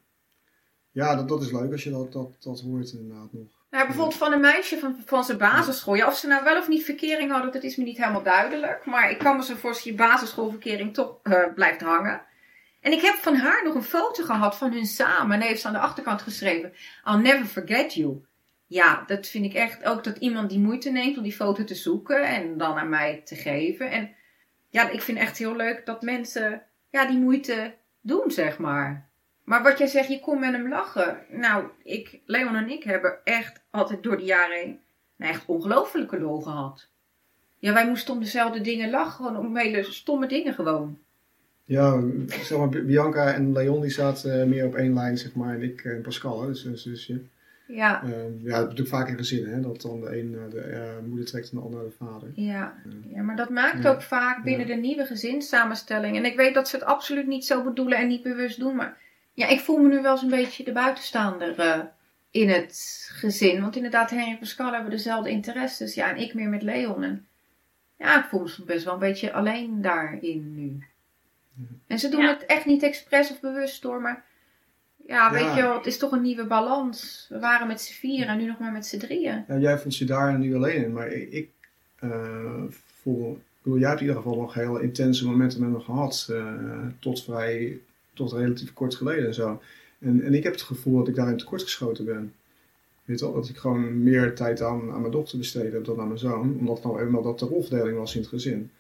Ja, 0.92 1.16
dat, 1.16 1.30
dat 1.30 1.42
is 1.42 1.52
leuk 1.52 1.72
als 1.72 1.84
je 1.84 1.90
dat, 1.90 2.12
dat, 2.12 2.36
dat 2.40 2.60
hoort 2.62 2.92
inderdaad 2.92 3.34
nog. 3.34 3.61
Nou, 3.72 3.86
bijvoorbeeld 3.86 4.18
van 4.18 4.32
een 4.32 4.40
meisje 4.40 4.80
van, 4.80 5.02
van 5.06 5.24
zijn 5.24 5.38
basisschool. 5.38 5.96
Ja, 5.96 6.08
of 6.08 6.18
ze 6.18 6.28
nou 6.28 6.44
wel 6.44 6.58
of 6.58 6.68
niet 6.68 6.86
verkering 6.86 7.32
hadden, 7.32 7.52
dat 7.52 7.64
is 7.64 7.76
me 7.76 7.84
niet 7.84 7.98
helemaal 7.98 8.24
duidelijk. 8.24 8.86
Maar 8.86 9.12
ik 9.12 9.18
kan 9.18 9.36
me 9.36 9.44
zo 9.44 9.56
voorstellen 9.56 9.98
dat 9.98 10.08
je 10.08 10.14
basisschoolverkering 10.14 10.94
toch 10.94 11.20
eh, 11.24 11.54
blijft 11.56 11.82
hangen. 11.82 12.22
En 12.82 12.92
ik 12.92 13.02
heb 13.02 13.16
van 13.16 13.36
haar 13.36 13.64
nog 13.64 13.76
een 13.76 13.84
foto 13.84 14.24
gehad 14.24 14.58
van 14.58 14.72
hun 14.72 14.86
samen. 14.86 15.42
En 15.42 15.48
heeft 15.48 15.62
ze 15.62 15.68
aan 15.68 15.74
de 15.74 15.80
achterkant 15.80 16.22
geschreven: 16.22 16.74
I'll 17.06 17.18
never 17.22 17.46
forget 17.46 17.94
you. 17.94 18.26
Ja, 18.68 19.04
dat 19.08 19.28
vind 19.28 19.46
ik 19.46 19.54
echt 19.54 19.84
ook 19.84 20.04
dat 20.04 20.18
iemand 20.18 20.50
die 20.50 20.60
moeite 20.60 20.90
neemt 20.90 21.18
om 21.18 21.24
die 21.24 21.36
foto 21.36 21.64
te 21.64 21.76
zoeken 21.76 22.24
en 22.24 22.58
dan 22.58 22.78
aan 22.78 22.90
mij 22.90 23.22
te 23.26 23.36
geven. 23.36 23.92
En 23.92 24.16
ja, 24.70 24.90
ik 24.90 25.02
vind 25.02 25.18
echt 25.18 25.38
heel 25.38 25.56
leuk 25.56 25.86
dat 25.86 26.02
mensen 26.02 26.64
ja, 26.90 27.06
die 27.06 27.18
moeite 27.18 27.76
doen, 28.02 28.32
zeg 28.32 28.58
maar. 28.58 29.11
Maar 29.44 29.64
wat 29.64 29.78
jij 29.78 29.88
zegt, 29.88 30.08
je 30.08 30.20
kon 30.20 30.40
met 30.40 30.52
hem 30.52 30.70
lachen. 30.70 31.18
Nou, 31.30 31.66
ik, 31.84 32.20
Leon 32.26 32.56
en 32.56 32.70
ik 32.70 32.84
hebben 32.84 33.14
echt 33.24 33.62
altijd 33.70 34.04
door 34.04 34.18
de 34.18 34.24
jaren 34.24 34.58
heen 34.58 34.80
een 35.18 35.28
echt 35.28 35.46
ongelofelijke 35.46 36.20
lol 36.20 36.40
gehad. 36.42 36.88
Ja, 37.60 37.74
wij 37.74 37.88
moesten 37.88 38.14
om 38.14 38.20
dezelfde 38.20 38.62
dingen 38.62 38.90
lachen, 38.90 39.12
gewoon 39.26 39.38
om 39.38 39.58
hele 39.58 39.84
stomme 39.84 40.28
dingen 40.28 40.54
gewoon. 40.54 40.98
Ja, 41.64 42.02
zeg 42.28 42.58
maar, 42.58 42.70
Bianca 42.70 43.34
en 43.34 43.52
Leon 43.54 43.82
die 43.82 43.90
zaten 43.90 44.42
eh, 44.42 44.48
meer 44.48 44.66
op 44.66 44.76
één 44.76 44.94
lijn, 44.94 45.18
zeg 45.18 45.34
maar. 45.36 45.54
En 45.56 45.62
ik 45.64 45.84
en 45.84 46.02
Pascal, 46.02 46.42
hè, 46.42 46.48
dus 46.48 46.66
een 46.66 46.78
zusje. 46.78 47.22
Ja, 47.68 48.04
Eh, 48.04 48.10
ja, 48.44 48.52
dat 48.56 48.62
natuurlijk 48.62 48.90
vaak 48.90 49.08
in 49.08 49.18
gezinnen, 49.18 49.54
hè. 49.54 49.62
Dat 49.62 49.82
dan 49.82 50.02
de 50.02 50.18
een 50.20 50.32
de 50.50 50.60
eh, 50.60 50.82
moeder 51.08 51.26
trekt 51.26 51.52
en 51.52 51.58
de 51.58 51.64
ander 51.64 51.84
de 51.84 51.92
vader. 51.98 52.30
ja, 52.36 52.74
ja, 53.14 53.22
maar 53.22 53.36
dat 53.36 53.50
maakt 53.50 53.84
Ja. 53.84 53.90
ook 53.90 54.02
vaak 54.02 54.44
binnen 54.44 54.68
de 54.68 54.74
nieuwe 54.74 55.06
gezinssamenstelling. 55.06 56.18
En 56.18 56.26
ik 56.26 56.36
weet 56.36 56.54
dat 56.54 56.68
ze 56.68 56.76
het 56.76 56.86
absoluut 56.86 57.28
niet 57.28 57.46
zo 57.46 57.64
bedoelen 57.64 57.98
en 57.98 58.08
niet 58.08 58.24
bewust 58.24 58.60
doen, 58.60 58.76
maar 58.76 58.98
ja, 59.42 59.48
ik 59.48 59.60
voel 59.60 59.78
me 59.78 59.88
nu 59.88 60.02
wel 60.02 60.12
eens 60.12 60.22
een 60.22 60.30
beetje 60.30 60.64
de 60.64 60.72
buitenstaander 60.72 61.60
eh, 61.60 61.80
in 62.32 62.50
het 62.50 63.06
gezin. 63.12 63.62
Want 63.62 63.76
inderdaad, 63.76 64.10
Henry 64.10 64.30
en 64.32 64.40
Pascal 64.40 64.72
hebben 64.74 64.92
dezelfde 64.92 65.30
interesses. 65.30 65.94
Ja, 65.94 66.10
en 66.10 66.18
ik 66.22 66.34
meer 66.34 66.50
met 66.50 66.62
Leon. 66.62 67.04
En 67.04 67.28
ja, 67.98 68.20
ik 68.24 68.30
voel 68.30 68.42
me 68.42 68.48
soms 68.48 68.68
best 68.68 68.84
wel 68.84 68.94
een 68.94 69.00
beetje 69.00 69.34
alleen 69.34 69.82
daarin 69.82 70.56
nu. 70.56 70.84
En 71.88 72.00
ze 72.00 72.10
doen 72.10 72.22
Ja. 72.22 72.28
het 72.28 72.46
echt 72.46 72.66
niet 72.66 72.84
expres 72.84 73.32
of 73.32 73.40
bewust 73.40 73.82
door, 73.82 74.02
maar 74.02 74.24
ja, 75.08 75.32
weet 75.32 75.42
Ja. 75.42 75.56
je 75.56 75.62
wel, 75.62 75.76
het 75.78 75.86
is 75.86 75.98
toch 75.98 76.12
een 76.12 76.22
nieuwe 76.22 76.46
balans. 76.46 77.26
We 77.30 77.40
waren 77.40 77.68
met 77.68 77.82
z'n 77.82 77.94
vier 77.94 78.28
en 78.28 78.38
nu 78.38 78.46
nog 78.46 78.60
maar 78.60 78.72
met 78.72 78.86
z'n 78.86 78.98
drieën. 78.98 79.46
Ja, 79.48 79.58
jij 79.58 79.78
vond 79.80 79.98
je 79.98 80.06
daar 80.06 80.40
nu 80.40 80.56
alleen 80.56 80.84
in, 80.84 80.94
maar 80.94 81.08
ik, 81.08 81.32
ik 81.32 81.50
eh, 82.00 82.64
voel, 83.02 83.32
ik 83.32 83.64
bedoel, 83.64 83.80
jij 83.80 83.90
hebt 83.90 84.02
in 84.02 84.08
ieder 84.08 84.22
geval 84.22 84.40
nog 84.40 84.54
hele 84.54 84.82
intense 84.82 85.26
momenten 85.28 85.60
met 85.60 85.70
me 85.70 85.80
gehad, 85.80 86.28
eh, 86.32 86.56
tot 87.00 87.24
vrij, 87.24 87.80
relatief 88.30 88.74
kort 88.74 88.96
geleden 88.96 89.26
en 89.26 89.34
zo. 89.34 89.62
En, 90.00 90.22
en 90.22 90.34
ik 90.34 90.44
heb 90.44 90.54
het 90.54 90.62
gevoel 90.62 90.98
dat 90.98 91.08
ik 91.08 91.16
daarin 91.16 91.38
tekortgeschoten 91.38 92.06
ben. 92.06 92.34
Weet 93.06 93.22
wel, 93.22 93.34
dat 93.34 93.50
ik 93.50 93.58
gewoon 93.58 94.04
meer 94.04 94.36
tijd 94.36 94.62
aan, 94.62 94.92
aan 94.92 95.02
mijn 95.02 95.12
dochter 95.12 95.38
besteed 95.38 95.74
heb 95.74 95.86
dan 95.86 96.00
aan 96.00 96.08
mijn 96.08 96.20
zoon, 96.20 96.58
omdat 96.60 96.84
nou 96.84 97.02
eenmaal 97.02 97.22
dat 97.22 97.40
de 97.40 97.46
rolverdeling 97.46 97.98
was 97.98 98.16
in 98.16 98.22
het 98.22 98.30
gezin. 98.30 98.72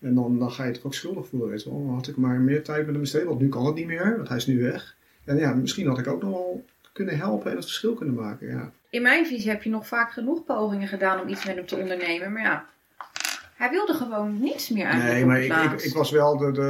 En 0.00 0.14
dan, 0.14 0.38
dan 0.38 0.50
ga 0.50 0.64
je 0.64 0.72
toch 0.72 0.84
ook 0.84 0.94
schuldig 0.94 1.26
voelen, 1.26 1.48
weet 1.48 1.62
je 1.62 1.70
wel. 1.70 1.86
Dan 1.86 1.94
had 1.94 2.08
ik 2.08 2.16
maar 2.16 2.40
meer 2.40 2.62
tijd 2.62 2.84
met 2.84 2.90
hem 2.90 3.00
besteed, 3.00 3.24
want 3.24 3.40
nu 3.40 3.48
kan 3.48 3.66
het 3.66 3.74
niet 3.74 3.86
meer, 3.86 4.16
want 4.16 4.28
hij 4.28 4.36
is 4.36 4.46
nu 4.46 4.62
weg. 4.62 4.96
En 5.24 5.36
ja, 5.36 5.54
misschien 5.54 5.86
had 5.86 5.98
ik 5.98 6.06
ook 6.06 6.22
nog 6.22 6.30
wel 6.30 6.64
kunnen 6.92 7.16
helpen 7.16 7.50
en 7.50 7.56
het 7.56 7.64
verschil 7.64 7.94
kunnen 7.94 8.14
maken, 8.14 8.48
ja. 8.48 8.72
In 8.90 9.02
mijn 9.02 9.26
visie 9.26 9.50
heb 9.50 9.62
je 9.62 9.70
nog 9.70 9.86
vaak 9.86 10.12
genoeg 10.12 10.44
pogingen 10.44 10.88
gedaan 10.88 11.20
om 11.20 11.28
iets 11.28 11.44
met 11.44 11.56
hem 11.56 11.66
te 11.66 11.76
ondernemen. 11.76 12.32
Maar 12.32 12.42
ja, 12.42 12.68
hij 13.54 13.70
wilde 13.70 13.94
gewoon 13.94 14.40
niets 14.40 14.68
meer 14.68 14.84
eigenlijk 14.84 15.14
Nee, 15.14 15.26
maar 15.26 15.40
ik, 15.42 15.72
ik, 15.72 15.82
ik 15.82 15.94
was 15.94 16.10
wel 16.10 16.36
de, 16.36 16.52
de, 16.52 16.68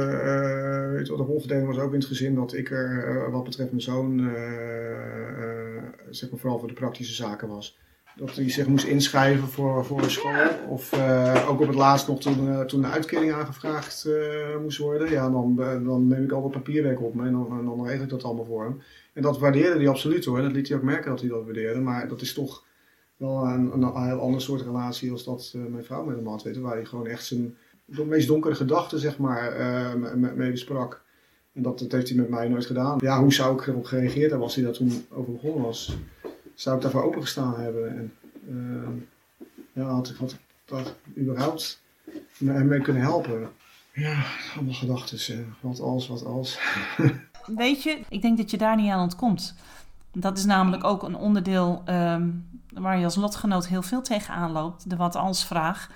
eh, 1.01 1.17
de 1.17 1.23
rolverdeling 1.23 1.67
was 1.67 1.77
ook 1.77 1.93
in 1.93 1.99
het 1.99 2.07
gezin 2.07 2.35
dat 2.35 2.53
ik 2.53 2.71
er 2.71 3.07
eh, 3.07 3.31
wat 3.31 3.43
betreft 3.43 3.69
mijn 3.69 3.81
zoon, 3.81 4.19
eh, 4.19 5.83
zeg 6.09 6.29
maar 6.29 6.39
vooral 6.39 6.59
voor 6.59 6.67
de 6.67 6.73
praktische 6.73 7.13
zaken 7.13 7.47
was. 7.47 7.77
Dat 8.15 8.35
hij 8.35 8.49
zich 8.49 8.67
moest 8.67 8.85
inschrijven 8.85 9.47
voor, 9.47 9.85
voor 9.85 10.03
school. 10.03 10.47
Of 10.69 10.93
ook 11.47 11.59
op 11.59 11.67
het 11.67 11.75
laatst 11.75 12.07
nog 12.07 12.19
toen, 12.19 12.67
toen 12.67 12.81
de 12.81 12.87
uitkering 12.87 13.33
aangevraagd 13.33 14.07
moest 14.61 14.77
worden. 14.77 15.09
Ja, 15.11 15.29
dan, 15.29 15.55
dan 15.83 16.07
neem 16.07 16.23
ik 16.23 16.31
al 16.31 16.41
wat 16.41 16.51
papierwerk 16.51 17.01
op 17.01 17.15
me 17.15 17.25
en 17.25 17.31
dan, 17.31 17.59
en 17.59 17.65
dan 17.65 17.85
regel 17.85 18.03
ik 18.03 18.09
dat 18.09 18.23
allemaal 18.23 18.45
voor 18.45 18.63
hem. 18.63 18.81
En 19.13 19.21
dat 19.21 19.39
waardeerde 19.39 19.77
hij 19.77 19.87
absoluut 19.87 20.25
hoor. 20.25 20.41
Dat 20.41 20.51
liet 20.51 20.67
hij 20.67 20.77
ook 20.77 20.83
merken 20.83 21.09
dat 21.09 21.19
hij 21.19 21.29
dat 21.29 21.43
waardeerde. 21.43 21.79
Maar 21.79 22.07
dat 22.07 22.21
is 22.21 22.33
toch 22.33 22.64
wel 23.17 23.45
een, 23.45 23.73
een, 23.73 24.03
heel 24.07 24.19
ander 24.19 24.41
soort 24.41 24.61
relatie 24.61 25.11
als 25.11 25.23
dat 25.23 25.51
eh, 25.55 25.61
mijn 25.61 25.83
vrouw 25.83 26.03
met 26.03 26.15
hem 26.15 26.27
had. 26.27 26.43
Weet 26.43 26.57
waar 26.57 26.75
hij 26.75 26.85
gewoon 26.85 27.07
echt 27.07 27.25
zijn 27.25 27.57
de 27.85 28.05
meest 28.05 28.27
donkere 28.27 28.55
gedachten 28.55 28.99
zeg 28.99 29.17
maar 29.17 29.53
me- 29.97 30.33
mee 30.35 30.51
besprak. 30.51 31.03
En 31.53 31.61
dat, 31.61 31.79
dat 31.79 31.91
heeft 31.91 32.09
hij 32.09 32.17
met 32.17 32.29
mij 32.29 32.49
nooit 32.49 32.65
gedaan. 32.65 32.97
Ja, 33.01 33.19
hoe 33.19 33.33
zou 33.33 33.59
ik 33.59 33.67
erop 33.67 33.85
gereageerd 33.85 34.29
hebben 34.29 34.47
als 34.47 34.55
hij 34.55 34.63
daar 34.63 34.73
toen 34.73 35.05
over 35.09 35.31
begonnen 35.31 35.63
was? 35.63 35.97
Zou 36.53 36.75
ik 36.75 36.81
daarvoor 36.81 37.03
opengestaan 37.03 37.59
hebben? 37.59 37.89
En 37.97 38.13
eh, 38.47 38.89
ja, 39.73 39.83
had 39.83 40.09
ik, 40.09 40.15
had 40.15 40.37
dat 40.65 40.95
überhaupt 41.17 41.81
hem 42.37 42.67
mee 42.67 42.81
kunnen 42.81 43.01
helpen? 43.01 43.49
Ja, 43.93 44.23
allemaal 44.55 44.73
gedachten. 44.73 45.55
Wat 45.61 45.79
als, 45.79 46.07
wat 46.07 46.25
als. 46.25 46.59
Weet 47.45 47.83
je, 47.83 47.99
ik 48.09 48.21
denk 48.21 48.37
dat 48.37 48.51
je 48.51 48.57
daar 48.57 48.75
niet 48.75 48.91
aan 48.91 49.01
ontkomt. 49.01 49.55
Dat 50.11 50.37
is 50.37 50.45
namelijk 50.45 50.83
ook 50.83 51.03
een 51.03 51.15
onderdeel 51.15 51.81
ehm, 51.85 52.29
waar 52.79 52.97
je 52.97 53.03
als 53.03 53.15
lotgenoot 53.15 53.67
heel 53.67 53.81
veel 53.81 54.01
tegenaan 54.01 54.51
loopt. 54.51 54.89
De 54.89 54.95
wat 54.95 55.15
als 55.15 55.45
vraag. 55.45 55.89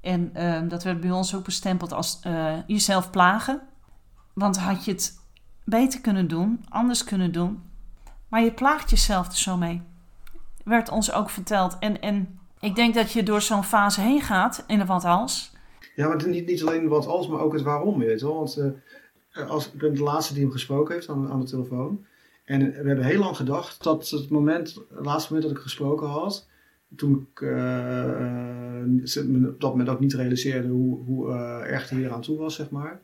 En 0.00 0.30
ehm, 0.34 0.68
dat 0.68 0.82
werd 0.82 1.00
bij 1.00 1.10
ons 1.10 1.34
ook 1.34 1.44
bestempeld 1.44 1.92
als 1.92 2.18
eh, 2.22 2.54
jezelf 2.66 3.10
plagen. 3.10 3.60
Want 4.32 4.58
had 4.58 4.84
je 4.84 4.92
het 4.92 5.18
beter 5.64 6.00
kunnen 6.00 6.28
doen, 6.28 6.64
anders 6.68 7.04
kunnen 7.04 7.32
doen. 7.32 7.62
Maar 8.28 8.42
je 8.42 8.52
plaagt 8.52 8.90
jezelf 8.90 9.26
er 9.26 9.36
zo 9.36 9.56
mee. 9.56 9.82
werd 10.64 10.88
ons 10.90 11.12
ook 11.12 11.30
verteld. 11.30 11.76
En, 11.78 12.00
en 12.00 12.38
ik 12.60 12.74
denk 12.74 12.94
dat 12.94 13.12
je 13.12 13.22
door 13.22 13.40
zo'n 13.42 13.64
fase 13.64 14.00
heen 14.00 14.20
gaat 14.20 14.64
in 14.66 14.78
de 14.78 14.84
wat 14.84 15.04
als. 15.04 15.52
Ja, 15.94 16.08
maar 16.08 16.28
niet, 16.28 16.46
niet 16.46 16.62
alleen 16.62 16.88
wat 16.88 17.06
als, 17.06 17.28
maar 17.28 17.40
ook 17.40 17.52
het 17.52 17.62
waarom, 17.62 17.98
weet 17.98 18.20
je 18.20 18.26
wel. 18.26 18.34
Want 18.34 18.56
eh, 18.56 19.50
als, 19.50 19.72
ik 19.72 19.78
ben 19.78 19.94
de 19.94 20.02
laatste 20.02 20.34
die 20.34 20.42
hem 20.42 20.52
gesproken 20.52 20.94
heeft 20.94 21.08
aan, 21.08 21.30
aan 21.30 21.40
de 21.40 21.46
telefoon. 21.46 22.04
En 22.50 22.70
we 22.70 22.88
hebben 22.88 23.04
heel 23.04 23.18
lang 23.18 23.36
gedacht 23.36 23.82
dat 23.82 24.08
het 24.08 24.28
moment, 24.28 24.74
het 24.94 25.04
laatste 25.04 25.32
moment 25.32 25.48
dat 25.48 25.58
ik 25.58 25.62
gesproken 25.62 26.08
had, 26.08 26.48
toen 26.96 27.28
ik 27.32 27.40
eh, 27.40 28.80
eh, 28.80 29.24
me 29.26 29.48
op 29.48 29.60
dat 29.60 29.70
moment 29.70 29.88
ook 29.88 30.00
niet 30.00 30.14
realiseerde 30.14 30.68
hoe, 30.68 31.04
hoe 31.04 31.30
eh, 31.30 31.72
erg 31.72 31.88
hij 31.88 31.98
hier 31.98 32.12
aan 32.12 32.20
toe 32.20 32.38
was, 32.38 32.54
zeg 32.54 32.70
maar. 32.70 33.00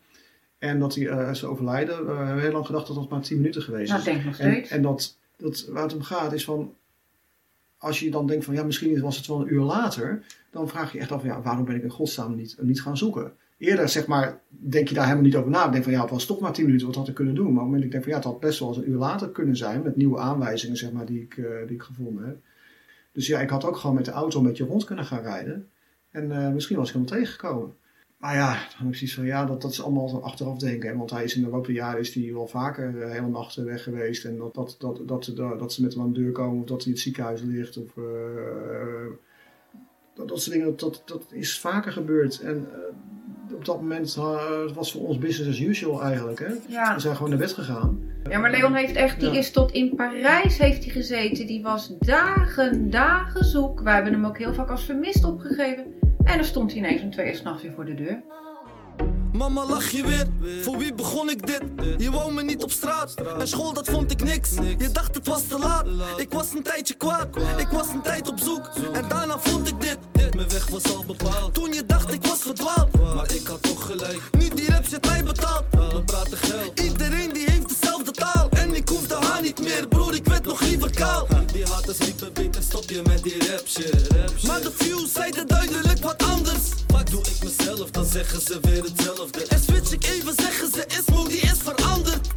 En 0.59 0.78
dat 0.78 0.94
hij 0.94 1.09
eh, 1.09 1.35
zou 1.35 1.52
overlijden, 1.52 2.06
we 2.06 2.12
hebben 2.12 2.42
heel 2.42 2.52
lang 2.52 2.66
gedacht 2.66 2.87
dat 2.87 2.96
het 2.96 3.09
maar 3.09 3.20
10 3.20 3.37
minuten 3.37 3.62
geweest 3.62 3.92
is. 3.92 3.98
ik 3.98 4.04
denk 4.04 4.24
nog 4.24 4.38
En, 4.38 4.50
steeds. 4.52 4.70
en 4.70 4.82
dat, 4.82 5.18
dat 5.37 5.66
waar 5.68 5.82
het 5.82 5.94
om 5.94 6.02
gaat 6.02 6.32
is 6.32 6.44
van, 6.44 6.74
als 7.78 8.00
je 8.00 8.11
dan 8.11 8.26
denkt 8.26 8.44
van 8.44 8.54
ja, 8.54 8.64
misschien 8.64 9.00
was 9.00 9.16
het 9.16 9.26
wel 9.26 9.40
een 9.40 9.52
uur 9.52 9.62
later, 9.62 10.24
dan 10.50 10.68
vraag 10.68 10.92
je 10.92 10.98
echt 10.98 11.12
af, 11.12 11.22
ja, 11.24 11.42
waarom 11.42 11.64
ben 11.64 11.74
ik 11.76 11.82
in 11.82 11.90
godsnaam 11.90 12.35
niet, 12.35 12.56
niet 12.61 12.82
gaan 12.82 12.96
zoeken? 12.96 13.32
Eerder 13.59 13.88
zeg 13.88 14.07
maar, 14.07 14.40
denk 14.49 14.88
je 14.88 14.95
daar 14.95 15.05
helemaal 15.05 15.25
niet 15.25 15.37
over 15.37 15.51
na. 15.51 15.69
Denk 15.69 15.85
van 15.85 15.92
ja, 15.92 16.01
het 16.01 16.11
was 16.11 16.27
toch 16.27 16.40
maar 16.40 16.53
10 16.53 16.64
minuten, 16.64 16.87
wat 16.87 16.97
had 16.97 17.09
ik 17.09 17.14
kunnen 17.14 17.35
doen? 17.35 17.53
Maar 17.53 17.55
op 17.55 17.59
het 17.59 17.66
moment 17.71 17.83
dat 17.83 17.92
ik 17.92 17.92
denk 17.92 18.05
van 18.05 18.12
ja, 18.12 18.19
het 18.19 18.29
had 18.29 18.40
best 18.40 18.59
wel 18.59 18.69
eens 18.69 18.77
een 18.77 18.90
uur 18.90 18.99
later 18.99 19.31
kunnen 19.31 19.57
zijn, 19.57 19.83
met 19.83 19.97
nieuwe 19.97 20.19
aanwijzingen 20.19 20.77
zeg 20.77 20.92
maar, 20.92 21.07
die 21.07 21.21
ik, 21.21 21.37
eh, 21.37 21.66
die 21.66 21.77
ik 21.77 21.83
gevonden 21.83 22.27
heb. 22.27 22.37
Dus 23.12 23.27
ja, 23.27 23.40
ik 23.40 23.51
had 23.51 23.64
ook 23.64 23.77
gewoon 23.77 23.97
met 23.97 24.05
de 24.05 24.11
auto 24.11 24.38
een 24.38 24.47
beetje 24.47 24.64
rond 24.64 24.85
kunnen 24.85 25.05
gaan 25.05 25.23
rijden. 25.23 25.69
En 26.11 26.33
eh, 26.33 26.53
misschien 26.53 26.77
was 26.77 26.88
ik 26.88 26.95
hem 26.95 27.07
tegengekomen. 27.07 27.75
Maar 28.16 28.35
ja, 28.35 28.53
dan 28.53 28.79
heb 28.79 28.88
ik 28.88 28.95
zoiets 28.95 29.14
van 29.14 29.25
ja, 29.25 29.45
dat, 29.45 29.62
dat 29.62 29.71
is 29.71 29.83
allemaal 29.83 30.09
zo 30.09 30.19
achteraf 30.19 30.59
denken. 30.59 30.88
Hè? 30.88 30.97
Want 30.97 31.11
hij 31.11 31.25
is 31.25 31.37
in 31.37 31.42
de 31.42 31.49
loop 31.49 31.66
jaren 31.66 32.01
is 32.01 32.14
hij 32.14 32.33
wel 32.33 32.47
vaker 32.47 33.03
eh, 33.03 33.11
hele 33.11 33.29
nachten 33.29 33.64
weg 33.64 33.83
geweest. 33.83 34.25
En 34.25 34.37
dat, 34.37 34.55
dat, 34.55 34.77
dat, 34.79 35.07
dat, 35.07 35.59
dat 35.59 35.73
ze 35.73 35.83
met 35.83 35.95
hem 35.95 36.03
aan 36.03 36.12
de 36.12 36.21
deur 36.21 36.33
komen 36.33 36.61
of 36.61 36.69
dat 36.69 36.77
hij 36.77 36.87
in 36.87 36.92
het 36.92 37.01
ziekenhuis 37.01 37.42
ligt. 37.42 37.77
Of, 37.77 37.95
dat, 40.14 40.29
dat 40.29 40.42
soort 40.42 40.57
dingen, 40.57 40.77
dat, 40.77 41.03
dat, 41.05 41.27
is 41.31 41.61
vaker 41.61 41.92
gebeurd. 41.92 42.40
En 42.40 42.69
op 43.57 43.64
dat 43.64 43.81
moment 43.81 44.14
het 44.14 44.75
was 44.75 44.92
voor 44.92 45.07
ons 45.07 45.19
business 45.19 45.51
as 45.51 45.66
usual 45.66 46.03
eigenlijk. 46.03 46.38
Hè? 46.38 46.55
Ja. 46.69 46.95
We 46.95 47.01
zijn 47.01 47.14
gewoon 47.14 47.31
naar 47.31 47.38
bed 47.38 47.53
gegaan. 47.53 48.01
Ja, 48.31 48.38
maar 48.38 48.51
Leon 48.51 48.75
heeft 48.75 48.95
echt, 48.97 49.21
die 49.21 49.31
Ja. 49.31 49.38
is 49.38 49.51
tot 49.51 49.71
in 49.73 49.95
Parijs 49.97 50.59
heeft 50.59 50.85
hij 50.85 50.92
gezeten. 50.92 51.47
Die 51.47 51.62
was 51.62 51.92
dagen, 51.99 52.90
dagen 52.90 53.45
zoek. 53.45 53.81
Wij 53.81 53.95
hebben 53.95 54.12
hem 54.12 54.27
ook 54.27 54.38
heel 54.38 54.55
vaak 54.55 54.71
als 54.71 54.85
vermist 54.85 55.25
opgegeven. 55.25 55.85
En 56.25 56.37
dan 56.37 56.45
stond 56.45 56.71
hij 56.71 56.81
ineens 56.81 57.03
om 57.03 57.11
twee 57.11 57.27
uur 57.29 57.35
s'nachts 57.37 57.62
weer 57.62 57.73
voor 57.73 57.85
de 57.85 57.95
deur. 57.95 58.23
Mama 59.33 59.66
lach 59.66 59.88
je 59.90 60.07
weer, 60.07 60.27
voor 60.62 60.79
wie 60.79 60.95
begon 60.95 61.31
ik 61.31 61.47
dit? 61.47 61.62
Je 61.99 62.11
wou 62.11 62.33
me 62.33 62.42
niet 62.42 62.62
op 62.62 62.71
straat, 62.71 63.14
en 63.38 63.49
school 63.49 63.73
dat 63.73 63.88
vond 63.88 64.11
ik 64.11 64.25
niks 64.25 64.55
Je 64.79 64.90
dacht 64.92 65.14
het 65.14 65.27
was 65.27 65.47
te 65.47 65.59
laat, 65.59 65.87
ik 66.16 66.33
was 66.33 66.55
een 66.55 66.62
tijdje 66.62 66.95
kwaad 66.95 67.29
Ik 67.57 67.69
was 67.69 67.88
een 67.92 68.01
tijd 68.03 68.31
op 68.31 68.38
zoek, 68.38 68.71
en 68.92 69.09
daarna 69.09 69.38
vond 69.38 69.69
ik 69.69 69.81
dit 69.81 69.99
Mijn 70.37 70.49
weg 70.49 70.66
was 70.68 70.96
al 70.96 71.05
bepaald, 71.05 71.55
toen 71.55 71.72
je 71.72 71.87
dacht 71.87 72.12
ik 72.12 72.27
was 72.27 72.38
verdwaald. 72.38 73.14
Maar 73.14 73.35
ik 73.35 73.46
had 73.46 73.62
toch 73.62 73.87
gelijk, 73.87 74.20
nu 74.38 74.49
die 74.49 74.70
rap 74.70 74.87
zit 74.87 75.05
mij 75.05 75.25
betaald 75.25 75.64
We 75.70 76.03
praten 76.05 76.38
geld, 76.38 76.81
iedereen 76.81 77.33
die 77.33 77.51
heeft 77.51 77.68
dezelfde 77.68 78.11
taal. 78.11 78.49
En 78.51 78.75
ik 78.75 78.88
hoef 78.88 79.07
de 79.07 79.14
haar 79.14 79.42
niet 79.42 79.61
meer, 79.61 79.88
broer 79.88 80.14
ik 80.14 80.25
werd 80.25 80.44
nog 80.44 80.61
liever 80.61 80.90
kaal. 80.90 81.27
Die 81.53 81.64
haters 81.64 81.99
liepen 81.99 82.33
beter, 82.33 82.62
stop 82.62 82.90
je 82.90 83.03
met 83.07 83.22
die 83.22 83.51
rap 83.51 83.66
shit. 83.66 84.09
Maar 84.46 84.61
de 84.61 84.72
views 84.75 85.12
zeiden 85.12 85.46
duidelijk 85.46 86.03
wat 86.03 86.22
anders. 86.22 86.62
Vaak 86.87 87.11
doe 87.11 87.20
ik 87.20 87.44
mezelf, 87.44 87.90
dan 87.90 88.05
zeggen 88.05 88.40
ze 88.40 88.59
weer 88.61 88.83
hetzelfde. 88.83 89.46
En 89.46 89.61
switch 89.61 89.92
ik 89.92 90.05
even, 90.05 90.35
zeggen 90.37 90.72
ze 90.72 90.87
Ismo 90.99 91.29
die 91.29 91.40
is 91.40 91.59
veranderd. 91.62 92.29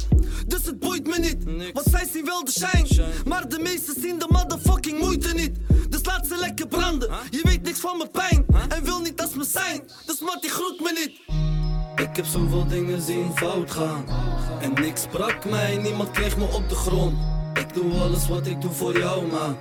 Dus 0.46 0.64
het 0.64 0.78
boeit 0.78 1.06
me 1.06 1.18
niet, 1.18 1.72
want 1.72 1.86
zij 1.90 2.08
zien 2.12 2.24
wel 2.24 2.44
de 2.44 2.50
shine. 2.50 3.04
Maar 3.24 3.48
de 3.48 3.58
meesten 3.58 3.94
zien 4.00 4.18
de 4.18 4.26
motherfucking 4.28 4.98
moeite 4.98 5.34
niet. 5.34 5.56
Dus 5.88 6.04
laat 6.04 6.26
ze 6.26 6.36
lekker 6.36 6.66
branden, 6.68 7.10
je 7.30 7.40
weet 7.42 7.59
En 8.68 8.84
wil 8.84 9.00
niet 9.00 9.20
als 9.20 9.34
me 9.34 9.44
zijn, 9.44 9.82
dus 10.06 10.20
Matty 10.20 10.48
groet 10.48 10.80
me 10.80 10.92
niet. 10.92 11.38
Ik 12.08 12.16
heb 12.16 12.24
zoveel 12.24 12.66
dingen 12.66 13.00
zien 13.00 13.30
fout 13.34 13.70
gaan. 13.70 14.04
En 14.60 14.72
niks 14.72 15.06
brak 15.06 15.44
mij, 15.44 15.76
niemand 15.76 16.10
kreeg 16.10 16.36
me 16.36 16.44
op 16.44 16.68
de 16.68 16.74
grond. 16.74 17.18
Ik 17.54 17.74
doe 17.74 18.00
alles 18.00 18.28
wat 18.28 18.46
ik 18.46 18.60
doe 18.60 18.70
voor 18.70 18.98
jou 18.98 19.26
man 19.26 19.56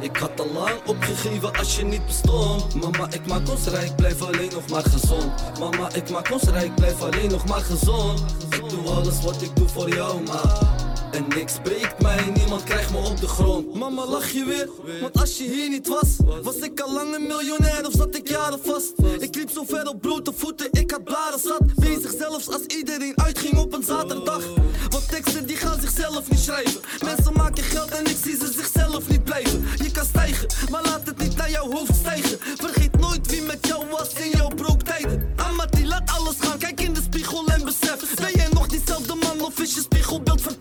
Ik 0.00 0.16
had 0.16 0.40
al 0.40 0.52
lang 0.52 0.74
opgegeven 0.86 1.56
als 1.56 1.76
je 1.76 1.84
niet 1.84 2.06
bestond. 2.06 2.74
Mama 2.74 3.06
ik 3.10 3.26
maak 3.26 3.48
ons 3.48 3.66
rijk, 3.66 3.96
blijf 3.96 4.22
alleen 4.22 4.50
nog 4.52 4.68
maar 4.68 4.84
gezond. 4.84 5.58
Mama 5.58 5.94
ik 5.94 6.10
maak 6.10 6.30
ons 6.30 6.42
rijk, 6.42 6.74
blijf 6.74 7.02
alleen 7.02 7.30
nog 7.30 7.46
maar 7.46 7.60
gezond. 7.60 8.20
Ik 8.50 8.68
doe 8.68 8.88
alles 8.88 9.22
wat 9.22 9.42
ik 9.42 9.56
doe 9.56 9.68
voor 9.68 9.88
jou 9.88 10.22
man 10.22 10.89
en 11.10 11.24
niks 11.28 11.58
breekt 11.62 12.02
mij, 12.02 12.30
niemand 12.34 12.64
krijgt 12.64 12.90
me 12.90 12.98
op 12.98 13.20
de 13.20 13.26
grond. 13.26 13.74
Mama 13.74 14.06
lach 14.06 14.30
je 14.30 14.44
weer, 14.44 14.68
want 15.00 15.20
als 15.20 15.38
je 15.38 15.44
hier 15.44 15.68
niet 15.68 15.88
was 15.88 16.16
Was 16.42 16.56
ik 16.56 16.80
al 16.80 16.92
lang 16.92 17.14
een 17.14 17.26
miljonair 17.26 17.86
of 17.86 17.92
zat 17.92 18.14
ik 18.14 18.28
jaren 18.28 18.60
vast. 18.62 18.92
Ik 19.18 19.34
liep 19.34 19.50
zo 19.50 19.64
ver 19.66 19.88
op 19.88 20.00
blote 20.00 20.32
voeten, 20.36 20.68
ik 20.70 20.90
had 20.90 21.04
blaren 21.04 21.38
zat. 21.38 21.74
Bezig 21.74 22.12
zelfs 22.18 22.48
als 22.48 22.62
iedereen 22.62 23.12
uitging 23.16 23.58
op 23.58 23.72
een 23.72 23.82
zaterdag. 23.82 24.44
Want 24.88 25.08
teksten 25.08 25.46
die 25.46 25.56
gaan 25.56 25.80
zichzelf 25.80 26.30
niet 26.30 26.40
schrijven. 26.40 26.80
Mensen 27.04 27.32
maken 27.32 27.64
geld 27.64 27.90
en 27.90 28.04
ik 28.04 28.16
zie 28.24 28.36
ze 28.36 28.52
zichzelf 28.52 29.08
niet 29.08 29.24
blijven. 29.24 29.64
Je 29.76 29.90
kan 29.90 30.04
stijgen, 30.04 30.46
maar 30.70 30.82
laat 30.82 31.06
het 31.06 31.18
niet 31.18 31.36
naar 31.36 31.50
jouw 31.50 31.70
hoofd 31.70 31.94
stijgen. 31.94 32.38
Vergeet 32.40 32.98
nooit 33.00 33.30
wie 33.30 33.42
met 33.42 33.66
jou 33.66 33.84
was 33.90 34.12
in 34.12 34.30
jouw 34.30 34.48
brooktijden 34.48 35.30
Amati, 35.36 35.86
laat 35.86 36.10
alles 36.10 36.36
gaan, 36.38 36.58
kijk 36.58 36.80
in 36.80 36.92
de 36.92 37.02
spiegel 37.02 37.46
en 37.46 37.64
besef 37.64 38.14
Ben 38.14 38.32
jij 38.32 38.48
nog 38.52 38.66
diezelfde 38.66 39.14
man 39.14 39.40
of 39.40 39.60
is 39.60 39.74
je 39.74 39.80
spiegelbeeld 39.80 40.40
verpest? 40.40 40.59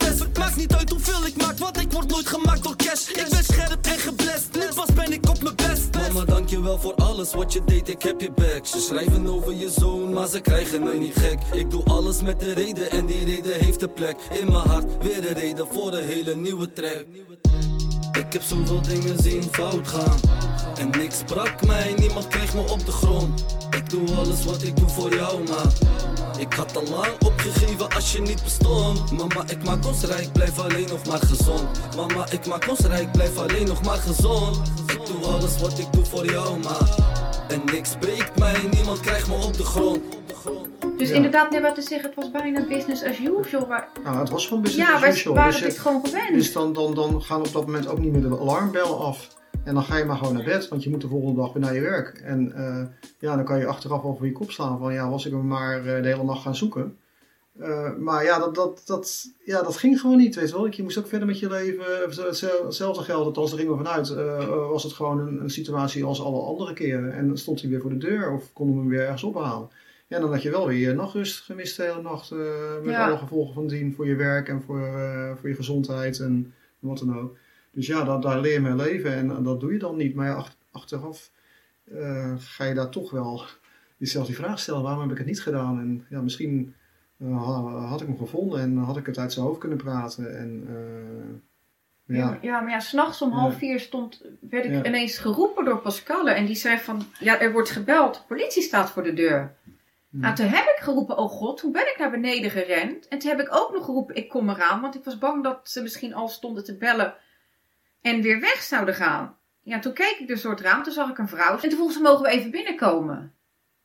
Niet 0.59 0.73
uit 0.73 0.89
hoeveel 0.89 1.25
ik 1.25 1.35
maak, 1.37 1.57
want 1.57 1.81
ik 1.81 1.91
word 1.91 2.09
nooit 2.09 2.27
gemaakt 2.27 2.63
door 2.63 2.75
cash. 2.75 3.07
Ik 3.07 3.27
ben 3.29 3.43
scherp 3.43 3.85
en 3.85 3.99
geblest, 3.99 4.47
nu 4.53 4.73
pas 4.75 4.93
ben 4.93 5.11
ik 5.11 5.29
op 5.29 5.41
mijn 5.41 5.55
best. 5.55 5.95
Mama, 5.95 6.25
dankjewel 6.25 6.79
voor 6.79 6.95
alles 6.95 7.33
wat 7.33 7.53
je 7.53 7.61
deed, 7.65 7.89
ik 7.89 8.01
heb 8.01 8.21
je 8.21 8.31
back. 8.31 8.65
Ze 8.65 8.79
schrijven 8.79 9.27
over 9.27 9.53
je 9.53 9.69
zoon, 9.69 10.13
maar 10.13 10.27
ze 10.27 10.39
krijgen 10.39 10.83
mij 10.83 10.97
niet 10.97 11.15
gek. 11.15 11.39
Ik 11.51 11.71
doe 11.71 11.83
alles 11.83 12.21
met 12.21 12.39
de 12.39 12.53
reden 12.53 12.91
en 12.91 13.05
die 13.05 13.25
reden 13.25 13.59
heeft 13.59 13.81
een 13.81 13.93
plek. 13.93 14.17
In 14.39 14.51
mijn 14.51 14.67
hart, 14.67 14.85
weer 15.01 15.29
een 15.29 15.33
reden 15.33 15.67
voor 15.71 15.93
een 15.93 16.05
hele 16.05 16.35
nieuwe 16.35 16.73
track. 16.73 17.05
Ik 18.11 18.33
heb 18.33 18.41
zoveel 18.41 18.81
dingen 18.81 19.23
zien 19.23 19.43
fout 19.51 19.87
gaan. 19.87 20.19
En 20.77 20.89
niks 20.89 21.23
brak 21.25 21.65
mij, 21.65 21.93
niemand 21.97 22.27
kreeg 22.27 22.53
me 22.53 22.61
op 22.61 22.85
de 22.85 22.91
grond 22.91 23.45
doe 23.89 24.15
alles 24.17 24.45
wat 24.45 24.63
ik 24.63 24.75
doe 24.77 24.89
voor 24.89 25.15
jou, 25.15 25.47
maar 25.47 25.71
Ik 26.39 26.53
had 26.53 26.75
al 26.77 26.83
lang 26.89 27.11
opgegeven 27.25 27.89
als 27.95 28.11
je 28.11 28.21
niet 28.21 28.43
bestond 28.43 29.11
Mama, 29.11 29.43
ik 29.49 29.63
maak 29.63 29.85
ons 29.85 30.03
rijk, 30.03 30.31
blijf 30.33 30.59
alleen 30.59 30.87
nog 30.89 31.05
maar 31.07 31.19
gezond 31.19 31.63
Mama, 31.95 32.31
ik 32.31 32.45
maak 32.45 32.67
ons 32.69 32.79
rijk, 32.79 33.11
blijf 33.11 33.37
alleen 33.37 33.67
nog 33.67 33.83
maar 33.83 33.97
gezond 33.97 34.57
Ik 34.87 35.05
doe 35.05 35.31
alles 35.31 35.59
wat 35.61 35.79
ik 35.79 35.93
doe 35.93 36.05
voor 36.05 36.25
jou, 36.25 36.59
maar 36.63 36.95
En 37.47 37.61
niks 37.65 37.89
breekt 37.99 38.39
mij, 38.39 38.55
niemand 38.71 38.99
krijgt 38.99 39.27
me 39.27 39.33
op 39.33 39.53
de 39.57 39.63
grond 39.63 39.99
Dus 40.97 41.09
Ja. 41.09 41.15
inderdaad, 41.15 41.49
net 41.51 41.61
wat 41.61 41.75
te 41.75 41.81
zeggen, 41.81 42.09
het 42.09 42.15
was 42.15 42.31
bijna 42.31 42.65
business 42.67 43.03
as 43.03 43.17
usual. 43.19 43.65
Maar, 43.67 43.87
Nou, 44.03 44.17
het 44.17 44.29
was 44.29 44.47
gewoon 44.47 44.63
business 44.63 44.89
ja, 44.89 44.95
as 44.95 45.01
wij 45.01 45.09
usual. 45.11 45.35
waren 45.35 45.51
Dus 45.51 45.61
dit 45.61 45.73
je- 45.73 45.79
gewoon 45.79 46.01
gewend. 46.05 46.33
Dus 46.33 46.53
dan, 46.53 46.73
dan, 46.73 46.93
dan 46.93 47.21
gaan 47.21 47.39
op 47.39 47.51
dat 47.53 47.65
moment 47.65 47.87
ook 47.87 47.99
niet 47.99 48.11
meer 48.11 48.21
de 48.29 48.39
alarmbellen 48.39 48.99
af. 48.99 49.27
En 49.69 49.75
dan 49.75 49.83
ga 49.83 49.97
je 49.97 50.05
maar 50.05 50.17
gewoon 50.17 50.33
naar 50.33 50.43
bed, 50.43 50.67
want 50.67 50.83
je 50.83 50.89
moet 50.89 51.01
de 51.01 51.07
volgende 51.07 51.41
dag 51.41 51.53
weer 51.53 51.61
naar 51.63 51.73
je 51.73 51.81
werk. 51.81 52.17
En 52.17 52.53
eh, 52.53 52.85
ja, 53.19 53.35
dan 53.35 53.45
kan 53.45 53.59
je 53.59 53.65
achteraf 53.65 54.03
over 54.03 54.25
je 54.25 54.31
kop 54.31 54.51
slaan 54.51 54.79
van 54.79 54.93
ja, 54.93 55.09
was 55.09 55.25
ik 55.25 55.31
hem 55.31 55.47
maar 55.47 55.77
eh, 55.77 56.01
de 56.01 56.07
hele 56.07 56.23
nacht 56.23 56.41
gaan 56.41 56.55
zoeken. 56.55 56.97
Eh, 57.59 57.95
maar 57.95 58.23
ja 58.23 58.39
dat, 58.39 58.55
dat, 58.55 58.81
dat, 58.85 59.25
ja, 59.45 59.61
dat 59.61 59.77
ging 59.77 59.99
gewoon 59.99 60.17
niet, 60.17 60.35
weet 60.35 60.49
je 60.49 60.55
wel. 60.55 60.67
Je 60.71 60.83
moest 60.83 60.97
ook 60.97 61.07
verder 61.07 61.27
met 61.27 61.39
je 61.39 61.49
leven. 61.49 61.85
Hetzelfde- 62.65 63.03
geldt, 63.03 63.25
althans 63.25 63.49
daar 63.49 63.59
gingen 63.59 63.77
we 63.77 63.83
vanuit. 63.83 64.09
was 64.69 64.83
het 64.83 64.93
gewoon 64.93 65.19
een, 65.19 65.41
een 65.41 65.49
situatie 65.49 66.03
als 66.03 66.21
alle 66.21 66.41
andere 66.41 66.73
keren. 66.73 67.13
En 67.13 67.27
dan 67.27 67.37
stond 67.37 67.61
hij 67.61 67.69
weer 67.69 67.81
voor 67.81 67.89
de 67.89 67.97
deur 67.97 68.31
of 68.31 68.53
konden 68.53 68.75
we 68.75 68.81
hem 68.81 68.89
weer 68.89 69.01
ergens 69.03 69.23
ophalen. 69.23 69.69
Ja, 70.07 70.19
dan 70.19 70.31
had 70.31 70.41
je 70.41 70.49
wel 70.51 70.67
weer 70.67 70.87
je 70.89 70.93
nachtrust 70.93 71.39
gemist 71.43 71.77
de 71.77 71.83
hele 71.83 72.01
nacht. 72.01 72.31
met 72.83 72.93
Ja. 72.93 73.07
alle 73.07 73.17
gevolgen 73.17 73.53
van 73.53 73.67
dien 73.67 73.93
voor 73.93 74.07
je 74.07 74.15
werk 74.15 74.47
en 74.49 74.61
voor, 74.61 74.81
voor 75.39 75.49
je 75.49 75.55
gezondheid 75.55 76.19
en 76.19 76.53
wat 76.79 76.97
dan 76.97 77.17
ook. 77.19 77.35
Dus 77.71 77.87
ja, 77.87 78.03
dat, 78.03 78.21
daar 78.21 78.39
leer 78.39 78.53
je 78.53 78.59
mee 78.59 78.75
leven 78.75 79.13
en, 79.13 79.35
en 79.35 79.43
dat 79.43 79.59
doe 79.59 79.73
je 79.73 79.79
dan 79.79 79.95
niet. 79.97 80.15
Maar 80.15 80.27
ja, 80.27 80.43
achteraf 80.71 81.31
eh, 81.93 82.33
ga 82.37 82.63
je 82.63 82.73
daar 82.73 82.89
toch 82.89 83.11
wel 83.11 83.41
jezelf 83.97 84.25
die 84.25 84.35
vraag 84.35 84.59
stellen: 84.59 84.81
waarom 84.81 85.01
heb 85.01 85.11
ik 85.11 85.17
het 85.17 85.27
niet 85.27 85.41
gedaan? 85.41 85.79
En 85.79 86.05
ja, 86.09 86.21
misschien 86.21 86.75
eh, 87.17 87.45
ha- 87.45 87.85
had 87.87 88.01
ik 88.01 88.07
hem 88.07 88.17
gevonden 88.17 88.59
en 88.61 88.77
had 88.77 88.97
ik 88.97 89.05
het 89.05 89.17
uit 89.17 89.33
zijn 89.33 89.45
hoofd 89.45 89.59
kunnen 89.59 89.77
praten. 89.77 90.37
En 90.39 90.63
eh, 90.67 92.15
Ja, 92.17 92.37
ja, 92.41 92.59
maar- 92.61 92.69
ja, 92.71 92.79
s'nachts 92.79 93.21
om 93.21 93.31
half 93.31 93.57
vier 93.57 93.79
stond, 93.79 94.21
werd 94.39 94.65
ik 94.65 94.71
Ja. 94.71 94.85
ineens 94.85 95.17
geroepen 95.17 95.65
door 95.65 95.77
Pascalle. 95.79 96.31
En 96.31 96.45
die 96.45 96.55
zei 96.55 96.77
van, 96.77 97.01
ja, 97.19 97.39
er 97.39 97.51
wordt 97.51 97.69
gebeld, 97.69 98.13
de 98.13 98.19
politie 98.27 98.61
staat 98.61 98.89
voor 98.91 99.03
de 99.03 99.13
deur. 99.13 99.53
Hm. 100.09 100.19
Nou, 100.19 100.35
toen 100.35 100.45
heb 100.47 100.63
ik 100.63 100.83
geroepen, 100.83 101.17
oh 101.17 101.29
god, 101.29 101.57
toen 101.57 101.71
ben 101.71 101.81
ik 101.87 101.95
naar 101.99 102.11
beneden 102.11 102.51
gerend. 102.51 103.07
En 103.07 103.19
toen 103.19 103.29
heb 103.29 103.39
ik 103.39 103.55
ook 103.55 103.73
nog 103.73 103.85
geroepen, 103.85 104.15
ik 104.15 104.29
kom 104.29 104.49
eraan. 104.49 104.81
Want 104.81 104.95
ik 104.95 105.03
was 105.03 105.17
bang 105.17 105.43
dat 105.43 105.59
ze 105.63 105.81
misschien 105.81 106.13
al 106.13 106.27
stonden 106.27 106.63
te 106.63 106.75
bellen 106.77 107.13
en 108.01 108.21
weer 108.21 108.39
weg 108.39 108.61
zouden 108.61 108.95
gaan. 108.95 109.37
Ja, 109.61 109.79
toen 109.79 109.93
keek 109.93 110.17
ik 110.19 110.27
dus 110.27 110.41
door 110.41 110.51
het 110.51 110.61
raam, 110.61 110.83
toen 110.83 110.93
zag 110.93 111.09
ik 111.09 111.17
een 111.17 111.27
vrouw. 111.27 111.53
En 111.53 111.69
toen 111.69 111.77
vroeg 111.77 111.91
ze, 111.91 112.01
mogen 112.01 112.21
we 112.21 112.29
even 112.29 112.51
binnenkomen? 112.51 113.35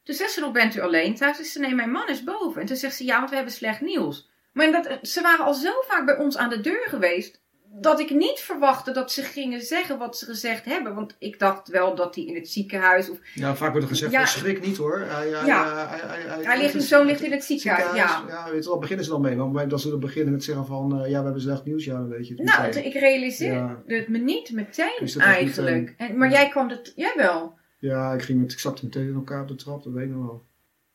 Toen 0.02 0.14
zegt 0.14 0.32
ze 0.32 0.40
nog, 0.40 0.52
bent 0.52 0.76
u 0.76 0.80
alleen 0.80 1.14
thuis? 1.14 1.36
Zei 1.36 1.48
ze, 1.48 1.58
nee, 1.58 1.74
mijn 1.74 1.90
man 1.90 2.08
is 2.08 2.24
boven. 2.24 2.60
En 2.60 2.66
toen 2.66 2.76
zegt 2.76 2.96
ze, 2.96 3.04
ja, 3.04 3.16
want 3.16 3.30
we 3.30 3.36
hebben 3.36 3.54
slecht 3.54 3.80
nieuws. 3.80 4.30
Maar 4.52 4.70
dat, 4.72 4.98
ze 5.02 5.20
waren 5.20 5.44
al 5.44 5.54
zo 5.54 5.72
vaak 5.86 6.04
bij 6.04 6.16
ons 6.16 6.36
aan 6.36 6.48
de 6.48 6.60
deur 6.60 6.86
geweest. 6.88 7.42
Dat 7.80 8.00
ik 8.00 8.10
niet 8.10 8.40
verwachtte 8.40 8.92
dat 8.92 9.12
ze 9.12 9.22
gingen 9.22 9.60
zeggen 9.60 9.98
wat 9.98 10.18
ze 10.18 10.24
gezegd 10.24 10.64
hebben. 10.64 10.94
Want 10.94 11.16
ik 11.18 11.38
dacht 11.38 11.68
wel 11.68 11.94
dat 11.94 12.14
hij 12.14 12.24
in 12.24 12.34
het 12.34 12.48
ziekenhuis... 12.48 13.10
Of, 13.10 13.18
Ja, 13.34 13.54
vaak 13.56 13.70
wordt 13.70 13.82
er 13.84 13.88
gezegd, 13.92 14.12
Ja. 14.12 14.26
schrik 14.26 14.66
niet 14.66 14.76
hoor. 14.76 14.98
Hij, 14.98 15.28
Ja. 15.28 15.44
hij, 15.86 15.98
hij, 15.98 16.20
hij, 16.20 16.44
hij 16.44 16.58
ligt, 16.58 16.70
zijn 16.70 16.82
zoon 16.82 17.06
ligt 17.06 17.22
in 17.22 17.32
het 17.32 17.44
ziekenhuis, 17.44 17.96
ja. 17.96 18.24
Ja, 18.28 18.50
weet 18.50 18.64
je 18.64 18.68
wel, 18.70 18.78
beginnen 18.78 19.04
ze 19.04 19.10
dan 19.10 19.20
mee. 19.20 19.36
Moment 19.36 19.70
dat 19.70 19.80
ze 19.80 19.90
dan 19.90 20.00
beginnen 20.00 20.32
met 20.32 20.44
zeggen 20.44 20.66
van, 20.66 21.00
eh, 21.02 21.10
ja, 21.10 21.18
we 21.18 21.24
hebben 21.24 21.42
slecht 21.42 21.64
nieuws, 21.64 21.84
ja, 21.84 21.92
dan 21.94 22.08
weet 22.08 22.28
je 22.28 22.34
het 22.34 22.42
Nou, 22.44 22.62
meteen. 22.62 22.84
ik 22.84 22.92
realiseerde 22.94 23.54
Ja. 23.86 23.96
het 23.96 24.08
me 24.08 24.18
niet 24.18 24.50
meteen 24.52 25.08
eigenlijk. 25.18 25.56
meteen? 25.56 25.94
En, 25.96 26.18
maar 26.18 26.30
jij 26.30 26.48
kwam 26.48 26.68
het... 26.68 26.92
Jij 26.96 27.12
wel. 27.16 27.58
Ja, 27.78 28.12
ik 28.12 28.22
ging 28.22 28.40
met, 28.40 28.52
ik 28.52 28.58
zat 28.58 28.82
meteen 28.82 29.08
in 29.08 29.14
elkaar 29.14 29.42
op 29.42 29.48
de 29.48 29.54
trap, 29.54 29.82
dat 29.82 29.92
weet 29.92 30.04
ik 30.04 30.10
nog 30.14 30.26
wel. 30.26 30.44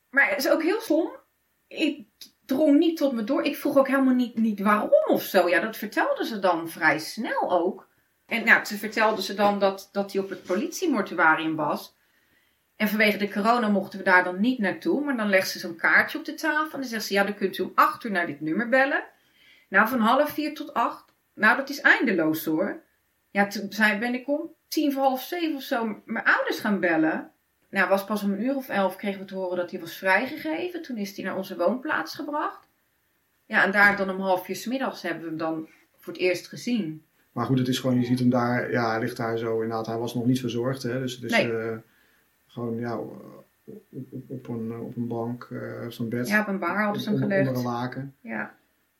Maar 0.10 0.30
het 0.30 0.38
is 0.40 0.50
ook 0.50 0.64
heel 0.64 0.82
stom. 0.82 1.10
Ik 1.68 2.06
drong 2.50 2.78
niet 2.78 2.98
tot 2.98 3.14
me 3.14 3.24
door. 3.24 3.44
Ik 3.44 3.58
vroeg 3.58 3.78
ook 3.78 3.88
helemaal 3.88 4.14
niet, 4.14 4.38
niet 4.38 4.60
waarom 4.60 5.04
of 5.08 5.24
zo. 5.24 5.50
Ja, 5.50 5.60
dat 5.60 5.78
vertelden 5.78 6.26
ze 6.26 6.40
dan 6.40 6.70
vrij 6.70 7.00
snel 7.00 7.52
ook. 7.52 7.88
En 8.26 8.46
nou, 8.46 8.66
ze 8.66 8.78
vertelden 8.78 9.24
ze 9.24 9.34
dan 9.34 9.60
dat, 9.60 9.90
dat 9.92 10.12
hij 10.14 10.22
op 10.22 10.30
het 10.30 10.44
politiemortuarium 10.44 11.56
was. 11.56 11.98
En 12.76 12.88
vanwege 12.88 13.18
de 13.18 13.32
corona 13.32 13.68
mochten 13.68 14.00
we 14.00 14.06
daar 14.06 14.24
dan 14.24 14.40
niet 14.40 14.60
naartoe. 14.60 15.04
Maar 15.04 15.18
dan 15.18 15.30
legt 15.30 15.50
ze 15.50 15.60
zo'n 15.60 15.76
kaartje 15.76 16.18
op 16.18 16.26
de 16.26 16.34
tafel. 16.34 16.74
En 16.74 16.80
dan 16.80 16.90
zegt 16.90 17.06
ze, 17.06 17.14
ja, 17.14 17.24
dan 17.24 17.36
kunt 17.36 17.58
u 17.58 17.64
om 17.64 17.72
acht 17.76 18.04
uur 18.04 18.12
naar 18.12 18.28
dit 18.28 18.42
nummer 18.42 18.70
bellen. 18.70 19.04
Nou, 19.70 19.88
van 19.88 20.00
half 20.00 20.30
vier 20.30 20.54
tot 20.54 20.74
acht. 20.74 21.14
Nou, 21.34 21.58
dat 21.58 21.70
is 21.70 21.82
eindeloos 21.82 22.46
hoor. 22.46 22.84
Ja, 23.32 23.48
toen 23.48 23.70
ben 24.00 24.14
ik 24.14 24.28
om 24.28 24.54
tien 24.68 24.94
voor 24.94 25.04
half 25.04 25.24
zeven 25.24 25.56
of 25.56 25.62
zo 25.62 26.02
mijn 26.06 26.26
ouders 26.26 26.60
gaan 26.60 26.80
bellen. 26.80 27.32
Nou, 27.70 27.90
was 27.90 28.06
pas 28.06 28.24
om 28.24 28.32
een 28.32 28.44
uur 28.44 28.56
of 28.56 28.70
elf 28.70 28.96
kregen 28.96 29.20
we 29.20 29.26
te 29.26 29.36
horen 29.36 29.58
dat 29.58 29.72
hij 29.72 29.80
was 29.80 29.98
vrijgegeven. 29.98 30.82
Toen 30.82 30.98
is 30.98 31.16
hij 31.16 31.26
naar 31.26 31.38
onze 31.38 31.58
woonplaats 31.58 32.16
gebracht. 32.16 32.68
Ja, 33.46 33.64
en 33.64 33.72
daar 33.72 33.98
dan 33.98 34.10
om 34.10 34.20
half 34.20 34.46
vier 34.46 34.66
middags 34.70 35.02
hebben 35.02 35.22
we 35.24 35.28
hem 35.30 35.38
dan 35.38 35.68
voor 35.98 36.14
het 36.14 36.22
eerst 36.22 36.48
gezien. 36.48 37.04
Maar 37.32 37.46
goed, 37.46 37.58
het 37.60 37.68
is 37.68 37.80
gewoon, 37.80 38.00
je 38.00 38.06
ziet 38.06 38.20
hem 38.20 38.30
daar, 38.30 38.72
ja, 38.72 38.90
hij 38.90 39.00
ligt 39.00 39.18
daar 39.18 39.38
zo 39.38 39.54
inderdaad. 39.62 39.86
Hij 39.86 39.98
was 39.98 40.16
nog 40.16 40.26
niet 40.26 40.40
verzorgd, 40.40 40.84
hè. 40.84 41.00
Dus, 41.00 41.20
dus 41.20 41.32
Nee. 41.32 41.52
eh, 41.58 41.78
gewoon, 42.48 42.80
ja, 42.80 42.98
op, 42.98 43.84
op, 43.90 44.14
op, 44.28 44.48
een, 44.48 44.80
op 44.80 44.96
een 44.96 45.08
bank, 45.08 45.48
eh, 45.52 45.86
op 45.86 45.92
zo'n 45.92 46.10
bed. 46.10 46.28
Ja, 46.28 46.42
op 46.42 46.48
een 46.48 46.60
bar 46.60 46.84
hadden 46.84 47.02
ze 47.02 47.10
hem 47.10 47.18
gelegd. 47.18 47.48
onder 47.48 47.64
een 47.64 47.70
laken. 47.70 48.16
Ja, 48.22 48.56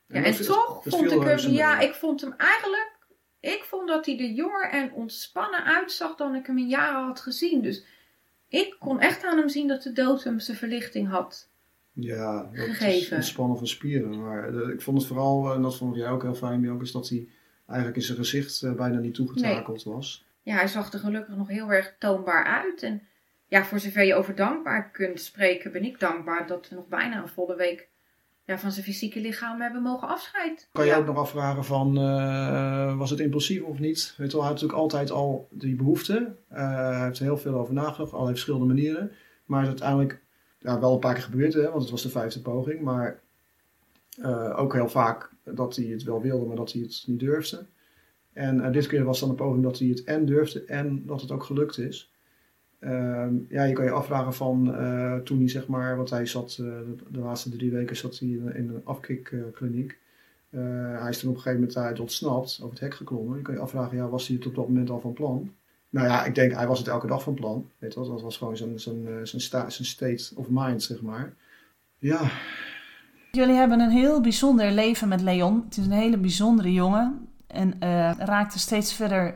en 0.08 0.44
toch 0.44 0.82
vond 0.84 1.12
ik 1.12 1.22
reuze 1.22 1.46
hem, 1.46 1.56
ja, 1.56 1.80
ik 1.80 1.94
vond 1.94 2.20
hem 2.20 2.34
eigenlijk, 2.36 2.96
ik 3.40 3.64
vond 3.68 3.88
dat 3.88 4.06
hij 4.06 4.18
er 4.18 4.30
jonger 4.30 4.70
en 4.70 4.92
ontspannen 4.92 5.64
uitzag 5.64 6.16
dan 6.16 6.34
ik 6.34 6.46
hem 6.46 6.58
in 6.58 6.68
jaren 6.68 7.06
had 7.06 7.20
gezien. 7.20 7.62
Dus 7.62 7.84
ik 8.50 8.76
kon 8.78 9.00
echt 9.00 9.24
aan 9.24 9.38
hem 9.38 9.48
zien 9.48 9.68
dat 9.68 9.82
de 9.82 9.92
dood 9.92 10.24
hem 10.24 10.38
zijn 10.38 10.56
verlichting 10.56 11.08
had. 11.08 11.48
Ja, 11.92 12.42
dat 12.42 12.52
is 12.54 12.76
Gegeven. 12.76 13.16
ontspannen 13.16 13.58
van 13.58 13.66
spieren. 13.66 14.22
Maar 14.22 14.54
eh, 14.54 14.68
ik 14.68 14.80
vond 14.80 14.98
het 14.98 15.06
vooral, 15.06 15.48
eh, 15.48 15.54
en 15.54 15.62
dat 15.62 15.76
vond 15.76 15.96
jij 15.96 16.08
ook 16.08 16.22
heel 16.22 16.34
fijn, 16.34 16.70
ook 16.70 16.82
is 16.82 16.92
dat 16.92 17.08
hij 17.08 17.28
eigenlijk 17.66 17.98
in 17.98 18.04
zijn 18.04 18.18
gezicht 18.18 18.62
eh, 18.62 18.72
bijna 18.72 18.98
niet 18.98 19.14
toegetakeld 19.14 19.82
was. 19.82 20.26
Ja, 20.42 20.54
hij 20.54 20.68
zag 20.68 20.92
er 20.92 20.98
gelukkig 20.98 21.36
nog 21.36 21.48
heel 21.48 21.72
erg 21.72 21.94
toonbaar 21.98 22.44
uit. 22.44 22.82
En 22.82 23.02
ja, 23.46 23.64
voor 23.64 23.80
zover 23.80 24.04
je 24.04 24.14
over 24.14 24.34
dankbaar 24.34 24.90
kunt 24.90 25.20
spreken, 25.20 25.72
ben 25.72 25.84
ik 25.84 26.00
dankbaar 26.00 26.46
dat 26.46 26.68
we 26.68 26.74
nog 26.74 26.88
bijna 26.88 27.22
een 27.22 27.28
volle 27.28 27.56
week 27.56 27.88
ja, 28.50 28.58
van 28.58 28.72
zijn 28.72 28.84
fysieke 28.84 29.20
lichaam 29.20 29.60
hebben 29.60 29.82
mogen 29.82 30.08
afscheid. 30.08 30.68
Kan 30.72 30.84
je 30.84 30.90
ja. 30.90 30.96
ook 30.98 31.06
nog 31.06 31.16
afvragen 31.16 31.64
van, 31.64 31.98
eh, 31.98 32.96
was 32.96 33.10
het 33.10 33.20
impulsief 33.20 33.62
of 33.62 33.78
niet? 33.78 34.14
Weet 34.16 34.32
wel, 34.32 34.40
hij 34.40 34.50
had 34.50 34.60
natuurlijk 34.60 34.82
altijd 34.82 35.10
al 35.10 35.48
die 35.50 35.76
behoefte. 35.76 36.36
Eh, 36.48 36.86
hij 36.96 37.04
heeft 37.04 37.18
er 37.18 37.24
heel 37.24 37.38
veel 37.38 37.54
over 37.54 37.74
nagedacht, 37.74 38.10
allerlei 38.10 38.34
verschillende 38.34 38.66
manieren. 38.66 39.12
Maar 39.44 39.58
het 39.60 39.74
is 39.74 39.80
uiteindelijk 39.80 40.22
ja, 40.58 40.80
wel 40.80 40.92
een 40.92 40.98
paar 40.98 41.14
keer 41.14 41.22
gebeurd, 41.22 41.52
hè, 41.52 41.70
want 41.70 41.82
het 41.82 41.90
was 41.90 42.02
de 42.02 42.08
vijfde 42.08 42.40
poging. 42.40 42.80
Maar 42.80 43.20
eh, 44.22 44.58
ook 44.58 44.72
heel 44.72 44.88
vaak 44.88 45.30
dat 45.44 45.76
hij 45.76 45.84
het 45.84 46.02
wel 46.02 46.20
wilde, 46.20 46.46
maar 46.46 46.56
dat 46.56 46.72
hij 46.72 46.82
het 46.82 47.04
niet 47.06 47.20
durfde. 47.20 47.66
En 48.32 48.72
dit 48.72 48.86
keer 48.86 49.04
was 49.04 49.20
dan 49.20 49.28
een 49.28 49.34
poging 49.34 49.62
dat 49.62 49.78
hij 49.78 49.88
het 49.88 50.04
en 50.04 50.26
durfde 50.26 50.64
en 50.64 51.06
dat 51.06 51.20
het 51.20 51.30
ook 51.30 51.44
gelukt 51.44 51.78
is. 51.78 52.12
Ehm, 52.80 53.34
ja, 53.48 53.64
je 53.64 53.72
kan 53.72 53.84
je 53.84 53.90
afvragen 53.90 54.34
van 54.34 54.74
eh, 54.74 55.16
toen 55.16 55.38
hij 55.38 55.48
zeg 55.48 55.66
maar, 55.66 55.96
want 55.96 56.10
hij 56.10 56.26
zat 56.26 56.56
eh, 56.60 56.66
de, 57.08 57.18
laatste 57.18 57.50
drie 57.50 57.70
weken 57.70 57.96
zat 57.96 58.18
hij 58.18 58.28
in, 58.28 58.52
een 58.54 58.80
afkikkliniek. 58.84 59.98
Eh, 60.50 60.60
hij 61.00 61.08
is 61.08 61.18
toen 61.18 61.30
op 61.30 61.36
een 61.36 61.42
gegeven 61.42 61.60
moment 61.60 61.78
uit 61.78 62.00
ontsnapt, 62.00 62.58
over 62.62 62.70
het 62.70 62.80
hek 62.80 62.94
geklommen. 62.94 63.36
Je 63.36 63.42
kan 63.42 63.54
je 63.54 63.60
afvragen, 63.60 63.96
ja, 63.96 64.08
was 64.08 64.26
hij 64.26 64.36
het 64.36 64.46
op 64.46 64.54
dat 64.54 64.68
moment 64.68 64.90
al 64.90 65.00
van 65.00 65.12
plan? 65.12 65.52
Nou 65.90 66.06
ja, 66.06 66.24
ik 66.24 66.34
denk, 66.34 66.52
hij 66.52 66.66
was 66.66 66.78
het 66.78 66.88
elke 66.88 67.06
dag 67.06 67.22
van 67.22 67.34
plan. 67.34 67.70
Weet 67.78 67.94
je 67.94 68.00
dat 68.00 68.22
was 68.22 68.36
gewoon 68.36 68.56
zijn, 68.56 68.80
zijn, 68.80 69.26
zijn, 69.26 69.40
zijn 69.70 69.88
state 69.88 70.30
of 70.34 70.46
mind, 70.50 70.82
zeg 70.82 71.00
maar. 71.00 71.34
Ja, 71.98 72.30
Jullie 73.30 73.54
hebben 73.54 73.80
een 73.80 73.90
heel 73.90 74.20
bijzonder 74.20 74.72
leven 74.72 75.08
met 75.08 75.20
Leon. 75.20 75.62
Het 75.64 75.76
is 75.76 75.86
een 75.86 75.92
hele 75.92 76.18
bijzondere 76.18 76.72
jongen. 76.72 77.28
En 77.46 77.74
raakte 78.18 78.58
steeds 78.58 78.94
verder 78.94 79.34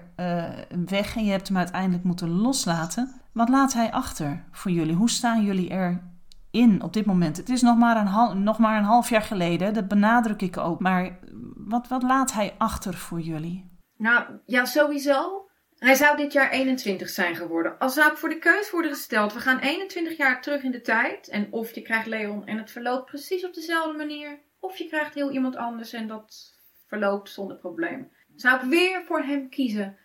weg 0.87 1.17
en 1.17 1.25
je 1.25 1.31
hebt 1.31 1.49
hem 1.49 1.57
uiteindelijk 1.57 2.05
moeten 2.05 2.29
loslaten. 2.29 3.24
Wat 3.35 3.49
laat 3.49 3.73
hij 3.73 3.91
achter 3.91 4.45
voor 4.51 4.71
jullie? 4.71 4.95
Hoe 4.95 5.11
staan 5.11 5.45
jullie 5.45 5.71
erin 5.71 6.83
op 6.83 6.93
dit 6.93 7.07
moment? 7.07 7.37
Het 7.37 7.49
is 7.49 7.63
nog 7.63 7.77
maar 7.77 7.97
een, 7.97 8.43
nog 8.43 8.59
maar 8.59 8.79
een 8.79 8.85
half 8.85 9.11
jaar 9.11 9.23
geleden, 9.23 9.75
dat 9.75 9.89
benadruk 9.89 10.43
ik 10.43 10.57
ook. 10.57 10.81
Maar 10.81 11.19
wat, 11.57 11.89
wat 11.89 12.03
laat 12.03 12.33
hij 12.33 12.55
achter 12.59 12.95
voor 12.95 13.21
jullie? 13.21 13.79
Nou, 13.97 14.25
ja, 14.47 14.65
sowieso. 14.65 15.49
Hij 15.79 15.95
zou 15.95 16.17
dit 16.17 16.33
jaar 16.33 16.51
21 16.51 17.09
zijn 17.09 17.37
geworden. 17.37 17.79
Als 17.79 17.95
zou 17.95 18.13
ik 18.13 18.19
voor 18.19 18.29
de 18.29 18.39
keus 18.39 18.71
worden 18.71 18.91
gesteld, 18.91 19.33
we 19.33 19.41
gaan 19.41 19.59
21 19.59 20.17
jaar 20.17 20.43
terug 20.43 20.63
in 20.63 20.71
de 20.71 20.81
tijd. 20.81 21.29
En 21.29 21.53
of 21.53 21.75
je 21.75 21.83
krijgt 21.83 22.07
Leon 22.07 22.47
en 22.47 22.59
het 22.59 22.71
verloopt 22.71 23.05
precies 23.05 23.47
op 23.47 23.55
dezelfde 23.55 23.97
manier. 23.97 24.39
Of 24.61 24.77
je 24.77 24.87
krijgt 24.89 25.15
heel 25.15 25.31
iemand 25.31 25.57
anders 25.57 25.93
en 25.93 26.07
dat 26.07 26.59
verloopt 26.87 27.31
zonder 27.31 27.57
probleem. 27.57 28.13
Zou 28.35 28.57
ik 28.57 28.71
weer 28.71 29.03
voor 29.05 29.23
hem 29.23 29.49
kiezen. 29.49 29.99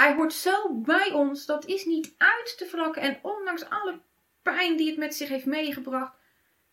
Hij 0.00 0.14
hoort 0.14 0.32
zo 0.32 0.74
bij 0.74 1.12
ons, 1.12 1.46
dat 1.46 1.66
is 1.66 1.84
niet 1.84 2.14
uit 2.16 2.54
te 2.58 2.66
vlakken. 2.66 3.02
En 3.02 3.18
ondanks 3.22 3.68
alle 3.68 3.98
pijn 4.42 4.76
die 4.76 4.88
het 4.88 4.98
met 4.98 5.14
zich 5.14 5.28
heeft 5.28 5.46
meegebracht. 5.46 6.12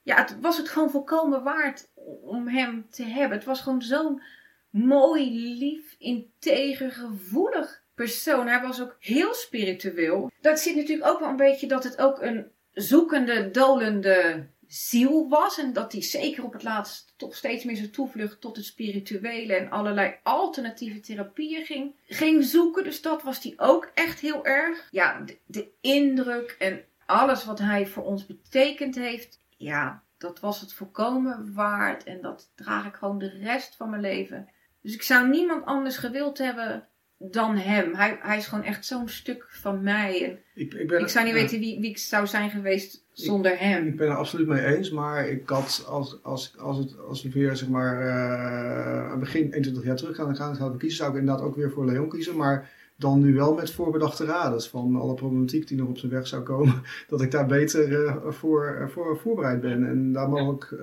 Ja, 0.02 0.16
het 0.16 0.40
was 0.40 0.58
het 0.58 0.70
gewoon 0.70 0.90
volkomen 0.90 1.44
waard 1.44 1.90
om 2.22 2.48
hem 2.48 2.88
te 2.90 3.04
hebben. 3.04 3.38
Het 3.38 3.48
was 3.48 3.62
gewoon 3.62 3.82
zo'n 3.82 4.22
mooi, 4.70 5.58
lief, 5.58 5.96
integer, 6.00 6.92
gevoelig 6.92 7.84
persoon. 7.96 8.48
Hij 8.48 8.62
was 8.62 8.82
ook 8.82 8.96
heel 9.00 9.34
spiritueel. 9.34 10.32
Dat 10.42 10.60
zit 10.60 10.76
natuurlijk 10.76 11.10
ook 11.10 11.20
wel 11.20 11.30
een 11.30 11.36
beetje 11.36 11.68
dat 11.68 11.84
het 11.84 11.98
ook 12.02 12.22
een 12.22 12.52
zoekende, 12.72 13.52
dolende 13.52 14.48
ziel 14.68 15.30
was. 15.30 15.58
En 15.58 15.74
dat 15.74 15.92
hij 15.92 16.02
zeker 16.02 16.44
op 16.44 16.54
het 16.54 16.64
laatst 16.64 17.14
toch 17.18 17.36
steeds 17.36 17.64
meer 17.64 17.76
zijn 17.76 17.92
toevlucht 17.92 18.42
tot 18.42 18.56
het 18.56 18.66
spirituele 18.66 19.56
en 19.56 19.70
allerlei 19.70 20.16
alternatieve 20.24 21.00
therapieën 21.00 21.66
ging, 21.66 21.96
ging 22.06 22.44
zoeken. 22.44 22.84
Dus 22.84 23.02
dat 23.02 23.24
was 23.24 23.44
hij 23.44 23.54
ook 23.58 23.92
echt 23.94 24.20
heel 24.20 24.46
erg. 24.46 24.88
Ja, 24.92 25.20
de, 25.20 25.38
de 25.46 25.70
indruk 25.82 26.56
en 26.60 26.86
alles 27.06 27.46
wat 27.46 27.60
hij 27.60 27.88
voor 27.88 28.04
ons 28.04 28.26
betekend 28.26 28.96
heeft. 28.96 29.42
Ja, 29.58 30.04
dat 30.18 30.40
was 30.40 30.62
het 30.62 30.74
volkomen 30.74 31.54
waard. 31.54 32.04
En 32.04 32.22
dat 32.22 32.52
draag 32.56 32.86
ik 32.86 32.96
gewoon 32.96 33.20
de 33.20 33.30
rest 33.30 33.76
van 33.76 33.90
mijn 33.90 34.02
leven. 34.02 34.50
Dus 34.82 34.94
ik 34.94 35.04
zou 35.04 35.30
niemand 35.30 35.66
anders 35.66 35.98
gewild 35.98 36.38
hebben 36.38 36.88
dan 37.20 37.58
hem. 37.58 37.96
Hij, 37.96 38.18
hij 38.22 38.38
is 38.38 38.48
gewoon 38.48 38.64
echt 38.64 38.86
zo'n 38.86 39.08
stuk 39.08 39.46
van 39.50 39.84
mij. 39.84 40.24
En 40.26 40.40
ik, 40.54 40.74
ik, 40.74 40.88
ben, 40.88 41.00
ik 41.00 41.08
zou 41.08 41.26
niet 41.26 41.34
weten 41.34 41.60
wie, 41.60 41.80
wie 41.80 41.90
ik 41.90 41.98
zou 41.98 42.28
zijn 42.28 42.50
geweest 42.50 43.06
zonder 43.12 43.60
hem. 43.60 43.88
Ik 43.88 43.98
ben 43.98 44.08
er 44.08 44.16
absoluut 44.16 44.48
mee 44.48 44.66
eens, 44.66 44.92
maar 44.92 45.30
ik 45.30 45.50
had, 45.50 45.86
als, 45.88 46.20
als, 46.24 46.58
als, 46.58 46.78
het, 46.78 46.98
als 47.08 47.24
we 47.24 47.30
weer 47.30 47.56
zeg 47.56 47.70
maar, 47.70 48.02
eh, 48.02 49.20
begin 49.20 49.42
21 49.42 49.84
jaar 49.84 49.96
terug 49.96 50.16
gaan, 50.16 50.36
gaan, 50.36 50.56
gaan 50.56 50.78
kiezen, 50.78 50.98
zou 50.98 51.12
ik 51.12 51.20
inderdaad 51.20 51.44
ook 51.44 51.56
weer 51.56 51.72
voor 51.72 51.86
Leon 51.86 52.10
kiezen. 52.10 52.36
Maar 52.36 52.70
dan 52.96 53.22
nu 53.22 53.34
wel 53.34 53.54
met 53.54 53.72
voorbedachte 53.72 54.26
raden 54.26 54.62
van 54.62 54.96
alle 54.96 55.14
problematiek 55.14 55.68
die 55.68 55.78
nog 55.78 55.88
op 55.88 55.98
zijn 55.98 56.12
weg 56.12 56.28
zou 56.28 56.44
komen, 56.44 56.82
dat 57.10 57.22
ik 57.22 57.32
daar 57.32 57.46
beter 57.46 58.06
eh, 58.06 58.16
voor, 58.28 58.66
eh, 58.66 58.88
voor 58.88 59.18
voorbereid 59.18 59.62
ben. 59.62 59.88
En 59.88 60.14
daar 60.14 60.30
mogelijk 60.30 60.76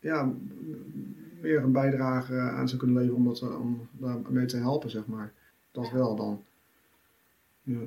ja, 0.00 0.32
meer 1.40 1.62
een 1.62 1.72
bijdrage 1.72 2.38
aan 2.38 2.68
zou 2.68 2.80
kunnen 2.80 2.96
leveren 2.96 3.18
om, 3.18 3.24
dat, 3.24 3.42
om 3.42 3.88
daarmee 3.92 4.46
te 4.46 4.56
helpen, 4.56 4.90
zeg 4.90 5.06
maar. 5.06 5.32
Dat 5.74 5.90
wel 5.90 6.16
dan. 6.16 6.44
Ja, 7.62 7.78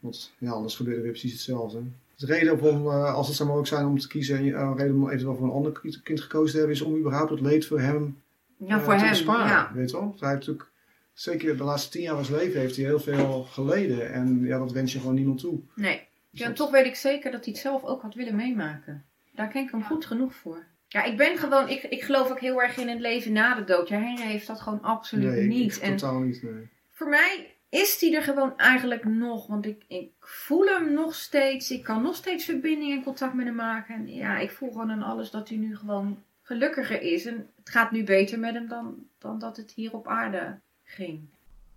want 0.00 0.32
ja, 0.38 0.50
anders 0.50 0.76
gebeurt 0.76 0.96
er 0.96 1.02
weer 1.02 1.10
precies 1.10 1.32
hetzelfde. 1.32 1.80
De 2.16 2.26
reden 2.26 2.60
om, 2.60 2.86
eh, 2.90 3.14
als 3.14 3.26
het 3.26 3.36
zou 3.36 3.48
mogelijk 3.48 3.72
zijn 3.74 3.86
om 3.86 3.98
te 3.98 4.08
kiezen, 4.08 4.36
en 4.36 4.44
je- 4.44 4.54
een 4.54 4.76
reden 4.76 4.94
om 4.94 5.06
eventueel 5.06 5.36
voor 5.36 5.46
een 5.46 5.52
ander 5.52 5.80
kind- 6.02 6.20
gekozen 6.20 6.50
te 6.50 6.56
hebben, 6.58 6.74
is 6.76 6.82
om 6.82 6.96
überhaupt 6.96 7.30
het 7.30 7.40
leed 7.40 7.66
voor 7.66 7.80
hem 7.80 8.20
Ja, 8.56 8.76
eh, 8.78 8.84
voor 8.84 8.92
te 8.94 9.00
hem. 9.00 9.08
besparen. 9.08 9.46
Ja. 9.46 9.70
Weet 9.74 9.90
je 9.90 9.96
wel? 9.96 10.14
Hij 10.18 10.28
heeft 10.28 10.40
natuurlijk, 10.40 10.68
zeker 11.12 11.56
de 11.56 11.64
laatste 11.64 11.90
tien 11.90 12.02
jaar 12.02 12.14
van 12.14 12.24
zijn 12.24 12.38
leven, 12.38 12.60
heeft 12.60 12.76
hij 12.76 12.84
heel 12.84 13.00
veel 13.00 13.42
geleden. 13.42 14.12
En 14.12 14.40
ja, 14.44 14.58
dat 14.58 14.72
wens 14.72 14.92
je 14.92 14.98
gewoon 14.98 15.14
niemand 15.14 15.38
toe. 15.40 15.58
Nee. 15.74 15.96
Dus 16.30 16.40
Ja, 16.40 16.44
en 16.44 16.48
dat- 16.54 16.56
toch 16.56 16.70
weet 16.70 16.86
ik 16.86 16.94
zeker 16.94 17.30
dat 17.30 17.44
hij 17.44 17.52
het 17.52 17.62
zelf 17.62 17.84
ook 17.84 18.02
had 18.02 18.14
willen 18.14 18.36
meemaken. 18.36 19.04
Daar 19.34 19.48
ken 19.48 19.62
ik 19.64 19.70
hem 19.70 19.84
goed 19.84 20.06
genoeg 20.06 20.34
voor. 20.34 20.58
Ja, 20.88 21.04
ik 21.04 21.16
ben 21.16 21.38
gewoon, 21.38 21.68
ik, 21.68 21.82
ik 21.82 22.02
geloof 22.02 22.30
ook 22.30 22.40
heel 22.40 22.62
erg 22.62 22.76
in 22.76 22.88
het 22.88 23.00
leven 23.00 23.32
na 23.32 23.54
de 23.54 23.64
dood. 23.64 23.88
Ja, 23.88 23.98
Henry 23.98 24.22
heeft 24.22 24.46
dat 24.46 24.60
gewoon 24.60 24.82
absoluut 24.82 25.30
nee, 25.30 25.42
ik- 25.42 25.48
niet. 25.48 25.76
ik 25.76 25.82
en 25.82 25.96
totaal 25.96 26.18
niet. 26.20 26.42
Nee. 26.42 26.68
Voor 26.94 27.08
mij 27.08 27.56
is 27.68 28.00
hij 28.00 28.14
er 28.14 28.22
gewoon 28.22 28.56
eigenlijk 28.58 29.04
nog. 29.04 29.46
Want 29.46 29.66
ik, 29.66 29.84
ik 29.88 30.12
voel 30.20 30.66
hem 30.66 30.92
nog 30.92 31.14
steeds. 31.14 31.70
Ik 31.70 31.84
kan 31.84 32.02
nog 32.02 32.16
steeds 32.16 32.44
verbinding 32.44 32.92
en 32.92 33.02
contact 33.02 33.34
met 33.34 33.46
hem 33.46 33.54
maken. 33.54 33.94
En 33.94 34.08
ja, 34.08 34.38
ik 34.38 34.50
voel 34.50 34.70
gewoon 34.70 34.90
aan 34.90 35.02
alles 35.02 35.30
dat 35.30 35.48
hij 35.48 35.58
nu 35.58 35.76
gewoon 35.76 36.22
gelukkiger 36.42 37.02
is. 37.02 37.24
En 37.26 37.50
het 37.56 37.70
gaat 37.70 37.90
nu 37.90 38.04
beter 38.04 38.38
met 38.38 38.54
hem 38.54 38.68
dan, 38.68 39.06
dan 39.18 39.38
dat 39.38 39.56
het 39.56 39.70
hier 39.70 39.92
op 39.92 40.08
aarde 40.08 40.58
ging. 40.84 41.28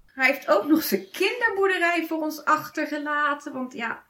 Hij 0.06 0.28
heeft 0.28 0.48
ook 0.48 0.68
nog 0.68 0.84
zijn 0.84 1.12
kinderboerderij 1.12 2.06
voor 2.08 2.22
ons 2.22 2.46
achtergelaten. 2.46 3.54
Want 3.54 3.74
ja, 3.74 4.04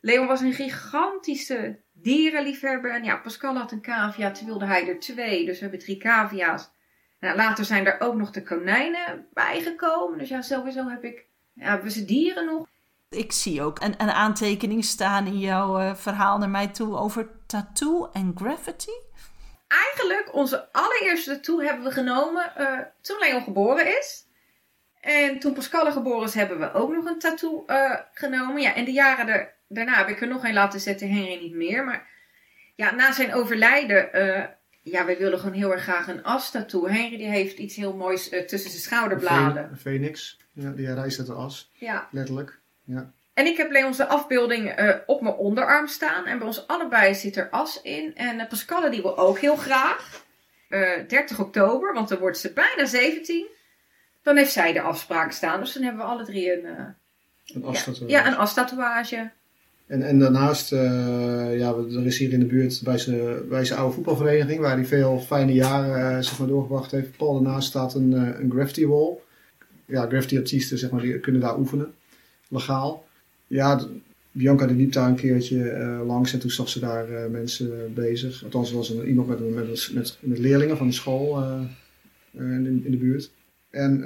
Leon 0.00 0.26
was 0.26 0.40
een 0.40 0.52
gigantische 0.52 1.78
dierenliefhebber. 1.92 2.94
En 2.94 3.04
ja, 3.04 3.16
Pascal 3.16 3.56
had 3.56 3.72
een 3.72 3.80
cavia, 3.80 4.30
toen 4.30 4.46
wilde 4.46 4.64
hij 4.64 4.88
er 4.88 4.98
twee. 4.98 5.44
Dus 5.44 5.54
we 5.54 5.62
hebben 5.62 5.80
drie 5.80 5.96
cavia's. 5.96 6.70
Nou, 7.24 7.36
later 7.36 7.64
zijn 7.64 7.86
er 7.86 8.00
ook 8.00 8.14
nog 8.14 8.30
de 8.30 8.42
konijnen 8.42 9.26
bijgekomen. 9.32 10.18
Dus 10.18 10.28
ja, 10.28 10.42
sowieso 10.42 10.88
heb 10.88 11.04
ik, 11.04 11.26
ja, 11.52 11.64
hebben 11.64 11.86
we 11.86 11.92
ze 11.92 12.04
dieren 12.04 12.44
nog. 12.44 12.66
Ik 13.10 13.32
zie 13.32 13.62
ook 13.62 13.80
een, 13.80 13.94
een 13.98 14.10
aantekening 14.10 14.84
staan 14.84 15.26
in 15.26 15.38
jouw 15.38 15.78
eh, 15.78 15.94
verhaal 15.94 16.38
naar 16.38 16.48
mij 16.48 16.68
toe 16.68 16.96
over 16.96 17.28
tattoo 17.46 18.10
en 18.12 18.32
graffiti. 18.34 18.92
Eigenlijk, 19.68 20.34
onze 20.34 20.72
allereerste 20.72 21.30
tattoo 21.30 21.60
hebben 21.60 21.84
we 21.84 21.90
genomen 21.90 22.56
eh, 22.56 22.78
toen 23.00 23.18
Leon 23.18 23.42
geboren 23.42 23.98
is. 23.98 24.26
En 25.00 25.38
toen 25.38 25.52
Pascal 25.52 25.92
geboren 25.92 26.28
is, 26.28 26.34
hebben 26.34 26.58
we 26.58 26.72
ook 26.72 26.92
nog 26.92 27.04
een 27.04 27.18
tattoo 27.18 27.64
eh, 27.66 27.98
genomen. 28.12 28.62
Ja, 28.62 28.74
en 28.74 28.84
de 28.84 28.92
jaren 28.92 29.28
er, 29.28 29.54
daarna 29.68 29.96
heb 29.96 30.08
ik 30.08 30.20
er 30.20 30.28
nog 30.28 30.44
een 30.44 30.52
laten 30.52 30.80
zetten, 30.80 31.10
Henry 31.10 31.38
niet 31.42 31.54
meer. 31.54 31.84
Maar 31.84 32.08
ja, 32.74 32.94
na 32.94 33.12
zijn 33.12 33.34
overlijden, 33.34 34.10
ja, 34.84 35.04
wij 35.04 35.18
willen 35.18 35.38
gewoon 35.38 35.54
heel 35.54 35.72
erg 35.72 35.82
graag 35.82 36.08
een 36.08 36.22
as-tattoo. 36.24 36.88
Henry 36.88 37.16
die 37.16 37.28
heeft 37.28 37.58
iets 37.58 37.76
heel 37.76 37.94
moois 37.96 38.28
eh, 38.28 38.44
tussen 38.44 38.70
zijn 38.70 38.82
schouderbladen. 38.82 39.68
Een 39.70 39.76
phoenix. 39.76 40.38
Ja, 40.52 40.70
die 40.70 40.94
reist 40.94 41.18
uit 41.18 41.26
de 41.26 41.34
as. 41.34 41.70
Ja. 41.72 42.08
Letterlijk. 42.10 42.58
Ja. 42.84 43.10
En 43.34 43.46
ik 43.46 43.56
heb 43.56 43.70
Leon's 43.70 44.00
afbeelding 44.00 44.68
eh, 44.70 44.94
op 45.06 45.20
mijn 45.20 45.34
onderarm 45.34 45.86
staan. 45.86 46.26
En 46.26 46.38
bij 46.38 46.46
ons 46.46 46.66
allebei 46.66 47.14
zit 47.14 47.36
er 47.36 47.50
as 47.50 47.82
in. 47.82 48.14
En 48.16 48.36
uh, 48.36 48.48
Pascalle 48.48 48.90
die 48.90 49.02
wil 49.02 49.18
ook 49.18 49.38
heel 49.38 49.56
graag. 49.56 50.22
Eh, 50.68 51.08
30 51.08 51.38
oktober, 51.38 51.92
want 51.94 52.08
dan 52.08 52.18
wordt 52.18 52.38
ze 52.38 52.52
bijna 52.52 52.84
17. 52.84 53.46
Dan 54.22 54.36
heeft 54.36 54.52
zij 54.52 54.72
de 54.72 54.80
afspraak 54.80 55.32
staan. 55.32 55.60
Dus 55.60 55.72
dan 55.72 55.82
hebben 55.82 56.00
we 56.04 56.10
alle 56.10 56.24
drie 56.24 56.52
een, 56.52 56.76
eh, 56.76 56.84
Een 57.54 57.64
as-tattoo. 57.64 58.08
ja, 58.08 58.26
een 58.26 58.36
as-tatoeage. 58.36 59.30
En, 59.86 60.02
en 60.02 60.18
daarnaast, 60.18 60.72
eh, 60.72 61.58
ja, 61.58 61.74
er 61.74 62.06
is 62.06 62.18
hier 62.18 62.32
in 62.32 62.40
de 62.40 62.46
buurt 62.46 62.82
bij 62.84 62.98
zijn, 63.64 63.78
oude 63.78 63.94
voetbalvereniging, 63.94 64.60
waar 64.60 64.76
hij 64.76 64.84
veel 64.84 65.20
fijne 65.20 65.52
jaren 65.52 66.16
eh, 66.16 66.22
zeg 66.22 66.38
maar, 66.38 66.48
doorgebracht 66.48 66.90
heeft. 66.90 67.16
Paul 67.16 67.32
daarnaast 67.32 67.68
staat 67.68 67.94
een, 67.94 68.12
eh, 68.12 68.40
een 68.40 68.50
graffiti 68.50 68.86
wall. 68.86 69.16
Ja, 69.86 70.06
graffiti 70.06 70.38
artiesten 70.38 70.78
zeg 70.78 70.90
maar, 70.90 71.00
die 71.00 71.20
kunnen 71.20 71.40
daar 71.40 71.58
oefenen, 71.58 71.92
legaal. 72.48 73.06
Ja, 73.46 73.86
Bianca 74.32 74.66
die 74.66 74.76
liep 74.76 74.92
daar 74.92 75.08
een 75.08 75.14
keertje 75.14 76.02
langs 76.06 76.32
en 76.32 76.38
toen 76.38 76.50
zag 76.50 76.68
ze 76.68 76.80
daar 76.80 77.30
mensen 77.30 77.94
bezig. 77.94 78.44
Althans, 78.44 78.70
er 78.70 78.76
was 78.76 78.88
een, 78.88 79.08
iemand 79.08 79.28
met, 79.28 79.54
met, 79.54 80.18
met, 80.20 80.38
leerlingen 80.38 80.76
van 80.76 80.86
de 80.86 80.92
school 80.92 81.44
in, 82.32 82.82
in 82.84 82.90
de 82.90 82.96
buurt. 82.96 83.30
En 83.70 84.04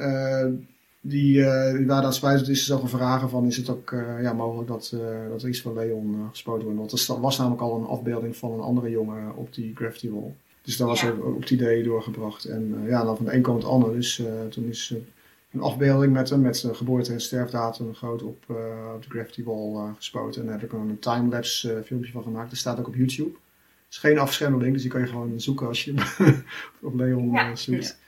die, 1.08 1.44
eh, 1.44 1.76
die 1.76 1.86
waren 1.86 2.02
daar 2.02 2.12
spijt, 2.14 2.46
dus 2.46 2.58
ze 2.58 2.64
zag 2.64 2.82
een 2.82 2.88
vragen 2.88 3.28
van 3.30 3.46
is 3.46 3.56
het 3.56 3.68
ook 3.70 3.92
eh, 3.92 4.22
ja, 4.22 4.32
mogelijk 4.32 4.68
dat, 4.68 4.90
eh, 4.94 5.00
dat 5.30 5.42
er 5.42 5.48
iets 5.48 5.60
van 5.60 5.74
Leon 5.74 6.14
eh, 6.14 6.20
gespoten 6.30 6.64
wordt. 6.64 6.78
Want 6.92 7.08
er 7.08 7.20
was 7.20 7.38
namelijk 7.38 7.62
al 7.62 7.76
een 7.78 7.86
afbeelding 7.86 8.36
van 8.36 8.52
een 8.52 8.60
andere 8.60 8.90
jongen 8.90 9.36
op 9.36 9.54
die 9.54 9.72
graffiti 9.74 10.10
wall. 10.10 10.34
Dus 10.62 10.76
daar 10.76 10.86
was 10.88 11.00
Ja. 11.00 11.08
ook 11.10 11.24
op 11.34 11.40
het 11.40 11.50
idee 11.50 11.82
doorgebracht. 11.82 12.44
En 12.44 12.74
eh, 12.82 12.88
ja, 12.88 13.04
dan 13.04 13.16
van 13.16 13.24
de 13.24 13.34
een 13.34 13.42
kwam 13.42 13.56
het 13.56 13.64
ander. 13.64 13.92
Dus 13.92 14.18
eh, 14.18 14.26
toen 14.50 14.64
is 14.64 14.90
eh, 14.94 14.98
een 15.52 15.60
afbeelding 15.60 16.12
met 16.12 16.30
hem, 16.30 16.40
met 16.40 16.56
zijn 16.56 16.76
geboorte- 16.76 17.12
en 17.12 17.20
sterfdatum 17.20 17.94
groot 17.94 18.22
op, 18.22 18.44
eh, 18.48 18.54
op 18.94 19.02
de 19.02 19.08
graffiti 19.08 19.44
wall 19.44 19.74
eh, 19.74 19.90
gespoten. 19.96 20.40
En 20.40 20.46
daar 20.48 20.60
heb 20.60 20.72
ik 20.72 20.78
een 20.78 20.98
timelapse 20.98 21.72
eh, 21.72 21.82
filmpje 21.84 22.12
van 22.12 22.22
gemaakt. 22.22 22.50
Dat 22.50 22.58
staat 22.58 22.78
ook 22.78 22.86
op 22.86 22.94
YouTube. 22.94 23.28
Het 23.30 23.96
is 23.96 23.98
geen 23.98 24.18
afschermeling, 24.18 24.72
dus 24.72 24.82
die 24.82 24.90
kan 24.90 25.00
je 25.00 25.06
gewoon 25.06 25.40
zoeken 25.40 25.66
als 25.66 25.84
je 25.84 25.94
op 26.82 26.94
Leon 26.94 27.30
Ja. 27.30 27.50
eh, 27.50 27.56
zoekt. 27.56 27.98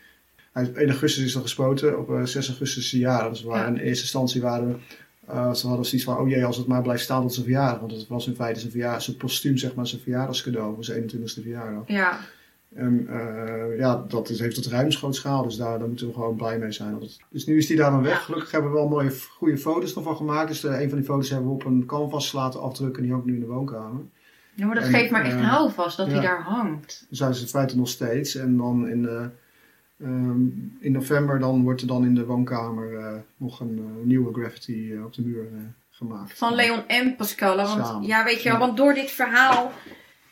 Hij 0.52 0.62
is 0.62 0.72
1 0.72 0.88
augustus 0.88 1.24
is 1.24 1.34
er 1.34 1.40
gespoten, 1.40 1.98
op 1.98 2.10
eh, 2.10 2.24
6 2.24 2.48
augustus 2.48 2.82
is 2.82 2.88
zijn 2.90 3.02
jaar. 3.02 3.28
Dus 3.30 3.42
we 3.42 3.48
waren, 3.48 3.76
in 3.76 3.82
eerste 3.82 4.02
instantie 4.02 4.40
waren 4.40 4.68
we, 4.68 4.74
eh, 5.26 5.52
ze 5.54 5.66
hadden 5.66 5.86
zoiets 5.86 6.04
van, 6.06 6.18
oh 6.18 6.28
jee, 6.28 6.44
als 6.44 6.56
het 6.56 6.66
maar 6.66 6.82
blijft 6.82 7.02
staan 7.02 7.22
tot 7.22 7.32
zijn 7.32 7.44
verjaardag. 7.46 7.80
Want 7.80 7.92
het 7.92 8.08
was 8.08 8.26
in 8.26 8.34
feite 8.34 8.60
zijn 8.60 8.72
verjaardag, 8.72 9.02
zijn 9.02 9.16
postuum, 9.16 9.56
zeg 9.56 9.74
maar, 9.74 9.86
zijn 9.86 10.00
verjaardagscadeau 10.00 10.74
voor 10.74 10.84
zijn 10.84 11.02
21ste 11.02 11.42
verjaardag. 11.42 11.82
Ja, 11.86 12.18
En 12.74 13.06
eh, 13.08 13.78
ja, 13.78 14.04
dat 14.08 14.28
is, 14.28 14.40
heeft 14.40 14.56
het 14.56 14.66
ruimschoots 14.66 15.18
gehaald, 15.18 15.44
dus 15.44 15.56
daar, 15.56 15.78
daar 15.78 15.88
moeten 15.88 16.06
we 16.06 16.12
gewoon 16.12 16.36
blij 16.36 16.58
mee 16.58 16.72
zijn. 16.72 16.98
Dus 17.30 17.46
nu 17.46 17.56
is 17.56 17.66
die 17.66 17.76
daar 17.76 17.90
dan 17.90 18.02
weg. 18.02 18.24
Gelukkig 18.24 18.50
hebben 18.50 18.70
we 18.70 18.76
wel 18.76 18.88
mooie, 18.88 19.12
goede 19.36 19.58
foto's 19.58 19.96
ervan 19.96 20.16
gemaakt. 20.16 20.48
Dus 20.48 20.64
eh, 20.64 20.80
een 20.80 20.88
van 20.88 20.98
die 20.98 21.06
foto's 21.06 21.30
hebben 21.30 21.48
we 21.48 21.54
op 21.54 21.64
een 21.64 21.86
canvas 21.86 22.32
laten 22.32 22.60
afdrukken 22.60 22.96
en 22.96 23.02
die 23.02 23.12
hangt 23.12 23.26
nu 23.26 23.34
in 23.34 23.40
de 23.40 23.46
woonkamer. 23.46 24.02
ja 24.54 24.66
maar 24.66 24.74
dat 24.74 24.84
En, 24.84 24.90
geeft 24.90 25.10
maar 25.10 25.24
echt 25.24 25.34
eh, 25.34 25.50
houvast 25.50 25.96
dat 25.96 26.06
hij 26.06 26.20
daar 26.20 26.42
hangt. 26.42 27.06
Dus 27.08 27.18
daar 27.18 27.30
is 27.30 27.40
in 27.40 27.46
feite 27.46 27.76
nog 27.76 27.88
steeds. 27.88 28.34
En 28.34 28.56
dan 28.56 28.88
in, 28.88 29.30
eh, 30.00 30.06
ehm, 30.08 30.40
in 30.80 30.92
november 30.92 31.38
dan 31.38 31.62
wordt 31.62 31.80
er 31.80 31.86
dan 31.86 32.04
in 32.04 32.14
de 32.14 32.24
woonkamer 32.24 32.98
eh, 32.98 33.14
nog 33.36 33.60
een 33.60 33.78
eh, 33.78 34.06
nieuwe 34.06 34.32
graffiti 34.32 34.92
eh, 34.94 35.04
op 35.04 35.14
de 35.14 35.22
muur 35.22 35.46
gemaakt. 35.90 36.38
Van 36.38 36.54
Leon 36.54 36.86
en 36.86 37.16
Pascalle. 37.16 37.62
Want 37.62 37.86
Samen. 37.86 38.06
ja, 38.08 38.24
weet 38.24 38.42
je 38.42 38.48
wel, 38.48 38.58
Ja. 38.58 38.64
want 38.66 38.76
door 38.76 38.94
dit 38.94 39.10
verhaal 39.10 39.72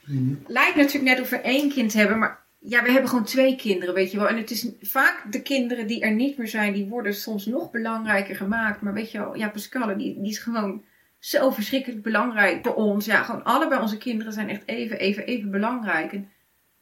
Mhm. 0.04 0.34
lijkt 0.46 0.76
natuurlijk 0.76 1.04
net 1.04 1.20
of 1.20 1.30
we 1.30 1.36
één 1.36 1.68
kind 1.70 1.92
hebben, 1.92 2.18
maar 2.18 2.38
ja, 2.58 2.82
we 2.82 2.90
hebben 2.90 3.08
gewoon 3.10 3.24
twee 3.24 3.56
kinderen, 3.56 3.94
weet 3.94 4.10
je 4.10 4.18
wel. 4.18 4.28
En 4.28 4.36
het 4.36 4.50
is 4.50 4.70
vaak 4.80 5.32
de 5.32 5.42
kinderen 5.42 5.86
die 5.86 6.00
er 6.00 6.12
niet 6.14 6.38
meer 6.38 6.48
zijn, 6.48 6.72
die 6.72 6.88
worden 6.88 7.14
soms 7.14 7.46
nog 7.46 7.70
belangrijker 7.70 8.36
gemaakt. 8.36 8.80
Maar 8.80 8.92
weet 8.92 9.10
je 9.12 9.18
wel, 9.18 9.36
ja, 9.36 9.48
Pascalle, 9.48 9.96
die, 9.96 10.20
die 10.20 10.30
is 10.30 10.38
gewoon 10.38 10.82
zo 11.18 11.50
verschrikkelijk 11.50 12.02
belangrijk 12.02 12.64
voor 12.66 12.74
ons. 12.74 13.04
Ja, 13.06 13.22
gewoon 13.22 13.44
allebei 13.44 13.80
onze 13.80 13.98
kinderen 13.98 14.32
zijn 14.32 14.48
echt 14.48 14.62
even, 14.66 14.98
even, 14.98 15.26
even 15.26 15.50
belangrijk. 15.50 16.12
En 16.12 16.28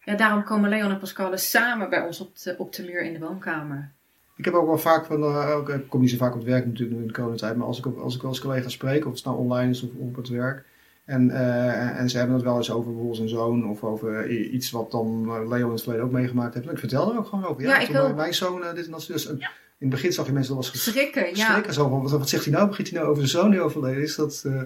ja, 0.07 0.15
daarom 0.17 0.45
komen 0.45 0.69
Leon 0.71 0.91
en 0.91 0.99
Pascalle 0.99 1.37
samen 1.37 1.91
bij 1.91 2.01
ons 2.03 2.21
op 2.21 2.39
de, 2.39 2.55
op 2.59 2.73
de 2.75 2.83
muur 2.85 3.03
in 3.03 3.13
de 3.13 3.19
woonkamer. 3.19 3.91
Ik 4.37 4.45
heb 4.45 4.55
ook 4.55 4.67
wel 4.67 4.79
vaak 4.79 5.07
van, 5.07 5.23
eh, 5.23 5.55
ook, 5.57 5.69
ik 5.69 5.89
kom 5.89 6.01
niet 6.01 6.11
zo 6.11 6.17
vaak 6.17 6.33
op 6.33 6.39
het 6.39 6.49
werk 6.49 6.67
natuurlijk 6.67 6.97
nu 6.97 7.03
in 7.03 7.09
de 7.09 7.15
coronatijd, 7.15 7.57
maar 7.57 7.67
als 7.67 7.79
ik, 7.79 7.87
als 7.87 8.15
ik 8.15 8.23
wel 8.23 8.31
eens 8.31 8.41
collega's 8.41 8.73
spreek, 8.73 9.07
of 9.07 9.15
het 9.15 9.25
nou 9.25 9.37
online 9.37 9.71
is 9.71 9.83
of 9.83 9.91
op 9.99 10.17
het 10.17 10.29
werk, 10.29 10.65
en, 11.05 11.31
eh, 11.31 11.99
en 12.01 12.11
ze 12.11 12.17
hebben 12.19 12.35
het 12.37 12.45
wel 12.45 12.57
eens 12.57 12.71
over 12.71 12.85
bijvoorbeeld 12.87 13.17
zijn 13.17 13.29
zoon 13.29 13.69
of 13.71 13.83
over 13.85 14.31
iets 14.31 14.71
wat 14.71 14.91
dan 14.91 15.25
eh, 15.29 15.49
Leo 15.49 15.67
in 15.67 15.73
het 15.73 15.83
verleden 15.83 16.05
ook 16.07 16.13
meegemaakt 16.13 16.55
heeft. 16.55 16.67
En 16.67 16.73
ik 16.73 16.79
vertel 16.79 17.13
er 17.13 17.19
ook 17.19 17.27
gewoon 17.27 17.45
over. 17.45 17.63
Ja, 17.63 17.69
Ja, 17.69 17.79
ik 18.09 18.15
mijn- 18.17 18.35
zoon 18.35 18.65
eh, 18.65 18.75
dit 18.75 18.85
en 18.85 18.91
dat. 18.91 19.05
Dus, 19.09 19.27
in 19.27 19.39
het 19.79 19.89
begin 19.89 20.13
zag 20.13 20.27
je 20.27 20.33
mensen 20.33 20.55
wel 20.55 20.63
eens 20.63 20.71
ges- 20.73 20.85
Schrikken, 20.85 21.37
ja. 21.37 21.51
schrikken. 21.51 21.73
Zo 21.75 21.89
van, 21.89 22.03
wat, 22.03 22.11
wat 22.11 22.29
zegt 22.29 22.45
hij 22.45 22.53
nou? 22.55 22.69
Begint 22.69 22.89
hij 22.91 22.99
nou 22.99 23.11
over 23.11 23.27
zijn 23.29 23.43
zoon 23.43 23.51
die 23.51 23.61
overleden 23.61 24.03
is? 24.03 24.15
Dat, 24.17 24.43
eh, 24.47 24.61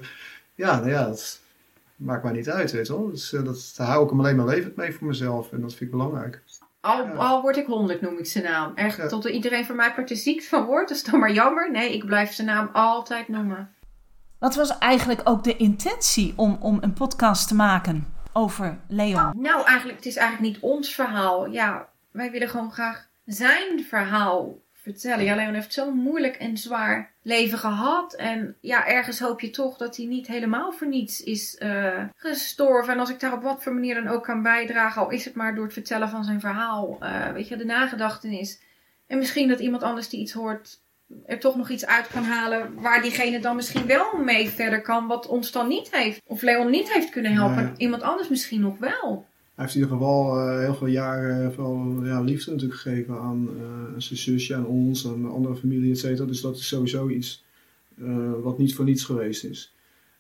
ja, 0.55 0.77
nou 0.77 0.91
ja, 0.91 1.05
dat 1.07 1.41
maakt 2.01 2.23
mij 2.23 2.33
niet 2.33 2.51
uit, 2.51 2.73
weet 2.73 2.87
je 2.87 2.93
wel. 2.93 3.11
Dus, 3.11 3.33
eh, 3.33 3.45
dat, 3.45 3.73
daar 3.77 3.87
hou 3.87 4.05
ik 4.05 4.11
hem 4.11 4.19
alleen 4.21 4.37
maar 4.37 4.47
levend 4.47 4.77
mee 4.77 4.93
voor 4.93 5.07
mezelf 5.07 5.53
en 5.53 5.61
dat 5.61 5.71
vind 5.71 5.81
ik 5.81 5.91
belangrijk. 5.91 6.43
Al, 6.81 7.05
Ja. 7.07 7.13
al 7.13 7.43
word 7.43 7.57
ik 7.57 7.67
honderd, 7.67 8.01
noem 8.01 8.19
ik 8.19 8.27
zijn 8.27 8.45
naam. 8.45 8.73
Echt, 8.75 8.97
Ja. 8.97 9.07
tot 9.07 9.25
er 9.25 9.31
iedereen 9.31 9.65
van 9.65 9.77
mij 9.77 9.95
er 9.97 10.17
ziek 10.17 10.43
van 10.43 10.65
wordt. 10.65 10.89
Dat 10.89 10.97
is 10.97 11.05
dan 11.05 11.21
maar 11.21 11.33
jammer. 11.33 11.71
Nee, 11.71 11.95
ik 11.95 12.05
blijf 12.07 12.33
zijn 12.33 12.47
naam 12.47 12.71
altijd 12.73 13.29
noemen. 13.29 13.75
Wat 14.39 14.55
was 14.55 14.79
eigenlijk 14.79 15.21
ook 15.25 15.45
de 15.45 15.57
intentie 15.57 16.33
om, 16.37 16.57
om 16.61 16.79
een 16.81 16.93
podcast 16.93 17.49
te 17.49 17.55
maken 17.55 18.13
over 18.33 18.79
Leon? 18.89 19.33
Nou, 19.37 19.65
eigenlijk, 19.67 19.99
het 19.99 20.07
is 20.07 20.17
eigenlijk 20.17 20.53
niet 20.55 20.63
ons 20.63 20.95
verhaal. 20.95 21.47
Ja, 21.47 21.89
wij 22.11 22.31
willen 22.31 22.49
gewoon 22.49 22.73
graag 22.73 23.09
zijn 23.25 23.85
verhaal 23.89 24.59
vertellen. 24.91 25.25
Ja, 25.25 25.35
Leon 25.35 25.55
heeft 25.55 25.73
zo'n 25.73 25.97
moeilijk 25.97 26.37
en 26.37 26.59
zwaar 26.59 27.13
leven 27.23 27.59
gehad. 27.59 28.15
En 28.15 28.57
ja, 28.61 28.87
ergens 28.87 29.21
hoop 29.21 29.41
je 29.41 29.51
toch 29.51 29.77
dat 29.77 29.97
hij 29.97 30.07
niet 30.07 30.27
helemaal 30.27 30.73
voor 30.73 30.89
niets 30.89 31.23
is 31.23 31.57
eh, 31.57 32.05
gestorven. 32.17 32.93
En 32.93 32.99
als 33.01 33.11
ik 33.11 33.21
daar 33.21 33.33
op 33.33 33.43
wat 33.43 33.63
voor 33.63 33.75
manier 33.75 33.95
dan 33.95 34.09
ook 34.09 34.25
kan 34.25 34.43
bijdragen, 34.43 35.03
al 35.03 35.11
is 35.11 35.25
het 35.25 35.35
maar 35.35 35.55
door 35.55 35.65
het 35.65 35.73
vertellen 35.73 36.09
van 36.09 36.25
zijn 36.25 36.41
verhaal. 36.41 36.97
eh, 37.01 37.33
weet 37.33 37.49
je, 37.49 37.57
de 37.57 37.65
nagedachtenis. 37.65 38.61
En 39.07 39.19
misschien 39.19 39.49
dat 39.49 39.61
iemand 39.61 39.83
anders 39.83 40.09
die 40.09 40.21
iets 40.21 40.33
hoort 40.33 40.81
er 41.27 41.39
toch 41.39 41.57
nog 41.57 41.69
iets 41.71 41.87
uit 41.87 42.07
kan 42.07 42.25
halen 42.25 42.75
waar 42.75 43.03
diegene 43.03 43.41
dan 43.41 43.57
misschien 43.57 43.87
wel 43.87 44.17
mee 44.17 44.49
verder 44.49 44.83
kan, 44.83 45.07
wat 45.07 45.27
ons 45.27 45.53
dan 45.53 45.69
niet 45.69 45.97
heeft. 45.97 46.21
Of 46.27 46.43
Leon 46.43 46.71
niet 46.71 46.93
heeft 46.93 47.11
kunnen 47.11 47.33
helpen. 47.33 47.65
Nee. 47.65 47.73
Iemand 47.77 48.03
anders 48.03 48.29
misschien 48.29 48.61
nog 48.61 48.79
wel. 48.79 49.27
Heeft 49.61 49.75
in 49.75 49.81
ieder 49.81 49.97
geval 49.97 50.39
eh, 50.39 50.59
heel 50.59 50.75
veel 50.75 50.87
jaren 50.87 51.53
veel 51.53 52.05
ja, 52.05 52.21
liefde 52.21 52.51
natuurlijk 52.51 52.81
gegeven 52.81 53.19
aan 53.19 53.49
eh, 53.49 54.01
zijn 54.01 54.19
zusje, 54.19 54.55
aan 54.55 54.67
ons, 54.67 55.07
aan 55.07 55.23
de 55.23 55.29
andere 55.29 55.57
familie, 55.57 55.91
et 55.91 55.99
cetera. 55.99 56.27
Dus 56.27 56.41
dat 56.41 56.57
is 56.57 56.69
sowieso 56.69 57.09
iets 57.09 57.45
eh, 57.99 58.33
wat 58.43 58.59
niet 58.59 58.75
voor 58.75 58.85
niets 58.85 59.05
geweest 59.05 59.45
is. 59.45 59.75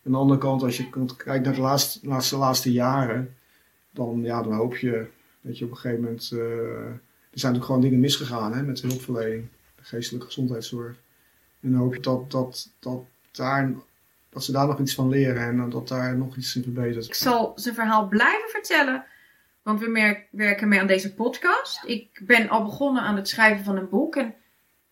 Aan 0.06 0.12
de 0.12 0.18
andere 0.18 0.40
kant, 0.40 0.62
als 0.62 0.76
je 0.76 1.14
kijkt 1.16 1.44
naar 1.44 1.54
de 1.54 1.60
laatste, 1.60 2.08
laatste, 2.08 2.36
laatste 2.36 2.72
jaren, 2.72 3.34
dan, 3.90 4.22
ja, 4.22 4.42
dan 4.42 4.52
hoop 4.52 4.76
je 4.76 5.06
dat 5.40 5.58
je 5.58 5.64
op 5.64 5.70
een 5.70 5.76
gegeven 5.76 6.04
moment... 6.04 6.30
er 6.30 6.38
zijn 6.38 7.52
natuurlijk 7.52 7.64
gewoon 7.64 7.80
dingen 7.80 8.00
misgegaan 8.00 8.54
hè, 8.54 8.62
met 8.62 8.76
de 8.76 8.86
hulpverlening, 8.86 9.46
de 9.76 9.84
geestelijke 9.84 10.26
gezondheidszorg. 10.26 10.96
En 11.60 11.70
dan 11.70 11.80
hoop 11.80 11.94
je 11.94 12.00
dat, 12.00 12.30
dat, 12.30 12.70
dat, 12.78 13.02
daar, 13.30 13.72
dat 14.30 14.44
ze 14.44 14.52
daar 14.52 14.66
nog 14.66 14.80
iets 14.80 14.94
van 14.94 15.08
leren 15.08 15.60
en 15.60 15.70
dat 15.70 15.88
daar 15.88 16.16
nog 16.16 16.36
iets 16.36 16.56
in 16.56 16.62
verbetert. 16.62 17.06
Ik 17.06 17.14
zal 17.14 17.52
zijn 17.54 17.74
verhaal 17.74 18.08
blijven 18.08 18.48
vertellen. 18.48 19.04
Want 19.62 19.80
we 19.80 19.88
merk- 19.88 20.26
werken 20.30 20.68
mee 20.68 20.80
aan 20.80 20.86
deze 20.86 21.14
podcast. 21.14 21.84
Ik 21.84 22.20
ben 22.22 22.48
al 22.48 22.62
begonnen 22.64 23.02
aan 23.02 23.16
het 23.16 23.28
schrijven 23.28 23.64
van 23.64 23.76
een 23.76 23.88
boek. 23.88 24.16
En 24.16 24.34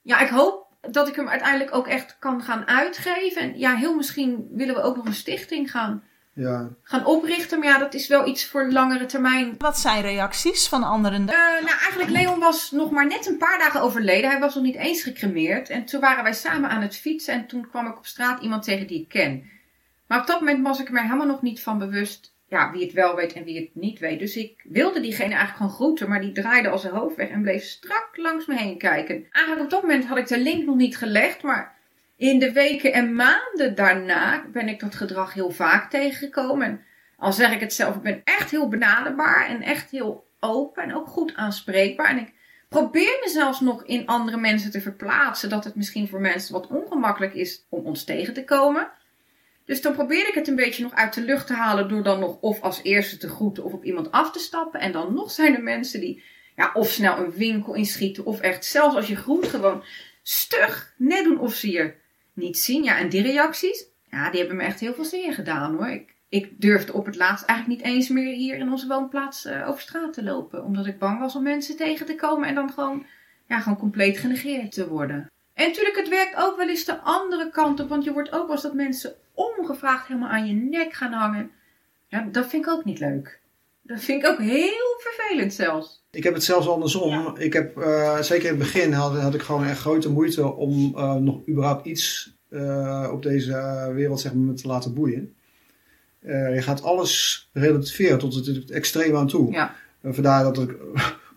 ja, 0.03 0.21
ik 0.21 0.29
hoop 0.29 0.67
dat 0.81 1.09
ik 1.09 1.15
hem 1.17 1.29
uiteindelijk 1.29 1.75
ook 1.75 1.87
echt 1.87 2.17
kan 2.19 2.43
gaan 2.43 2.67
uitgeven. 2.67 3.43
En 3.43 3.59
ja, 3.59 3.75
heel 3.75 3.95
misschien 3.97 4.49
willen 4.51 4.75
we 4.75 4.83
ook 4.83 4.97
nog 4.97 5.07
een 5.07 5.15
stichting 5.15 5.71
gaan 5.71 6.03
Ja, 6.33 6.69
gaan 6.83 7.05
oprichten. 7.05 7.59
Maar 7.59 7.69
ja, 7.69 7.79
dat 7.79 7.95
is 7.95 8.09
wel 8.09 8.27
iets 8.27 8.47
voor 8.47 8.73
langere 8.73 9.07
termijn. 9.07 9.55
Wat 9.59 9.79
zijn 9.79 10.03
reacties 10.03 10.69
van 10.69 10.83
anderen? 10.83 11.29
Eh, 11.29 11.37
nou, 11.37 11.67
eigenlijk, 11.81 12.11
Leon 12.11 12.39
was 12.39 12.71
nog 12.71 12.91
maar 12.91 13.07
net 13.07 13.27
een 13.27 13.39
paar 13.39 13.59
dagen 13.59 13.81
overleden. 13.81 14.31
Hij 14.31 14.41
was 14.41 14.55
nog 14.55 14.65
niet 14.65 14.77
eens 14.77 15.03
gecremeerd. 15.03 15.69
En 15.69 15.85
toen 15.85 16.01
waren 16.01 16.23
wij 16.23 16.33
samen 16.35 16.71
aan 16.71 16.83
het 16.83 16.97
fietsen. 16.97 17.35
En 17.35 17.47
toen 17.47 17.69
kwam 17.71 17.87
ik 17.87 17.97
op 17.97 18.07
straat 18.07 18.43
iemand 18.43 18.63
tegen 18.63 18.87
die 18.87 19.01
ik 19.01 19.09
ken. 19.09 19.51
Maar 20.07 20.21
op 20.21 20.27
dat 20.27 20.41
moment 20.41 20.67
was 20.67 20.81
ik 20.81 20.87
er 20.87 20.93
mij 20.93 21.03
helemaal 21.03 21.27
nog 21.27 21.43
niet 21.43 21.63
van 21.63 21.79
bewust. 21.79 22.37
Ja, 22.49 22.73
wie 22.73 22.85
het 22.85 22.93
wel 22.93 23.17
weet 23.17 23.33
en 23.33 23.45
wie 23.45 23.61
het 23.61 23.71
niet 23.73 23.99
weet. 23.99 24.19
Dus 24.19 24.37
ik 24.37 24.65
wilde 24.65 25.01
diegene 25.01 25.35
eigenlijk 25.35 25.57
gewoon 25.57 25.73
groeten. 25.73 26.09
Maar 26.09 26.21
die 26.21 26.33
draaide 26.33 26.69
al 26.69 26.79
zijn 26.79 26.95
hoofd 26.95 27.17
weg 27.17 27.29
en 27.29 27.43
bleef 27.43 27.65
strak 27.65 28.09
langs 28.13 28.47
me 28.47 28.57
heen 28.57 28.79
kijken. 28.79 29.27
Eigenlijk 29.31 29.65
op 29.65 29.71
dat 29.71 29.83
moment 29.83 30.07
had 30.07 30.19
ik 30.19 30.27
de 30.27 30.41
link 30.41 30.65
nog 30.65 30.77
niet 30.77 30.97
gelegd. 30.97 31.43
Maar 31.43 31.77
in 32.17 32.39
de 32.39 32.53
weken 32.53 32.93
en 32.93 33.15
maanden 33.15 33.75
daarna 33.75 34.45
ben 34.53 34.69
ik 34.69 34.81
dat 34.81 34.95
gedrag 34.95 35.35
heel 35.35 35.51
vaak 35.51 35.91
tegengekomen. 35.91 36.67
En 36.67 36.85
al 37.17 37.33
zeg 37.33 37.53
ik 37.53 37.61
het 37.61 37.73
zelf, 37.73 37.97
ik 37.97 38.03
ben 38.03 38.21
echt 38.25 38.51
heel 38.51 38.69
benaderbaar 38.69 39.47
en 39.49 39.63
echt 39.63 39.91
heel 39.91 40.27
open 40.41 40.83
en 40.83 40.95
ook 40.95 41.07
goed 41.07 41.35
aanspreekbaar. 41.35 42.09
En 42.09 42.19
ik 42.19 42.33
probeer 42.69 43.19
me 43.25 43.29
zelfs 43.31 43.61
nog 43.61 43.85
in 43.85 44.07
andere 44.07 44.37
mensen 44.37 44.71
te 44.71 44.81
verplaatsen, 44.81 45.49
dat 45.49 45.65
het 45.65 45.75
misschien 45.75 46.09
voor 46.09 46.21
mensen 46.21 46.53
wat 46.53 46.67
ongemakkelijk 46.67 47.35
is 47.35 47.67
om 47.69 47.87
ons 47.87 48.05
tegen 48.05 48.35
te 48.35 48.45
komen. 48.45 48.89
Dus 49.69 49.83
dan 49.83 49.93
probeer 49.93 50.29
ik 50.29 50.35
het 50.35 50.49
een 50.49 50.57
beetje 50.57 50.83
nog 50.83 50.95
uit 50.95 51.15
de 51.15 51.21
lucht 51.21 51.47
te 51.47 51.53
halen 51.53 51.89
door 51.89 52.03
dan 52.03 52.21
nog 52.21 52.41
of 52.41 52.61
als 52.61 52.83
eerste 52.83 53.17
te 53.17 53.29
groeten 53.29 53.65
of 53.65 53.73
op 53.73 53.85
iemand 53.85 54.11
af 54.11 54.33
te 54.33 54.39
stappen. 54.39 54.81
En 54.81 54.93
dan 54.93 55.15
nog 55.15 55.31
zijn 55.31 55.55
er 55.55 55.63
mensen 55.63 56.01
die 56.01 56.23
ja, 56.57 56.71
of 56.75 56.91
snel 56.91 57.19
een 57.19 57.33
winkel 57.33 57.75
inschieten 57.75 58.25
of 58.25 58.41
echt 58.41 58.65
zelfs 58.65 58.97
als 58.97 59.09
je 59.09 59.17
groet 59.17 59.47
gewoon 59.47 59.85
stug 60.23 60.95
net 60.97 61.25
doen 61.25 61.39
of 61.39 61.55
ze 61.55 61.71
je 61.71 61.95
niet 62.33 62.59
zien. 62.59 62.83
Ja, 62.83 62.99
en 62.99 63.09
die 63.09 63.23
reacties, 63.23 63.87
ja, 64.11 64.31
die 64.31 64.39
hebben 64.39 64.57
me 64.57 64.63
echt 64.63 64.81
heel 64.81 64.95
veel 64.95 65.05
zeer 65.05 65.33
gedaan 65.33 65.75
hoor. 65.75 65.89
Ik, 65.89 66.15
ik 66.29 66.61
durfde 66.61 66.93
op 66.93 67.07
het 67.07 67.17
laatst 67.17 67.45
eigenlijk 67.45 67.81
niet 67.81 67.93
eens 67.93 68.09
meer 68.09 68.35
hier 68.35 68.57
in 68.57 68.71
onze 68.71 68.87
woonplaats 68.87 69.45
eh, 69.45 69.69
over 69.69 69.81
straat 69.81 70.13
te 70.13 70.23
lopen. 70.23 70.65
Omdat 70.65 70.87
ik 70.87 70.99
bang 70.99 71.19
was 71.19 71.37
om 71.37 71.43
mensen 71.43 71.77
tegen 71.77 72.07
te 72.07 72.15
komen 72.15 72.49
en 72.49 72.55
dan 72.55 72.71
gewoon, 72.71 73.07
ja, 73.47 73.61
gewoon 73.61 73.79
compleet 73.79 74.19
genegeerd 74.19 74.73
te 74.73 74.89
worden. 74.89 75.31
En 75.59 75.67
natuurlijk, 75.67 75.97
het 75.97 76.09
werkt 76.09 76.37
ook 76.37 76.57
wel 76.57 76.69
eens 76.69 76.85
de 76.85 77.01
andere 77.01 77.51
kant 77.51 77.81
op. 77.81 77.89
Want 77.89 78.05
je 78.05 78.13
wordt 78.13 78.33
ook 78.33 78.47
wel 78.47 78.51
eens 78.51 78.63
dat 78.63 78.75
mensen 78.75 79.15
ongevraagd 79.35 80.07
helemaal 80.07 80.29
aan 80.29 80.47
je 80.47 80.55
nek 80.55 80.93
gaan 80.93 81.13
hangen. 81.13 81.51
Ja, 82.09 82.29
dat 82.33 82.47
vind 82.47 82.67
ik 82.67 82.73
ook 82.73 82.85
niet 82.85 82.99
leuk. 82.99 83.41
Dat 83.83 84.01
vind 84.01 84.23
ik 84.23 84.31
ook 84.31 84.39
heel 84.39 84.97
vervelend 84.99 85.53
zelfs. 85.53 86.05
Ik 86.11 86.25
heb 86.25 86.35
het 86.35 86.45
zelfs 86.45 86.69
andersom. 86.69 87.37
Ik 87.37 87.53
heb, 87.53 87.77
eh, 87.77 88.21
zeker 88.21 88.45
in 88.45 88.51
het 88.51 88.59
begin 88.59 88.93
had, 88.93 89.19
had 89.19 89.35
ik 89.35 89.43
gewoon 89.43 89.65
echt 89.65 89.81
grote 89.81 90.11
moeite 90.11 90.55
om 90.55 90.93
eh, 90.97 91.15
nog 91.15 91.49
überhaupt 91.49 91.87
iets 91.87 92.37
eh, 92.51 93.09
op 93.13 93.23
deze 93.23 93.91
wereld 93.95 94.21
zeg 94.21 94.35
maar, 94.35 94.55
te 94.55 94.67
laten 94.67 94.95
boeien. 94.95 95.35
Eh, 96.21 96.55
je 96.55 96.63
gaat 96.63 96.83
alles 96.83 97.49
relativeren 97.53 98.19
tot 98.19 98.35
het, 98.35 98.47
het 98.47 98.71
extreem 98.71 99.17
aan 99.17 99.27
toe. 99.27 99.53
Ja. 99.53 99.75
Vandaar 100.03 100.43
dat 100.43 100.59
ik 100.59 100.77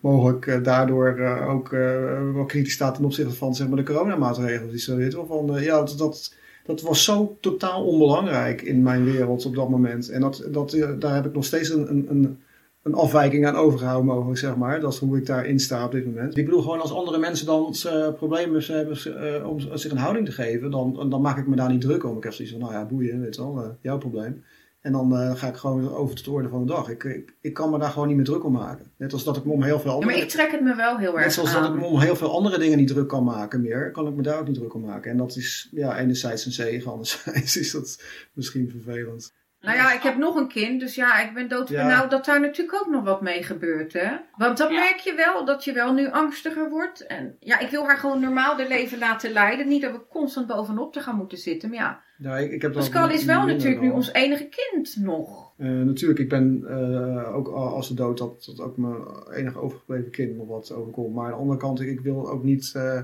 mogelijk 0.02 0.46
eh, 0.46 0.62
daardoor 0.62 1.18
eh, 1.18 1.50
ook 1.50 1.72
eh, 1.72 2.32
wel 2.34 2.44
kritisch 2.44 2.72
staat 2.72 2.94
ten 2.94 3.04
opzichte 3.04 3.34
van 3.34 3.54
zeg 3.54 3.68
maar, 3.68 3.76
de 3.76 3.82
coronamaatregelen. 3.82 4.70
Die 4.70 4.78
zo 4.78 4.96
weet 4.96 5.14
wel 5.14 5.26
van, 5.26 5.62
ja, 5.62 5.76
dat, 5.78 5.98
dat, 5.98 6.34
dat 6.64 6.80
was 6.80 7.04
zo 7.04 7.36
totaal 7.40 7.84
onbelangrijk 7.84 8.62
in 8.62 8.82
mijn 8.82 9.04
wereld 9.04 9.46
op 9.46 9.54
dat 9.54 9.68
moment. 9.68 10.10
En 10.10 10.20
dat, 10.20 10.48
dat, 10.50 10.76
daar 10.98 11.14
heb 11.14 11.26
ik 11.26 11.34
nog 11.34 11.44
steeds 11.44 11.68
een, 11.68 12.10
een, 12.10 12.38
een, 12.82 12.94
afwijking 12.94 13.46
aan 13.46 13.54
overgehouden 13.54 14.14
mogelijk, 14.14 14.38
zeg 14.38 14.56
maar. 14.56 14.80
Dat 14.80 14.92
is 14.92 14.98
hoe 14.98 15.16
ik 15.16 15.26
daarin 15.26 15.60
sta 15.60 15.84
op 15.84 15.92
dit 15.92 16.06
moment. 16.06 16.36
Ik 16.36 16.44
bedoel 16.44 16.62
gewoon 16.62 16.80
als 16.80 16.92
andere 16.92 17.18
mensen 17.18 17.46
dan 17.46 17.74
problemen 18.16 18.62
hebben 18.66 19.46
om 19.46 19.60
zich 19.78 19.90
een 19.90 19.96
houding 19.96 20.26
te 20.26 20.32
geven, 20.32 20.70
dan, 20.70 21.10
dan 21.10 21.20
maak 21.20 21.38
ik 21.38 21.46
me 21.46 21.56
daar 21.56 21.70
niet 21.70 21.80
druk 21.80 22.04
om. 22.04 22.16
Ik 22.16 22.22
heb 22.22 22.32
zoiets 22.32 22.54
van, 22.54 22.62
nou 22.62 22.74
ja, 22.74 22.84
boeien, 22.84 23.20
weet 23.20 23.34
je 23.34 23.42
wel, 23.42 23.76
jouw 23.80 23.98
probleem. 23.98 24.42
En 24.82 24.92
dan 24.92 25.16
eh, 25.16 25.34
ga 25.34 25.48
ik 25.48 25.56
gewoon 25.56 25.94
over 25.94 26.14
tot 26.14 26.24
de 26.24 26.30
orde 26.30 26.48
van 26.48 26.66
de 26.66 26.72
dag. 26.72 26.88
Ik, 26.88 27.04
ik, 27.04 27.34
ik 27.40 27.54
kan 27.54 27.70
me 27.70 27.78
daar 27.78 27.90
gewoon 27.90 28.08
niet 28.08 28.16
meer 28.16 28.24
druk 28.24 28.44
om 28.44 28.52
maken. 28.52 28.90
Net 28.96 29.12
als 29.12 29.24
dat 29.24 29.36
ik 29.36 29.44
me 29.44 29.52
om 29.52 29.62
heel 29.62 29.80
veel 29.80 29.90
Ja, 29.90 29.96
andere... 29.96 30.12
maar 30.12 30.22
ik 30.22 30.28
trek 30.28 30.50
het 30.50 30.60
me 30.60 30.74
wel 30.74 30.98
heel 30.98 31.14
erg 31.14 31.24
Net 31.24 31.32
zoals 31.32 31.52
dat 31.52 31.64
ik 31.64 31.74
me 31.74 31.84
om 31.84 32.00
heel 32.00 32.16
veel 32.16 32.34
andere 32.34 32.58
dingen 32.58 32.78
niet 32.78 32.88
druk 32.88 33.08
kan 33.08 33.24
maken 33.24 33.60
meer, 33.60 33.90
kan 33.90 34.06
ik 34.06 34.14
me 34.14 34.22
daar 34.22 34.38
ook 34.38 34.46
niet 34.46 34.56
druk 34.56 34.74
om 34.74 34.80
maken. 34.80 35.10
En 35.10 35.16
dat 35.16 35.36
is 35.36 35.68
ja, 35.70 35.98
enerzijds 35.98 36.46
een 36.46 36.52
zegen, 36.52 36.90
anderzijds 36.90 37.56
is 37.62 37.70
dat 37.70 38.02
misschien 38.32 38.70
vervelend. 38.70 39.32
Nou 39.62 39.76
ja, 39.76 39.92
ik 39.92 40.02
heb 40.02 40.16
nog 40.16 40.36
een 40.36 40.48
kind, 40.48 40.80
dus 40.80 40.94
ja, 40.94 41.20
ik 41.20 41.34
ben 41.34 41.48
doodbenauwd 41.48 42.10
dat 42.10 42.24
daar 42.24 42.40
natuurlijk 42.40 42.80
ook 42.82 42.92
nog 42.92 43.04
wat 43.04 43.20
mee 43.22 43.42
gebeurt, 43.42 43.92
hè. 43.92 44.10
Want 44.36 44.58
dan 44.58 44.72
merk 44.72 44.96
je 44.96 45.14
wel 45.14 45.44
dat 45.44 45.64
je 45.64 45.72
wel 45.72 45.92
nu 45.92 46.10
angstiger 46.10 46.70
wordt. 46.70 47.06
En 47.06 47.36
ja, 47.40 47.58
ik 47.58 47.68
wil 47.70 47.84
haar 47.86 47.96
gewoon 47.98 48.20
normaal 48.20 48.56
de 48.56 48.68
leven 48.68 48.98
laten 48.98 49.30
leiden. 49.32 49.68
Niet 49.68 49.82
dat 49.82 49.92
we 49.92 50.00
constant 50.10 50.46
bovenop 50.46 50.92
te 50.92 51.00
gaan 51.00 51.16
moeten 51.16 51.38
zitten, 51.38 51.68
maar 51.68 51.78
ja. 51.78 52.00
Ja, 52.18 52.36
ik, 52.38 52.52
ik 52.52 52.62
heb 52.62 52.72
Pascal 52.72 53.10
is 53.10 53.24
wel 53.24 53.46
natuurlijk 53.46 53.80
nu 53.80 53.90
ons 53.90 54.12
enige 54.12 54.48
kind 54.48 54.96
nog. 54.96 55.52
Eh, 55.58 55.68
natuurlijk, 55.68 56.20
ik 56.20 56.28
ben 56.28 56.64
eh, 56.68 57.36
ook 57.36 57.48
al- 57.48 57.74
als 57.74 57.86
ze 57.86 57.94
dood 57.94 58.18
dat, 58.18 58.44
dat 58.56 58.60
ook 58.60 58.76
mijn 58.76 58.96
enige 59.34 59.58
overgebleven 59.60 60.10
kind 60.10 60.36
nog 60.36 60.46
wat 60.46 60.72
overkomt. 60.72 61.14
Maar 61.14 61.24
aan 61.24 61.30
de 61.30 61.36
andere 61.36 61.58
kant, 61.58 61.80
ik, 61.80 61.88
ik 61.88 62.00
wil 62.00 62.30
ook 62.30 62.42
niet 62.42 62.72
eh, 62.76 63.00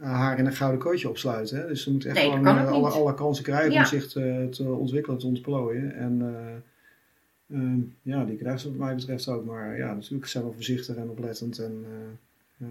haar 0.00 0.38
in 0.38 0.46
een 0.46 0.52
gouden 0.52 0.80
kootje 0.80 1.08
opsluiten. 1.08 1.58
Hè? 1.58 1.66
Dus 1.66 1.82
ze 1.82 1.92
moet 1.92 2.04
echt 2.04 2.14
Nee, 2.14 2.30
gewoon 2.30 2.46
eh, 2.46 2.72
alle, 2.72 2.88
alle 2.90 3.14
kansen 3.14 3.44
krijgen 3.44 3.72
Ja. 3.72 3.78
om 3.78 3.86
zich 3.86 4.08
te, 4.08 4.46
te 4.50 4.64
ontwikkelen, 4.70 5.18
te 5.18 5.26
ontplooien. 5.26 5.94
En 5.94 6.22
eh, 6.22 7.56
ehm, 7.58 7.80
ja, 8.02 8.24
die 8.24 8.36
krijgt 8.36 8.60
ze 8.60 8.68
wat 8.68 8.78
mij 8.78 8.94
betreft 8.94 9.28
ook. 9.28 9.44
Maar 9.44 9.76
ja, 9.76 9.94
natuurlijk 9.94 10.26
zijn 10.26 10.44
we 10.46 10.52
voorzichtig 10.52 10.96
en 10.96 11.10
oplettend. 11.10 11.58
En, 11.58 11.84
eh, 12.58 12.66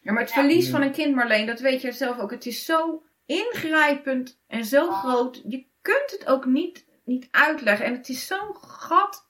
Ja, 0.00 0.12
maar 0.12 0.22
het 0.22 0.32
verlies 0.32 0.64
Ja. 0.64 0.70
van 0.70 0.82
een 0.82 0.92
kind, 0.92 1.14
Marleen, 1.14 1.46
dat 1.46 1.60
weet 1.60 1.80
je 1.80 1.92
zelf 1.92 2.18
ook. 2.18 2.30
Het 2.30 2.46
is 2.46 2.64
zo 2.64 3.02
ingrijpend 3.26 4.38
en 4.46 4.64
zo 4.64 4.90
groot. 4.90 5.42
Je 5.48 5.64
kunt 5.80 6.10
het 6.18 6.26
ook 6.26 6.46
niet, 6.46 6.84
niet 7.04 7.28
uitleggen. 7.30 7.86
En 7.86 7.92
het 7.92 8.08
is 8.08 8.26
zo'n 8.26 8.54
gat. 8.60 9.26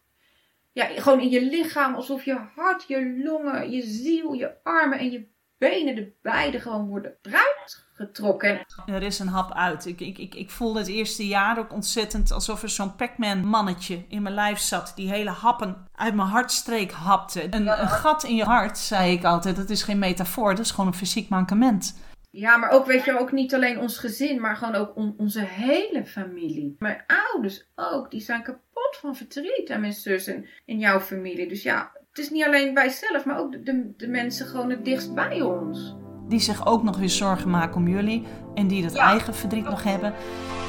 Ja, 0.73 0.85
gewoon 0.87 1.21
in 1.21 1.29
je 1.31 1.43
lichaam. 1.43 1.95
Alsof 1.95 2.25
je 2.25 2.35
hart, 2.55 2.85
je 2.89 3.21
longen, 3.25 3.71
je 3.71 3.83
ziel, 3.83 4.33
je 4.33 4.53
armen 4.63 4.99
en 4.99 5.11
je 5.11 5.25
benen, 5.69 5.95
de 5.95 6.13
beide 6.23 6.61
gewoon 6.61 6.87
worden 6.87 7.15
eruit 7.23 7.85
getrokken. 7.95 8.67
En 8.87 8.95
Er 8.95 9.03
is 9.03 9.19
een 9.19 9.27
hap 9.29 9.53
uit. 9.53 9.87
Ik, 9.87 10.01
ik, 10.01 10.19
ik, 10.19 10.35
ik 10.35 10.51
voelde 10.51 10.79
het 10.79 10.89
eerste 10.89 11.27
jaar 11.27 11.59
ook 11.59 11.73
ontzettend 11.73 12.31
alsof 12.33 12.63
er 12.63 12.69
zo'n 12.69 12.97
Pac-Man 12.97 13.47
mannetje 13.47 14.05
in 14.09 14.23
mijn 14.23 14.35
lijf 14.35 14.59
zat. 14.59 14.93
Die 14.97 15.11
hele 15.11 15.31
happen 15.31 15.87
uit 15.95 16.15
mijn 16.15 16.29
hartstreek 16.29 16.93
hapte. 16.93 17.43
Een, 17.51 17.81
een 17.81 17.89
gat 17.89 18.25
in 18.25 18.35
je 18.37 18.45
hart, 18.45 18.79
zei 18.79 19.13
ik 19.13 19.25
altijd. 19.25 19.57
Dat 19.57 19.71
is 19.71 19.83
geen 19.83 19.99
metafoor, 19.99 20.55
dat 20.55 20.65
is 20.65 20.71
gewoon 20.71 20.87
een 20.87 20.95
fysiek 20.99 21.29
mankement. 21.29 21.99
Ja, 22.31 22.57
maar 22.57 22.71
ook, 22.71 22.87
weet 22.87 23.05
je, 23.05 23.19
ook 23.19 23.33
niet 23.33 23.55
alleen 23.55 23.79
ons 23.79 23.99
gezin, 23.99 24.41
maar 24.41 24.57
gewoon 24.57 24.75
ook 24.75 24.97
on- 24.97 25.15
onze 25.19 25.41
hele 25.45 26.05
familie. 26.07 26.77
Mijn 26.79 27.05
ouders 27.33 27.67
ook, 27.75 28.11
die 28.11 28.21
zijn 28.21 28.43
kapot 28.43 28.97
van 29.01 29.17
verdriet. 29.17 29.69
En 29.69 29.81
mijn 29.81 29.93
zus 29.93 30.27
en 30.27 30.47
in 30.65 30.79
jouw 30.79 31.01
familie. 31.01 31.49
Dus 31.49 31.63
ja, 31.63 31.93
het 32.13 32.25
is 32.25 32.31
niet 32.31 32.45
alleen 32.45 32.75
wij 32.75 32.89
zelf, 32.89 33.25
maar 33.25 33.39
ook 33.39 33.53
de, 33.53 33.93
de, 33.97 34.09
mensen 34.09 34.47
gewoon 34.47 34.71
het 34.71 34.85
dichtst 34.85 35.15
bij 35.15 35.41
ons. 35.41 35.97
Die 36.29 36.41
zich 36.41 36.67
ook 36.67 36.83
nog 36.83 36.99
weer 36.99 37.09
zorgen 37.09 37.51
maken 37.51 37.77
om 37.77 37.89
jullie. 37.89 38.27
En 38.55 38.67
die 38.67 38.83
dat 38.83 38.95
eigen 38.95 39.35
verdriet 39.35 39.65
nog 39.65 39.83
hebben. 39.83 40.15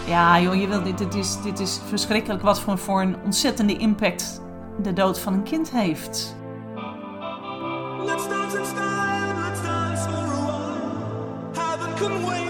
Ja, 0.08 0.42
joh, 0.42 0.56
je 0.62 0.68
wilt, 0.68 0.86
dit, 0.86 0.98
dit, 0.98 1.16
is, 1.16 1.42
dit 1.42 1.60
is 1.60 1.80
verschrikkelijk 1.88 2.42
wat 2.42 2.62
voor, 2.62 2.78
voor 2.78 3.02
een 3.02 3.16
ontzettende 3.24 3.78
impact 3.78 4.42
de 4.82 4.94
dood 4.94 5.20
van 5.20 5.34
een 5.34 5.44
kind 5.44 5.72
heeft. 5.72 6.36
Let's 8.06 8.28
dance 8.28 8.58
in 8.58 8.66
style, 8.66 9.34
let's 9.48 9.62
dance 9.64 10.10
for 10.10 10.18
a 10.18 10.46
while. 10.46 11.62
Heaven 11.62 11.94
can 11.96 12.26
wait, 12.26 12.43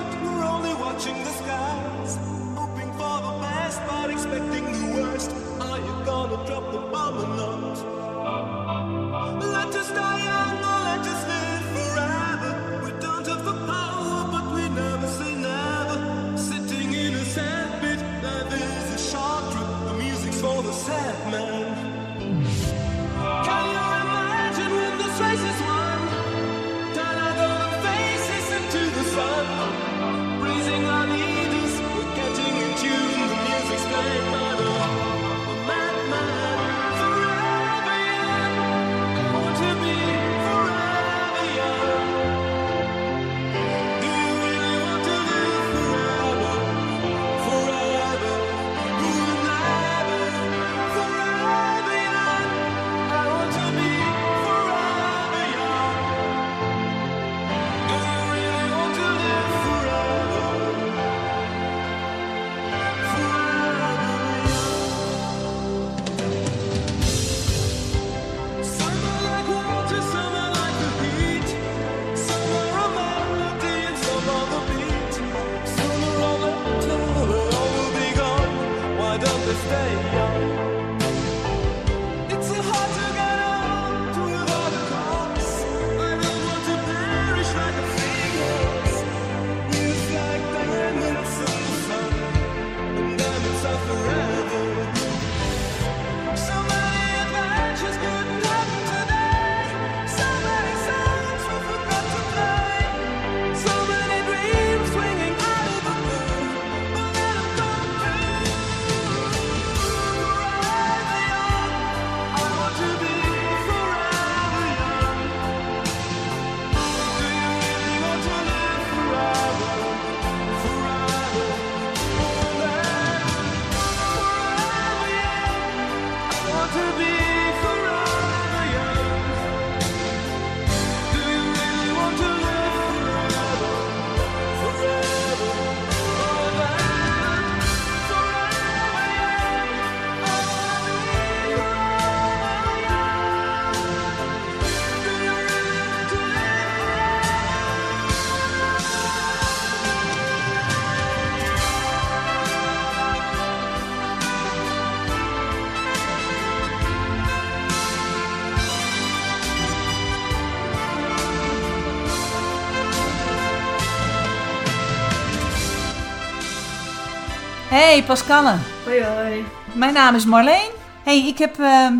Hey 167.93 168.03
Pascalle, 168.03 168.55
Hoi 168.85 169.03
hoi. 169.03 169.45
mijn 169.73 169.93
naam 169.93 170.15
is 170.15 170.25
Marleen. 170.25 170.71
Hey, 171.03 171.27
ik 171.27 171.37
heb, 171.37 171.59
ehm, 171.59 171.95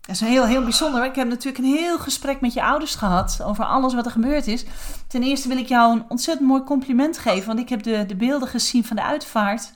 dat 0.00 0.14
is 0.14 0.20
heel, 0.20 0.46
heel 0.46 0.62
bijzonder. 0.62 1.04
Ik 1.04 1.14
heb 1.14 1.28
natuurlijk 1.28 1.64
een 1.64 1.70
heel 1.70 1.98
gesprek 1.98 2.40
met 2.40 2.52
je 2.52 2.62
ouders 2.62 2.94
gehad 2.94 3.42
over 3.42 3.64
alles 3.64 3.94
wat 3.94 4.04
er 4.04 4.10
gebeurd 4.10 4.46
is. 4.46 4.64
Ten 5.08 5.22
eerste 5.22 5.48
wil 5.48 5.56
ik 5.56 5.68
jou 5.68 5.92
een 5.92 6.04
ontzettend 6.08 6.48
mooi 6.48 6.62
compliment 6.62 7.18
geven, 7.18 7.46
want 7.46 7.58
ik 7.58 7.68
heb 7.68 7.82
de, 7.82 8.06
de 8.06 8.16
beelden 8.16 8.48
gezien 8.48 8.84
van 8.84 8.96
de 8.96 9.02
uitvaart. 9.02 9.72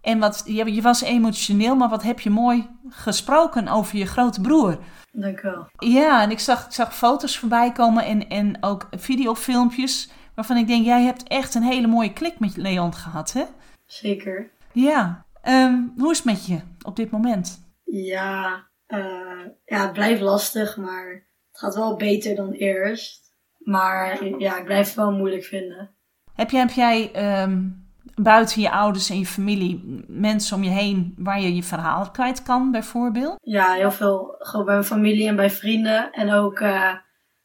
En 0.00 0.18
wat, 0.18 0.42
je, 0.44 0.74
je 0.74 0.82
was 0.82 1.02
emotioneel, 1.02 1.76
maar 1.76 1.88
wat 1.88 2.02
heb 2.02 2.20
je 2.20 2.30
mooi 2.30 2.68
gesproken 2.88 3.68
over 3.68 3.98
je 3.98 4.06
grote 4.06 4.40
broer. 4.40 4.78
Dank 5.12 5.40
wel. 5.40 5.68
Ja, 5.78 6.22
en 6.22 6.30
ik 6.30 6.38
zag, 6.38 6.64
ik 6.66 6.72
zag 6.72 6.96
foto's 6.96 7.38
voorbij 7.38 7.72
komen 7.72 8.04
en, 8.04 8.28
en 8.28 8.56
ook 8.60 8.88
videofilmpjes 8.96 10.10
waarvan 10.34 10.56
ik 10.56 10.66
denk, 10.66 10.84
jij 10.84 11.02
hebt 11.02 11.22
echt 11.22 11.54
een 11.54 11.62
hele 11.62 11.86
mooie 11.86 12.12
klik 12.12 12.38
met 12.38 12.56
Leon 12.56 12.94
gehad, 12.94 13.32
hè? 13.32 13.44
Zeker. 13.86 14.50
Ja. 14.72 15.26
Ehm, 15.42 15.82
hoe 15.96 16.10
is 16.10 16.16
het 16.16 16.26
met 16.26 16.46
je 16.46 16.60
op 16.82 16.96
dit 16.96 17.10
moment? 17.10 17.68
Ja, 17.84 18.66
eh, 18.86 19.44
ja, 19.64 19.82
het 19.82 19.92
blijft 19.92 20.20
lastig, 20.20 20.76
maar 20.76 21.28
het 21.50 21.60
gaat 21.60 21.74
wel 21.74 21.96
beter 21.96 22.34
dan 22.34 22.50
eerst. 22.50 23.34
Maar 23.58 24.24
ja, 24.38 24.58
ik 24.58 24.64
blijf 24.64 24.86
het 24.86 24.96
wel 24.96 25.12
moeilijk 25.12 25.44
vinden. 25.44 25.94
Heb 26.34 26.50
jij, 26.50 26.60
heb 26.60 26.70
jij 26.70 27.12
ehm, 27.12 27.68
buiten 28.14 28.62
je 28.62 28.70
ouders 28.70 29.10
en 29.10 29.18
je 29.18 29.26
familie 29.26 30.04
mensen 30.08 30.56
om 30.56 30.62
je 30.62 30.70
heen 30.70 31.14
waar 31.18 31.40
je 31.40 31.54
je 31.54 31.62
verhaal 31.62 32.10
kwijt 32.10 32.42
kan, 32.42 32.70
bijvoorbeeld? 32.70 33.36
Ja, 33.42 33.72
heel 33.72 33.92
veel 33.92 34.34
gewoon 34.38 34.64
bij 34.64 34.74
mijn 34.74 34.86
familie 34.86 35.28
en 35.28 35.36
bij 35.36 35.50
vrienden. 35.50 36.12
En 36.12 36.32
ook 36.32 36.60
eh, 36.60 36.94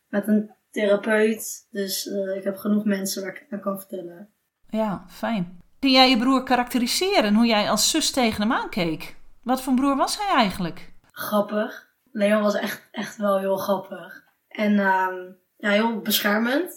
met 0.08 0.28
een 0.28 0.52
therapeut. 0.72 1.68
Dus 1.70 2.08
eh, 2.08 2.36
ik 2.36 2.44
heb 2.44 2.58
genoeg 2.58 2.86
mensen 2.86 3.24
waar 3.24 3.32
ik 3.32 3.40
het 3.40 3.52
aan 3.52 3.62
kan 3.62 3.80
vertellen. 3.80 4.30
Ja, 4.70 5.06
fijn. 5.08 5.64
Kun 5.86 5.94
jij 5.94 6.10
je 6.10 6.18
broer 6.18 6.44
karakteriseren 6.44 7.36
hoe 7.36 7.46
jij 7.46 7.70
als 7.70 7.90
zus 7.90 8.12
tegen 8.12 8.42
hem 8.42 8.52
aankeek? 8.52 9.16
Wat 9.44 9.62
voor 9.62 9.74
broer 9.74 9.96
was 9.96 10.18
hij 10.18 10.36
eigenlijk? 10.36 10.94
Grappig. 11.12 11.88
Leon 12.12 12.42
was 12.42 12.56
echt, 12.56 12.88
echt 12.92 13.18
wel 13.18 13.40
heel 13.40 13.58
grappig. 13.58 14.24
En 14.48 14.80
ehm, 14.80 15.16
ja, 15.58 15.70
heel 15.70 16.00
beschermend. 16.00 16.74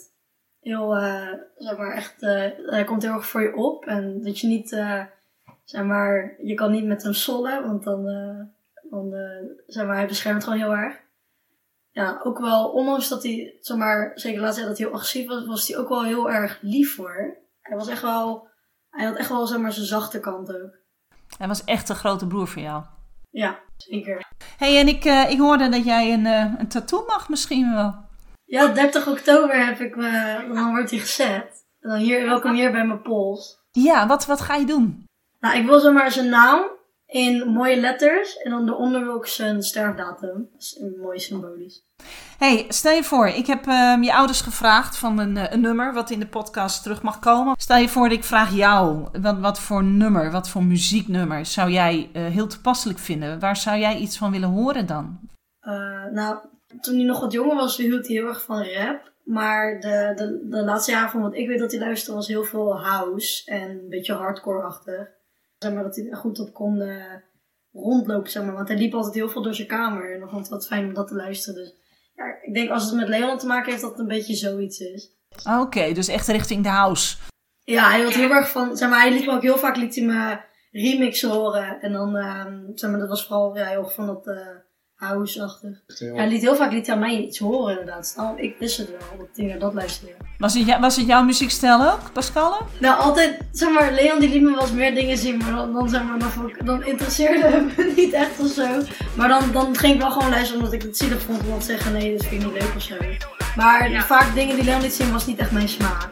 Heel, 0.60 0.96
eh, 0.96 1.32
zeg 1.56 1.76
maar, 1.76 1.92
echt, 1.92 2.22
eh, 2.22 2.46
hij 2.66 2.84
komt 2.84 3.02
heel 3.02 3.12
erg 3.12 3.26
voor 3.26 3.42
je 3.42 3.56
op. 3.56 3.84
En 3.84 4.22
dat 4.22 4.38
je 4.38 4.46
niet, 4.46 4.72
eh, 4.72 5.02
zeg 5.64 5.84
maar, 5.84 6.34
je 6.42 6.54
kan 6.54 6.70
niet 6.70 6.84
met 6.84 7.02
hem 7.02 7.14
sollen, 7.14 7.66
want 7.66 7.84
dan, 7.84 8.04
dan 8.90 9.14
zeg 9.66 9.86
maar, 9.86 9.96
hij 9.96 10.06
beschermt 10.06 10.44
gewoon 10.44 10.58
heel 10.58 10.74
erg. 10.74 10.96
Ja, 11.90 12.20
ook 12.22 12.38
wel, 12.38 12.68
ondanks 12.68 13.08
dat 13.08 13.22
hij, 13.22 13.56
zeg 13.60 13.76
maar, 13.76 14.10
zeker 14.14 14.40
laatst 14.40 14.56
tijd 14.56 14.68
dat 14.68 14.78
hij 14.78 14.86
heel 14.86 14.96
agressief 14.96 15.26
was, 15.26 15.46
was 15.46 15.68
hij 15.68 15.78
ook 15.78 15.88
wel 15.88 16.04
heel 16.04 16.30
erg 16.30 16.58
lief 16.62 16.94
voor. 16.94 17.36
Hij 17.60 17.76
was 17.76 17.88
echt 17.88 18.02
wel, 18.02 18.48
hij 18.90 19.06
had 19.06 19.16
echt 19.16 19.28
wel, 19.28 19.46
zeg 19.46 19.58
maar, 19.58 19.72
zijn 19.72 19.86
zachte 19.86 20.20
kant 20.20 20.54
ook. 20.54 20.76
Hij 21.38 21.48
was 21.48 21.64
echt 21.64 21.88
een 21.88 21.96
grote 21.96 22.26
broer 22.26 22.48
voor 22.48 22.62
jou. 22.62 22.84
Ja, 23.30 23.58
zeker. 23.76 24.26
hey, 24.56 24.78
en 24.78 24.88
ik, 24.88 25.04
eh, 25.04 25.30
ik 25.30 25.38
hoorde 25.38 25.68
dat 25.68 25.84
jij 25.84 26.12
een, 26.12 26.26
eh, 26.26 26.54
een 26.58 26.68
tattoo 26.68 27.04
mag 27.06 27.28
misschien 27.28 27.74
wel. 27.74 28.06
Ja, 28.44 28.66
30 28.66 29.06
oktober 29.06 29.66
heb 29.66 29.80
ik 29.80 29.96
me, 29.96 30.44
dan 30.54 30.70
wordt 30.70 30.90
hij 30.90 30.98
gezet. 30.98 31.66
En 31.80 31.90
dan 31.90 31.98
hier, 31.98 32.26
welkom 32.26 32.54
hier 32.54 32.72
bij 32.72 32.86
mijn 32.86 33.02
pols. 33.02 33.62
Ja, 33.70 34.06
wat, 34.06 34.26
wat 34.26 34.40
ga 34.40 34.54
je 34.54 34.66
doen? 34.66 35.04
Nou, 35.38 35.58
ik 35.58 35.66
wil 35.66 35.80
zomaar 35.80 36.10
zijn 36.10 36.28
naam 36.28 36.70
in 37.06 37.48
mooie 37.48 37.76
letters 37.76 38.36
en 38.36 38.50
dan 38.50 38.68
eronder 38.68 39.04
wil 39.04 39.16
ik 39.16 39.26
zijn 39.26 39.62
sterfdatum. 39.62 40.48
Dat 40.52 40.60
is 40.60 40.82
mooi 41.00 41.18
symbolisch. 41.18 41.87
Hey, 42.38 42.64
stel 42.68 42.92
je 42.92 43.04
voor, 43.04 43.28
ik 43.28 43.46
heb 43.46 43.66
ehm, 43.66 44.02
je 44.02 44.14
ouders 44.14 44.40
gevraagd 44.40 44.98
van 44.98 45.18
een, 45.18 45.36
eh, 45.36 45.52
een 45.52 45.60
nummer 45.60 45.92
wat 45.92 46.10
in 46.10 46.18
de 46.18 46.26
podcast 46.26 46.82
terug 46.82 47.02
mag 47.02 47.18
komen. 47.18 47.54
Stel 47.58 47.76
je 47.76 47.88
voor 47.88 48.08
dat 48.08 48.18
ik 48.18 48.24
vraag 48.24 48.54
jou, 48.54 49.08
wat, 49.20 49.38
wat 49.38 49.60
voor 49.60 49.84
nummer, 49.84 50.30
wat 50.30 50.48
voor 50.48 50.64
muzieknummer 50.64 51.46
zou 51.46 51.70
jij 51.70 52.10
eh, 52.12 52.26
heel 52.26 52.46
toepasselijk 52.46 52.98
vinden? 52.98 53.40
Waar 53.40 53.56
zou 53.56 53.78
jij 53.78 53.96
iets 53.96 54.18
van 54.18 54.30
willen 54.30 54.48
horen 54.48 54.86
dan? 54.86 55.18
Eh, 55.60 56.04
nou, 56.12 56.38
toen 56.80 56.94
hij 56.94 57.04
nog 57.04 57.20
wat 57.20 57.32
jonger 57.32 57.56
was, 57.56 57.76
hield 57.76 58.06
hij 58.06 58.16
heel 58.16 58.26
erg 58.26 58.42
van 58.42 58.64
rap. 58.64 59.12
Maar 59.24 59.80
de, 59.80 60.12
de, 60.16 60.46
de 60.50 60.64
laatste 60.64 60.90
jaren 60.90 61.10
van 61.10 61.20
wat 61.20 61.34
ik 61.34 61.48
weet 61.48 61.58
dat 61.58 61.70
hij 61.70 61.80
luisterde 61.80 62.16
was 62.16 62.28
heel 62.28 62.44
veel 62.44 62.80
house 62.80 63.50
en 63.50 63.70
een 63.70 63.88
beetje 63.88 64.12
hardcore-achtig. 64.12 65.08
Zeg 65.58 65.72
maar 65.72 65.82
dat 65.82 65.96
hij 65.96 66.08
goed 66.12 66.38
op 66.38 66.52
kon 66.52 66.82
rondlopen, 67.72 68.30
zeg 68.30 68.44
maar. 68.44 68.54
Want 68.54 68.68
hij 68.68 68.76
liep 68.76 68.94
altijd 68.94 69.14
heel 69.14 69.28
veel 69.28 69.42
door 69.42 69.54
zijn 69.54 69.68
kamer 69.68 70.14
en 70.14 70.36
het 70.36 70.48
wat 70.48 70.66
fijn 70.66 70.86
om 70.86 70.94
dat 70.94 71.08
te 71.08 71.14
luisteren. 71.14 71.62
Dus 71.62 71.74
ja, 72.18 72.38
ik 72.42 72.54
denk 72.54 72.70
als 72.70 72.84
het 72.84 72.94
met 72.94 73.08
Leon 73.08 73.38
te 73.38 73.46
maken 73.46 73.70
heeft 73.70 73.82
dat 73.82 73.90
het 73.90 74.00
een 74.00 74.08
beetje 74.08 74.34
zoiets 74.34 74.78
is. 74.78 75.16
Oké, 75.60 75.92
dus 75.92 76.08
echt 76.08 76.26
richting 76.26 76.62
de 76.62 76.68
house. 76.68 77.16
Ja, 77.64 77.90
hij 77.90 78.02
had 78.02 78.14
heel 78.14 78.30
erg 78.30 78.50
van, 78.50 78.76
zeg 78.76 78.88
maar, 78.88 79.00
hij 79.00 79.12
liet 79.12 79.26
me 79.26 79.32
ook 79.32 79.42
heel 79.42 79.58
vaak 79.58 79.76
liet 79.76 79.94
hij 79.94 80.04
me 80.04 80.40
remixen 80.70 81.30
horen. 81.30 81.80
En 81.80 81.92
dan, 81.92 82.16
ehm, 82.16 82.60
zeg 82.74 82.90
maar, 82.90 82.98
dat 82.98 83.08
was 83.08 83.26
vooral 83.26 83.56
ja, 83.56 83.66
heel 83.66 83.82
erg 83.82 83.94
van 83.94 84.06
dat 84.06 84.26
eh 84.26 84.56
house-achtig. 84.98 85.70
Heel- 85.86 86.08
Ja, 86.08 86.14
hij 86.14 86.28
liet 86.28 86.40
heel 86.40 86.56
vaak 86.56 86.72
liet 86.72 86.86
hij 86.86 86.94
aan 86.94 87.00
mij 87.00 87.16
iets 87.16 87.38
horen 87.38 87.70
inderdaad. 87.78 88.14
Nou, 88.16 88.40
ik 88.40 88.56
wist 88.58 88.76
het 88.78 88.88
wel, 88.90 89.18
dat 89.18 89.26
hij 89.34 89.46
naar 89.46 89.58
dat 89.58 89.74
luisterde. 89.74 90.12
Was 90.38 90.54
het, 90.54 90.78
was 90.80 90.96
het 90.96 91.06
jouw 91.06 91.22
muziekstijl 91.22 91.90
ook, 91.92 92.12
Pascal? 92.12 92.66
Nou, 92.78 93.00
altijd, 93.00 93.38
zeg 93.52 93.70
maar, 93.70 93.92
Leon 93.92 94.20
die 94.20 94.28
liet 94.28 94.42
me 94.42 94.50
wel 94.50 94.60
eens 94.60 94.72
meer 94.72 94.94
dingen 94.94 95.16
zien, 95.18 95.36
maar 95.36 95.52
dan, 95.52 95.72
dan, 95.72 95.88
zeg 95.88 96.02
maar, 96.04 96.18
dan, 96.18 96.48
ik- 96.48 96.66
dan 96.66 96.84
interesseerde 96.84 97.46
het 97.46 97.76
me 97.76 97.92
niet 97.96 98.12
echt 98.12 98.40
of 98.40 98.46
zo. 98.52 98.66
Maar 99.16 99.28
dan, 99.28 99.42
dan 99.52 99.76
ging 99.76 99.94
ik 99.94 100.00
wel 100.00 100.10
gewoon 100.10 100.30
luisteren 100.30 100.58
omdat 100.58 100.72
ik 100.74 100.82
het 100.82 100.96
zielig 100.96 101.20
vond, 101.22 101.42
omdat 101.42 101.64
zeggen 101.64 101.92
nee, 101.92 102.16
dat 102.16 102.26
vind 102.26 102.42
ik 102.42 102.52
niet 102.52 102.62
leuk 102.62 102.74
of 102.76 102.82
zo. 102.82 102.94
Maar 103.56 104.04
vaak 104.06 104.34
dingen 104.34 104.54
die 104.56 104.64
Leon 104.64 104.80
liet 104.80 104.92
zien 104.92 105.12
was 105.12 105.26
niet 105.26 105.38
echt 105.38 105.50
mijn 105.52 105.68
smaak. 105.68 106.08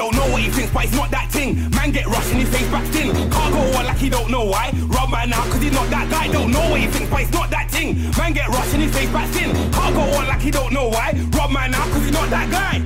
Don't 0.00 0.16
know 0.16 0.32
what 0.32 0.40
he 0.40 0.48
thinks, 0.48 0.72
but 0.72 0.84
it's 0.84 0.96
not 0.96 1.10
that 1.10 1.30
thing. 1.30 1.68
Man 1.76 1.90
get 1.90 2.06
rushed 2.06 2.32
and 2.32 2.40
his 2.40 2.48
face 2.48 2.66
back 2.70 2.86
thin. 2.86 3.12
Can't 3.12 3.52
go 3.52 3.60
on 3.76 3.84
like 3.84 3.98
he 3.98 4.08
don't 4.08 4.30
know 4.30 4.46
why. 4.46 4.72
Rub 4.96 5.10
man 5.10 5.30
out 5.30 5.44
cause 5.52 5.60
he's 5.60 5.74
not 5.74 5.90
that 5.90 6.08
guy. 6.08 6.26
Don't 6.32 6.50
know 6.50 6.70
what 6.70 6.80
he 6.80 6.86
thinks, 6.86 7.10
but 7.10 7.20
it's 7.20 7.32
not 7.32 7.50
that 7.50 7.70
thing. 7.70 8.10
Man 8.16 8.32
get 8.32 8.48
rushed 8.48 8.72
and 8.72 8.82
his 8.82 8.96
face 8.96 9.10
back 9.10 9.28
thin. 9.28 9.50
Can't 9.70 9.94
go 9.94 10.00
on 10.00 10.26
like 10.26 10.40
he 10.40 10.50
don't 10.50 10.72
know 10.72 10.88
why. 10.88 11.12
Rub 11.36 11.50
man 11.50 11.74
out 11.74 11.86
cause 11.92 12.02
he's 12.02 12.12
not 12.12 12.30
that 12.30 12.48
guy. 12.50 12.80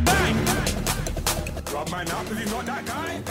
Rub 1.73 1.89
man 1.93 2.09
out 2.09 2.27
cause 2.27 2.39
he's 2.39 2.51
not 2.51 2.67
that 2.67 2.85
guy. 2.85 3.23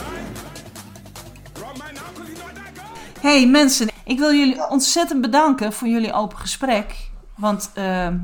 Cause 2.15 2.27
he's 2.29 2.39
not 2.39 2.55
that 2.55 2.75
guy. 2.75 3.19
Hey 3.21 3.45
mensen, 3.47 3.89
ik 4.03 4.19
wil 4.19 4.34
jullie 4.34 4.69
ontzettend 4.69 5.21
bedanken 5.21 5.73
voor 5.73 5.88
jullie 5.88 6.13
open 6.13 6.38
gesprek. 6.38 7.09
Want 7.36 7.71
ehm, 7.73 8.17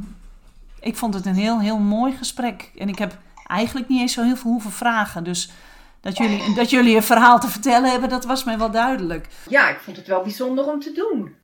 ik 0.79 0.95
vond 0.95 1.13
het 1.13 1.25
een 1.25 1.35
heel, 1.35 1.59
heel 1.59 1.77
mooi 1.77 2.15
gesprek. 2.17 2.71
En 2.77 2.89
ik 2.89 2.97
heb 2.97 3.17
eigenlijk 3.49 3.87
niet 3.87 4.01
eens 4.01 4.13
zo 4.13 4.23
heel 4.23 4.35
veel 4.35 4.51
hoeven 4.51 4.71
vragen. 4.71 5.23
Dus 5.23 5.51
dat 6.01 6.17
jullie, 6.17 6.55
dat 6.55 6.69
jullie 6.69 6.95
een 6.95 7.03
verhaal 7.03 7.39
te 7.39 7.47
vertellen 7.47 7.91
hebben, 7.91 8.09
dat 8.09 8.25
was 8.25 8.43
mij 8.43 8.57
wel 8.57 8.71
duidelijk. 8.71 9.27
Ja, 9.49 9.69
ik 9.69 9.79
vond 9.79 9.97
het 9.97 10.07
wel 10.07 10.21
bijzonder 10.21 10.65
om 10.65 10.79
te 10.79 10.91
doen. 10.91 11.35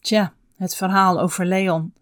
Tja, 0.00 0.32
het 0.56 0.76
verhaal 0.76 1.20
over 1.20 1.46
Leon. 1.46 1.92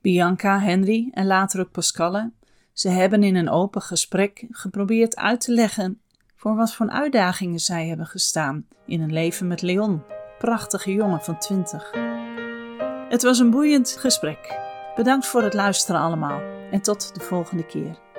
Bianca, 0.00 0.60
Henry 0.60 1.08
en 1.12 1.26
later 1.26 1.60
ook 1.60 1.70
Pascalle. 1.70 2.32
Ze 2.72 2.88
hebben 2.88 3.22
in 3.22 3.36
een 3.36 3.50
open 3.50 3.82
gesprek 3.82 4.46
geprobeerd 4.50 5.16
uit 5.16 5.40
te 5.40 5.52
leggen 5.52 6.00
voor 6.36 6.56
wat 6.56 6.74
voor 6.74 6.90
uitdagingen 6.90 7.58
zij 7.58 7.86
hebben 7.86 8.06
gestaan 8.06 8.66
in 8.86 9.00
een 9.00 9.12
leven 9.12 9.46
met 9.46 9.62
Leon, 9.62 10.02
prachtige 10.38 10.92
jongen 10.92 11.20
van 11.20 11.38
20. 11.38 11.90
Het 13.08 13.22
was 13.22 13.38
een 13.38 13.50
boeiend 13.50 13.96
gesprek. 13.98 14.58
Bedankt 14.94 15.26
voor 15.26 15.42
het 15.42 15.54
luisteren 15.54 16.00
allemaal 16.00 16.40
en 16.70 16.82
tot 16.82 17.14
de 17.14 17.20
volgende 17.20 17.66
keer. 17.66 18.11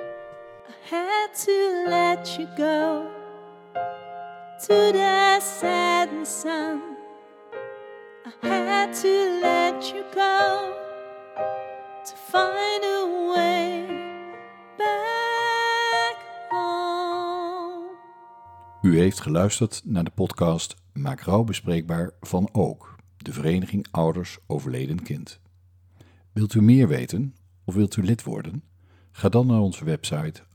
Had 0.90 1.34
to 1.34 1.86
let 1.88 2.36
you 2.36 2.46
go 2.56 3.06
to 4.66 4.92
the 4.92 5.40
sun. 6.24 6.80
I 8.24 8.32
had 8.46 8.92
to 9.00 9.40
let 9.40 9.92
you 9.92 10.04
go 10.14 10.74
to 12.04 12.16
find 12.16 12.84
a 12.84 13.30
way 13.32 13.86
back 14.76 16.16
home. 16.48 17.88
U 18.82 18.98
heeft 18.98 19.20
geluisterd 19.20 19.80
naar 19.84 20.04
de 20.04 20.10
podcast 20.10 20.74
Maak 20.92 21.20
rouw 21.20 21.44
bespreekbaar 21.44 22.10
van 22.20 22.48
Ook, 22.52 22.96
de 23.16 23.32
Vereniging 23.32 23.86
Ouders 23.90 24.38
Overleden 24.46 25.02
Kind. 25.02 25.40
Wilt 26.32 26.54
u 26.54 26.62
meer 26.62 26.88
weten 26.88 27.34
of 27.64 27.74
wilt 27.74 27.96
u 27.96 28.02
lid 28.02 28.22
worden? 28.22 28.64
Ga 29.12 29.28
dan 29.28 29.46
naar 29.46 29.60
onze 29.60 29.84
website 29.84 30.42